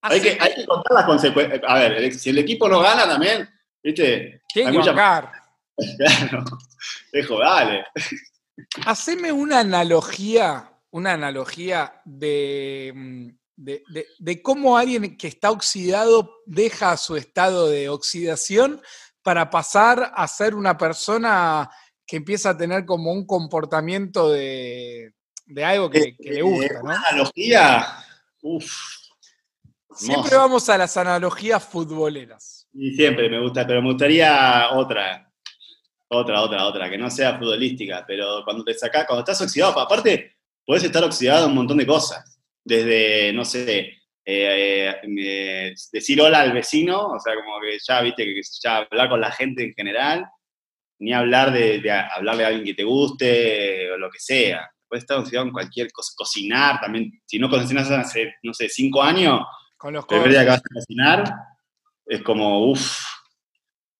Hay 0.02 0.20
que, 0.20 0.36
hay 0.40 0.54
que 0.56 0.66
contar 0.66 0.94
las 0.94 1.04
consecuencias. 1.04 1.60
A 1.66 1.74
ver, 1.74 2.12
si 2.12 2.30
el 2.30 2.38
equipo 2.38 2.68
no 2.68 2.80
gana 2.80 3.06
también, 3.06 3.48
¿viste? 3.82 4.42
tienen 4.52 4.74
hay 4.74 4.80
que 4.84 4.90
mucha-. 4.90 5.32
Claro. 5.96 6.44
Dejo, 7.12 7.38
dale. 7.38 7.84
Haceme 8.84 9.32
una 9.32 9.60
analogía, 9.60 10.70
una 10.90 11.12
analogía 11.12 12.02
de, 12.04 12.92
mm, 12.94 13.28
de, 13.56 13.82
de- 13.88 14.06
de 14.18 14.42
cómo 14.42 14.76
alguien 14.76 15.16
que 15.16 15.28
está 15.28 15.50
oxidado 15.50 16.30
deja 16.46 16.96
su 16.96 17.16
estado 17.16 17.68
de 17.68 17.88
oxidación 17.88 18.80
para 19.22 19.50
pasar 19.50 20.12
a 20.14 20.26
ser 20.28 20.54
una 20.54 20.76
persona 20.76 21.70
que 22.06 22.16
empieza 22.16 22.50
a 22.50 22.56
tener 22.56 22.84
como 22.84 23.12
un 23.12 23.24
comportamiento 23.26 24.30
de, 24.30 25.12
de 25.46 25.64
algo 25.64 25.88
que, 25.90 26.16
que 26.16 26.30
le 26.32 26.42
gusta, 26.42 26.66
Eh, 26.66 26.70
¿no? 26.74 26.80
Una 26.84 27.02
analogía. 27.08 27.86
Siempre 29.94 30.36
vamos 30.36 30.68
a 30.68 30.78
las 30.78 30.96
analogías 30.96 31.62
futboleras. 31.62 32.66
Y 32.72 32.94
siempre 32.94 33.28
me 33.28 33.40
gusta, 33.40 33.66
pero 33.66 33.82
me 33.82 33.90
gustaría 33.90 34.70
otra. 34.72 35.28
Otra, 36.14 36.42
otra, 36.42 36.66
otra, 36.66 36.90
que 36.90 36.98
no 36.98 37.10
sea 37.10 37.38
futbolística, 37.38 38.04
pero 38.06 38.42
cuando 38.44 38.62
te 38.64 38.74
sacás, 38.74 39.06
cuando 39.06 39.20
estás 39.20 39.40
oxidado, 39.40 39.80
aparte, 39.80 40.36
puedes 40.66 40.84
estar 40.84 41.02
oxidado 41.04 41.44
en 41.44 41.50
un 41.52 41.56
montón 41.56 41.78
de 41.78 41.86
cosas. 41.86 42.31
Desde, 42.64 43.32
no 43.32 43.44
sé, 43.44 43.98
eh, 44.24 44.94
eh, 45.04 45.74
decir 45.92 46.20
hola 46.20 46.40
al 46.42 46.52
vecino, 46.52 47.08
o 47.08 47.18
sea, 47.20 47.34
como 47.34 47.60
que 47.60 47.76
ya, 47.86 48.00
viste, 48.02 48.24
que 48.24 48.40
ya 48.62 48.76
hablar 48.78 49.08
con 49.08 49.20
la 49.20 49.32
gente 49.32 49.64
en 49.64 49.74
general, 49.74 50.26
ni 51.00 51.12
hablar 51.12 51.52
de, 51.52 51.80
de 51.80 51.90
hablarle 51.90 52.44
a 52.44 52.48
alguien 52.48 52.64
que 52.64 52.74
te 52.74 52.84
guste, 52.84 53.90
o 53.90 53.96
lo 53.98 54.08
que 54.10 54.20
sea. 54.20 54.70
Puedes 54.86 55.02
estar 55.04 55.24
en 55.44 55.50
cualquier 55.50 55.90
cosa, 55.90 56.12
cocinar 56.16 56.80
también. 56.80 57.10
Si 57.26 57.38
no 57.38 57.48
cocinas 57.48 57.90
hace, 57.90 58.34
no 58.42 58.54
sé, 58.54 58.68
cinco 58.68 59.02
años, 59.02 59.40
Con 59.76 59.94
los 59.94 60.04
el 60.04 60.08
primer 60.08 60.30
día 60.30 60.42
que 60.44 60.50
vas 60.50 60.60
a 60.60 60.74
cocinar, 60.74 61.24
es 62.06 62.22
como, 62.22 62.70
uff. 62.70 62.98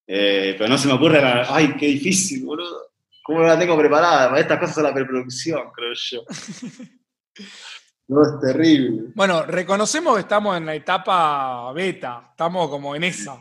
pero 0.07 0.68
no 0.68 0.79
se 0.79 0.87
me 0.87 0.94
ocurre, 0.94 1.20
la- 1.20 1.46
ay, 1.48 1.75
qué 1.79 1.87
difícil, 1.87 2.44
boludo. 2.44 2.90
¿Cómo 3.25 3.40
no 3.40 3.46
la 3.46 3.59
tengo 3.59 3.77
preparada? 3.79 4.38
Estas 4.38 4.59
cosas 4.59 4.75
son 4.75 4.85
la 4.85 4.94
preproducción, 4.94 5.70
creo 5.75 5.92
yo. 5.94 6.25
No, 8.08 8.22
es 8.22 8.40
terrible. 8.40 9.12
Bueno, 9.14 9.44
reconocemos 9.44 10.14
que 10.14 10.20
estamos 10.22 10.56
en 10.56 10.66
la 10.66 10.74
etapa 10.74 11.72
beta, 11.72 12.28
estamos 12.30 12.68
como 12.68 12.94
en 12.94 13.04
esa. 13.04 13.36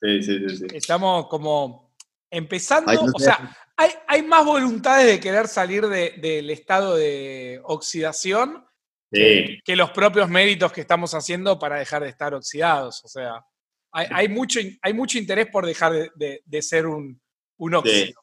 Sí, 0.00 0.22
sí, 0.22 0.38
sí. 0.48 0.56
sí. 0.56 0.66
Estamos 0.72 1.26
como 1.28 1.94
empezando, 2.30 2.90
Ay, 2.90 2.96
no 2.98 3.12
o 3.14 3.18
sea, 3.18 3.56
hay, 3.76 3.90
hay 4.06 4.22
más 4.22 4.44
voluntades 4.44 5.06
de 5.06 5.20
querer 5.20 5.48
salir 5.48 5.86
de- 5.86 6.14
del 6.20 6.50
estado 6.50 6.96
de 6.96 7.60
oxidación 7.64 8.64
Sí, 9.10 9.58
que 9.64 9.74
los 9.74 9.90
propios 9.92 10.28
méritos 10.28 10.70
que 10.70 10.82
estamos 10.82 11.14
haciendo 11.14 11.58
para 11.58 11.76
dejar 11.78 12.02
de 12.02 12.10
estar 12.10 12.34
oxidados. 12.34 13.02
O 13.04 13.08
sea, 13.08 13.42
hay, 13.90 14.06
hay 14.10 14.28
mucho, 14.28 14.60
hay 14.82 14.92
mucho 14.92 15.16
interés 15.16 15.46
por 15.50 15.64
dejar 15.64 15.92
de, 15.94 16.10
de- 16.14 16.42
de 16.44 16.62
ser 16.62 16.86
un, 16.86 17.18
un 17.56 17.74
óxido. 17.74 18.20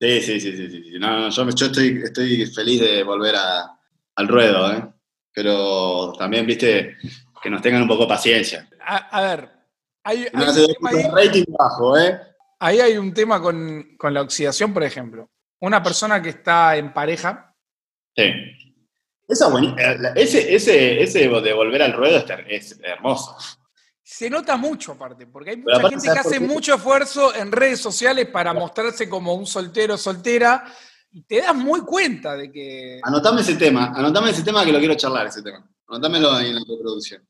sí, 0.00 0.20
sí, 0.22 0.40
sí, 0.40 0.52
sí, 0.56 0.70
sí, 0.70 0.82
sí. 0.84 0.98
No, 0.98 1.20
no, 1.20 1.28
yo, 1.28 1.50
yo 1.50 1.66
estoy, 1.66 2.00
estoy 2.02 2.46
feliz 2.46 2.80
de 2.80 3.02
volver 3.02 3.34
a- 3.36 3.78
al 4.16 4.28
ruedo, 4.28 4.72
¿eh? 4.72 4.84
Pero 5.32 6.12
también, 6.18 6.46
viste, 6.46 6.96
que 7.42 7.50
nos 7.50 7.60
tengan 7.60 7.82
un 7.82 7.88
poco 7.88 8.06
paciencia. 8.06 8.68
A, 8.80 8.96
a 8.96 9.20
ver, 9.22 9.50
hay, 10.04 10.26
un 10.32 10.66
tema 10.66 10.90
ahí- 10.90 11.26
rating 11.26 11.44
bajo, 11.48 11.98
¿eh? 11.98 12.20
ahí 12.60 12.80
hay 12.80 12.96
un 12.96 13.12
tema 13.12 13.40
con, 13.40 13.96
con 13.98 14.14
la 14.14 14.22
oxidación, 14.22 14.72
por 14.72 14.84
ejemplo. 14.84 15.30
Una 15.60 15.82
persona 15.82 16.20
que 16.22 16.30
está 16.30 16.76
en 16.76 16.92
pareja, 16.92 17.50
Sí. 18.16 18.30
Esa 19.26 19.48
eh, 19.48 20.12
ese, 20.16 20.54
ese, 20.54 21.02
ese 21.02 21.28
de 21.28 21.52
volver 21.52 21.82
al 21.82 21.94
ruedo 21.94 22.24
es, 22.46 22.78
hermoso. 22.82 23.36
se 24.02 24.28
nota 24.28 24.56
mucho 24.56 24.92
aparte, 24.92 25.26
porque 25.26 25.50
hay 25.50 25.56
mucha 25.56 25.78
aparte, 25.78 25.96
gente 25.96 26.08
que 26.08 26.14
¿sabes 26.14 26.22
por 26.24 26.32
hace 26.34 26.40
mucho 26.40 26.74
esfuerzo 26.74 27.34
en 27.34 27.50
redes 27.50 27.80
sociales 27.80 28.26
para 28.26 28.52
mostrarse 28.52 29.08
como 29.08 29.34
un 29.34 29.46
soltero 29.46 29.96
soltera, 29.96 30.64
y 31.14 31.22
te 31.22 31.40
das 31.40 31.54
muy 31.54 31.80
cuenta 31.80 32.36
de 32.36 32.50
que... 32.52 33.00
Anotame 33.02 33.40
ese 33.40 33.54
tema, 33.56 33.92
anotame 33.94 34.30
ese 34.30 34.42
tema 34.42 34.64
que 34.64 34.72
lo 34.72 34.78
quiero 34.78 34.94
charlar, 34.96 35.26
ese 35.28 35.42
tema. 35.42 35.66
Anotámelo 35.88 36.38
en 36.40 36.54
la 36.56 36.64
preproducción. 36.64 37.26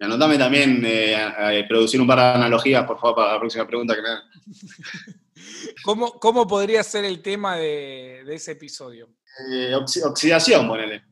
Y 0.00 0.04
anotame 0.04 0.38
también 0.38 0.82
eh, 0.84 1.14
a- 1.14 1.48
a 1.48 1.68
producir 1.68 2.00
un 2.00 2.06
par 2.06 2.18
de 2.18 2.24
analogías, 2.24 2.84
por 2.86 2.98
favor, 2.98 3.16
para 3.16 3.32
la 3.34 3.38
próxima 3.38 3.66
pregunta 3.66 3.94
que 3.94 4.02
me 4.02 4.08
hagan. 4.08 4.22
¿Cómo, 5.84 6.12
cómo 6.18 6.46
podría 6.46 6.82
ser 6.82 7.04
el 7.04 7.20
tema 7.22 7.56
de, 7.56 8.22
de 8.24 8.34
ese 8.34 8.52
episodio? 8.52 9.08
Eh, 9.50 9.72
oxi- 9.74 10.02
oxidación, 10.04 10.66
ponele. 10.66 11.04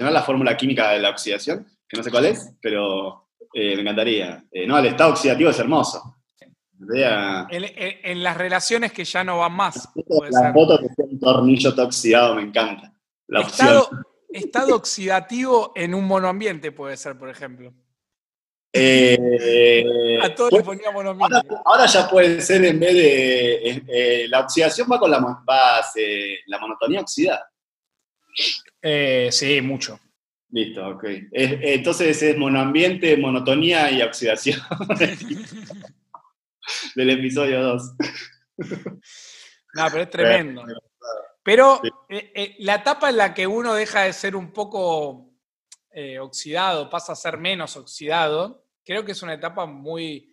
¿No 0.00 0.10
la 0.10 0.22
fórmula 0.22 0.56
química 0.56 0.90
de 0.90 1.00
la 1.00 1.10
oxidación? 1.10 1.66
Que 1.88 1.96
no 1.96 2.02
sé 2.02 2.10
cuál 2.10 2.26
es, 2.26 2.50
pero 2.60 3.28
eh, 3.52 3.74
me 3.76 3.82
encantaría. 3.82 4.44
Eh, 4.50 4.66
no, 4.66 4.78
el 4.78 4.86
estado 4.86 5.10
oxidativo 5.10 5.50
es 5.50 5.58
hermoso. 5.58 6.13
En, 7.50 7.64
en- 7.64 7.98
en 8.02 8.22
las 8.22 8.36
relaciones 8.36 8.92
que 8.92 9.04
ya 9.04 9.22
no 9.24 9.38
van 9.38 9.52
más. 9.52 9.88
La 10.30 10.52
foto, 10.52 10.78
que 10.78 10.88
sea 10.94 11.04
un 11.04 11.18
tornillo 11.20 11.74
todo 11.74 11.86
oxidado 11.86 12.34
me 12.34 12.42
encanta. 12.42 12.92
La 13.28 13.40
opción. 13.40 13.68
Estado, 13.68 13.90
estado 14.30 14.76
oxidativo 14.76 15.72
en 15.76 15.94
un 15.94 16.04
monoambiente 16.06 16.72
puede 16.72 16.96
ser, 16.96 17.16
por 17.18 17.28
ejemplo. 17.30 17.72
Eh, 18.76 20.18
A 20.20 20.34
todos 20.34 20.50
pues, 20.50 20.62
le 20.62 20.64
ponía 20.66 20.88
ahora, 20.88 21.12
monoambiente. 21.14 21.54
ahora 21.64 21.86
ya 21.86 22.08
puede 22.10 22.40
ser 22.40 22.64
en 22.64 22.80
vez 22.80 22.92
de. 22.94 23.54
eh, 23.70 23.82
eh, 23.86 24.26
la 24.28 24.40
oxidación 24.40 24.88
va 24.90 24.98
con 24.98 25.10
la, 25.12 25.20
va, 25.20 25.80
la 26.46 26.58
monotonía 26.58 27.00
oxidada. 27.00 27.48
Eh, 28.82 29.28
sí, 29.30 29.60
mucho. 29.60 30.00
Listo, 30.50 30.88
ok. 30.88 31.04
Es- 31.30 31.58
entonces 31.62 32.20
es 32.20 32.36
monoambiente, 32.36 33.16
monotonía 33.16 33.90
y 33.92 34.02
oxidación 34.02 34.58
del 36.94 37.10
episodio 37.10 37.62
2. 37.62 37.82
No, 39.76 39.86
pero 39.90 40.02
es 40.04 40.10
tremendo. 40.10 40.62
Pero 41.42 41.80
Sí. 41.82 41.90
eh, 42.10 42.32
eh, 42.34 42.56
la 42.60 42.76
etapa 42.76 43.10
en 43.10 43.16
la 43.16 43.34
que 43.34 43.44
uno 43.44 43.74
deja 43.74 44.02
de 44.02 44.12
ser 44.12 44.36
un 44.36 44.52
poco 44.52 45.32
eh, 45.90 46.18
oxidado, 46.20 46.88
pasa 46.88 47.12
a 47.12 47.16
ser 47.16 47.38
menos 47.38 47.76
oxidado, 47.76 48.64
creo 48.84 49.04
que 49.04 49.10
es 49.12 49.22
una 49.22 49.34
etapa 49.34 49.66
muy, 49.66 50.32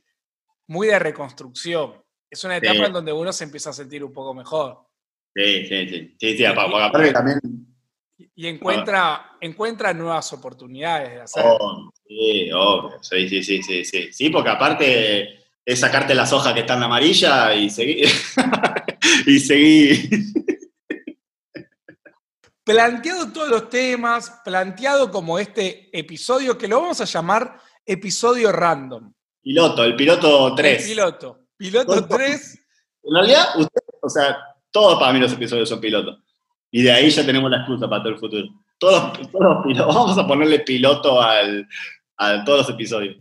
muy 0.67 0.87
de 0.87 0.99
reconstrucción. 0.99 2.03
Es 2.29 2.43
una 2.43 2.57
etapa 2.57 2.75
Sí. 2.75 2.83
en 2.85 2.93
donde 2.93 3.11
uno 3.13 3.33
se 3.33 3.43
empieza 3.43 3.71
a 3.71 3.73
sentir 3.73 4.03
un 4.03 4.13
poco 4.13 4.33
mejor 4.33 4.85
Sí, 5.35 5.65
sí, 5.65 5.89
sí. 5.89 6.15
Sí, 6.19 6.37
sí, 6.37 6.43
también. 7.13 7.39
y 8.35 8.47
encuentra, 8.47 9.37
encuentra 9.41 9.93
nuevas 9.93 10.31
oportunidades 10.33 11.13
de 11.15 11.21
hacer. 11.21 11.43
Oh, 11.47 11.91
sí, 12.07 12.51
obvio. 12.53 13.01
Sí, 13.01 13.27
sí, 13.27 13.41
sí, 13.43 13.63
sí, 13.63 13.83
sí. 13.85 14.13
Sí, 14.13 14.29
porque 14.29 14.49
aparte 14.49 15.40
es 15.65 15.79
sacarte 15.79 16.15
las 16.15 16.33
hojas 16.33 16.53
que 16.53 16.61
están 16.61 16.81
amarillas 16.83 17.55
y 17.55 17.69
seguir. 17.69 18.09
y 19.25 19.39
seguir. 19.39 20.09
Planteado 22.63 23.31
todos 23.31 23.49
los 23.49 23.69
temas, 23.69 24.41
planteado 24.45 25.11
como 25.11 25.39
este 25.39 25.89
episodio 25.97 26.57
que 26.57 26.67
lo 26.67 26.81
vamos 26.81 27.01
a 27.01 27.05
llamar 27.05 27.59
episodio 27.85 28.51
random. 28.51 29.11
Piloto, 29.41 29.83
el 29.83 29.95
piloto 29.95 30.49
El 30.49 30.55
3. 30.55 30.87
piloto. 30.87 31.39
Piloto 31.57 32.07
3. 32.07 32.59
En 33.03 33.15
realidad, 33.15 33.45
usted, 33.57 33.81
o 34.01 34.09
sea, 34.09 34.37
todos 34.71 34.99
para 34.99 35.11
mí 35.13 35.19
los 35.19 35.33
episodios 35.33 35.67
son 35.67 35.81
pilotos. 35.81 36.19
Y 36.69 36.83
de 36.83 36.91
ahí 36.91 37.09
ya 37.09 37.25
tenemos 37.25 37.49
la 37.49 37.57
excusa 37.57 37.89
para 37.89 38.03
todo 38.03 38.13
el 38.13 38.19
futuro. 38.19 38.47
Todos, 38.77 39.31
todos 39.31 39.65
pilotos. 39.65 39.95
Vamos 39.95 40.17
a 40.17 40.27
ponerle 40.27 40.59
piloto 40.59 41.21
al, 41.21 41.67
a 42.17 42.43
todos 42.43 42.59
los 42.59 42.69
episodios. 42.69 43.17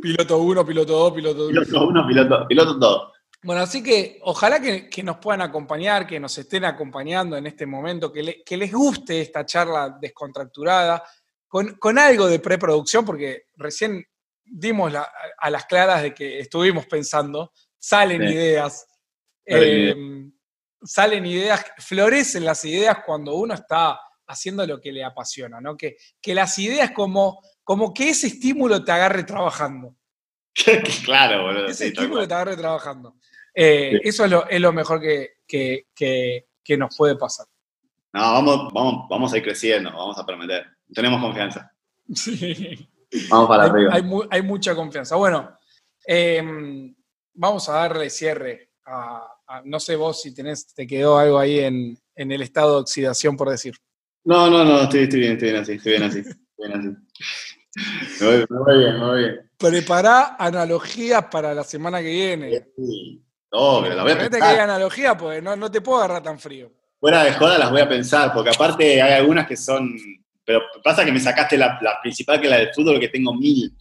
Piloto 0.00 0.38
1, 0.38 0.66
piloto 0.66 0.92
2, 0.92 1.12
piloto 1.12 1.48
3. 1.48 1.66
Piloto 1.66 1.86
1, 1.88 2.06
piloto, 2.06 2.46
piloto 2.48 2.74
2. 2.74 3.12
Bueno, 3.42 3.62
así 3.62 3.82
que 3.82 4.18
ojalá 4.22 4.60
que, 4.60 4.88
que 4.90 5.02
nos 5.02 5.16
puedan 5.16 5.40
acompañar, 5.42 6.06
que 6.06 6.20
nos 6.20 6.36
estén 6.36 6.64
acompañando 6.64 7.36
en 7.36 7.46
este 7.46 7.64
momento, 7.66 8.12
que, 8.12 8.22
le- 8.22 8.42
que 8.44 8.56
les 8.56 8.70
guste 8.72 9.20
esta 9.20 9.46
charla 9.46 9.96
descontracturada, 10.00 11.02
con, 11.48 11.74
con 11.76 11.98
algo 11.98 12.26
de 12.26 12.38
preproducción, 12.38 13.04
porque 13.04 13.44
recién 13.56 14.04
dimos 14.44 14.92
la- 14.92 15.10
a 15.38 15.48
las 15.50 15.64
claras 15.64 16.02
de 16.02 16.12
que 16.14 16.38
estuvimos 16.40 16.86
pensando, 16.86 17.52
salen 17.78 18.22
Sí. 18.22 18.34
ideas, 18.34 18.86
Salen 19.46 19.68
eh, 20.28 20.30
salen 20.82 21.26
ideas, 21.26 21.64
florecen 21.78 22.44
las 22.44 22.64
ideas 22.64 22.98
cuando 23.04 23.34
uno 23.34 23.54
está 23.54 23.98
haciendo 24.26 24.66
lo 24.66 24.80
que 24.80 24.92
le 24.92 25.02
apasiona, 25.02 25.60
¿no? 25.60 25.76
Que, 25.76 25.96
que 26.20 26.34
las 26.34 26.58
ideas 26.58 26.92
como, 26.92 27.40
como 27.70 27.94
que 27.94 28.08
ese 28.08 28.26
estímulo 28.26 28.82
te 28.82 28.90
agarre 28.90 29.22
trabajando. 29.22 29.94
claro, 31.04 31.44
boludo. 31.44 31.66
Ese 31.66 31.84
sí, 31.84 31.92
estímulo 31.94 32.26
te 32.26 32.34
agarre 32.34 32.56
trabajando. 32.56 33.14
Eh, 33.54 33.92
Sí. 34.02 34.08
Eso 34.08 34.24
es 34.24 34.30
lo, 34.32 34.48
es 34.48 34.60
lo 34.60 34.72
mejor 34.72 35.00
que, 35.00 35.34
que- 35.46 35.86
que- 35.94 36.48
que 36.64 36.76
nos 36.76 36.96
puede 36.96 37.14
pasar. 37.14 37.46
No, 38.12 38.22
vamos, 38.22 38.72
vamos, 38.74 39.06
vamos 39.08 39.32
a 39.32 39.36
ir 39.36 39.44
creciendo, 39.44 39.88
vamos 39.92 40.18
a 40.18 40.26
prometer. 40.26 40.66
Tenemos 40.92 41.20
confianza. 41.20 41.72
Sí. 42.12 42.88
Vamos 43.28 43.46
para 43.46 43.62
Hay, 43.62 43.70
arriba. 43.70 43.94
hay 43.94 44.02
mu- 44.02 44.26
hay 44.28 44.42
mucha 44.42 44.74
confianza. 44.74 45.14
Bueno, 45.14 45.56
eh, 46.08 46.42
vamos 47.34 47.68
a 47.68 47.72
darle 47.74 48.10
cierre. 48.10 48.72
a- 48.84 49.28
a- 49.46 49.62
no 49.64 49.78
sé 49.78 49.94
vos 49.94 50.20
si 50.22 50.34
tenés, 50.34 50.74
te 50.74 50.88
quedó 50.88 51.16
algo 51.18 51.38
ahí 51.38 51.60
en, 51.60 51.96
en 52.16 52.32
el 52.32 52.42
estado 52.42 52.74
de 52.74 52.80
oxidación, 52.80 53.36
por 53.36 53.48
decir. 53.48 53.76
No, 54.24 54.50
no, 54.50 54.64
no, 54.64 54.80
estoy, 54.82 55.02
estoy 55.04 55.20
bien, 55.20 55.32
estoy 55.34 55.50
bien 55.50 55.62
así, 55.62 55.72
estoy 55.74 55.92
bien 55.92 56.02
así. 56.02 56.18
Estoy 56.18 56.34
bien 56.58 56.72
así. 56.80 56.88
Voy 58.20 58.78
bien, 58.78 59.00
voy 59.00 59.18
bien. 59.18 59.50
Prepará 59.56 60.36
analogías 60.38 61.24
para 61.30 61.54
la 61.54 61.64
semana 61.64 62.00
que 62.00 62.08
viene. 62.10 62.64
Sí. 62.76 63.22
Obvio, 63.52 63.94
la 63.94 64.02
voy 64.02 64.12
a 64.12 64.16
Ponete 64.16 64.38
que 64.38 64.44
hay 64.44 64.58
analogía, 64.58 65.16
porque 65.16 65.42
no, 65.42 65.56
no 65.56 65.70
te 65.70 65.80
puedo 65.80 65.98
agarrar 65.98 66.22
tan 66.22 66.38
frío. 66.38 66.70
Fuera 67.00 67.24
de 67.24 67.32
joda 67.32 67.58
las 67.58 67.70
voy 67.70 67.80
a 67.80 67.88
pensar, 67.88 68.32
porque 68.32 68.50
aparte 68.50 69.00
hay 69.02 69.12
algunas 69.14 69.46
que 69.46 69.56
son. 69.56 69.96
Pero 70.44 70.60
pasa 70.82 71.04
que 71.04 71.12
me 71.12 71.20
sacaste 71.20 71.56
la, 71.56 71.78
la 71.82 71.98
principal, 72.02 72.40
que 72.40 72.46
es 72.46 72.50
la 72.50 72.58
del 72.58 72.74
fútbol, 72.74 73.00
que 73.00 73.08
tengo 73.08 73.34
mil. 73.34 73.72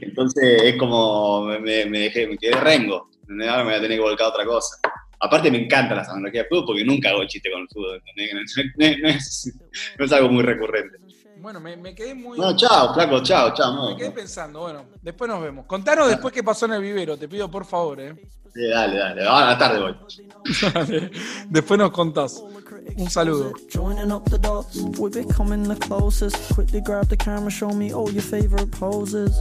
Entonces 0.00 0.62
es 0.62 0.76
como. 0.76 1.44
Me, 1.60 1.84
dejé, 1.86 2.26
me 2.26 2.36
quedé 2.38 2.52
rengo. 2.52 3.10
Ahora 3.28 3.58
me 3.58 3.70
voy 3.70 3.74
a 3.74 3.80
tener 3.80 3.98
que 3.98 4.02
volcar 4.02 4.26
a 4.26 4.30
otra 4.30 4.44
cosa. 4.44 4.76
Aparte 5.20 5.50
me 5.50 5.58
encantan 5.64 5.96
las 5.96 6.08
analogías 6.08 6.44
de 6.44 6.48
fútbol 6.48 6.66
porque 6.66 6.84
nunca 6.84 7.10
hago 7.10 7.24
chiste 7.26 7.50
con 7.50 7.62
el 7.62 7.68
fútbol. 7.68 8.00
¿entendés? 8.16 8.54
No, 8.56 8.86
no- 8.86 8.98
no 9.02 9.08
es, 9.08 9.52
no 9.98 10.04
es 10.04 10.12
algo 10.12 10.28
muy 10.30 10.42
recurrente. 10.42 10.96
Bueno, 11.40 11.60
me, 11.60 11.76
me 11.76 11.94
quedé 11.94 12.14
muy. 12.14 12.36
Bueno, 12.36 12.56
chao, 12.56 12.92
flaco, 12.94 13.22
chao, 13.22 13.54
chao. 13.54 13.74
no. 13.74 13.90
Me 13.90 13.96
quedé 13.96 14.10
pensando, 14.10 14.60
bueno, 14.60 14.84
después 15.02 15.30
nos 15.30 15.40
vemos. 15.40 15.66
Contanos 15.66 16.08
después 16.08 16.32
qué 16.34 16.42
pasó 16.42 16.66
en 16.66 16.72
el 16.74 16.82
vivero, 16.82 17.16
te 17.16 17.28
pido 17.28 17.50
por 17.50 17.64
favor, 17.64 18.00
¿eh? 18.00 18.14
Sí, 18.54 18.66
dale, 18.66 18.98
dale. 18.98 19.26
Ahora 19.26 19.46
a 19.46 19.50
la 19.52 19.58
tarde 19.58 19.80
voy. 19.80 19.96
Dale, 20.74 21.10
después 21.48 21.78
nos 21.78 21.90
contás. 21.92 22.42
Un 22.96 23.10
saludo. 23.10 23.52
Joining 23.70 24.10
up 24.10 24.24
the 24.30 24.38
dots, 24.38 24.80
we're 24.98 25.10
becoming 25.10 25.62
the 25.62 25.76
closest. 25.76 26.36
Quickly 26.54 26.80
grab 26.80 27.08
the 27.08 27.16
camera, 27.16 27.50
show 27.50 27.70
me 27.72 27.92
all 27.92 28.10
your 28.10 28.22
favorite 28.22 28.70
poses. 28.72 29.40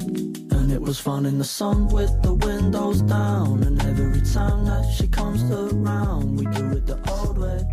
And 0.00 0.70
it 0.70 0.80
was 0.80 1.00
fun 1.00 1.24
in 1.26 1.38
the 1.38 1.44
sun 1.44 1.88
with 1.88 2.10
the 2.22 2.34
windows 2.34 3.00
down. 3.02 3.62
And 3.62 3.80
every 3.82 4.20
time 4.20 4.64
that 4.66 4.84
she 4.94 5.08
comes 5.08 5.42
around, 5.50 6.36
we 6.38 6.44
do 6.46 6.72
it 6.76 6.86
the 6.86 6.98
old 7.10 7.38
way. 7.38 7.64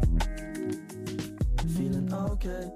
Feeling 1.76 2.14
okay. 2.14 2.72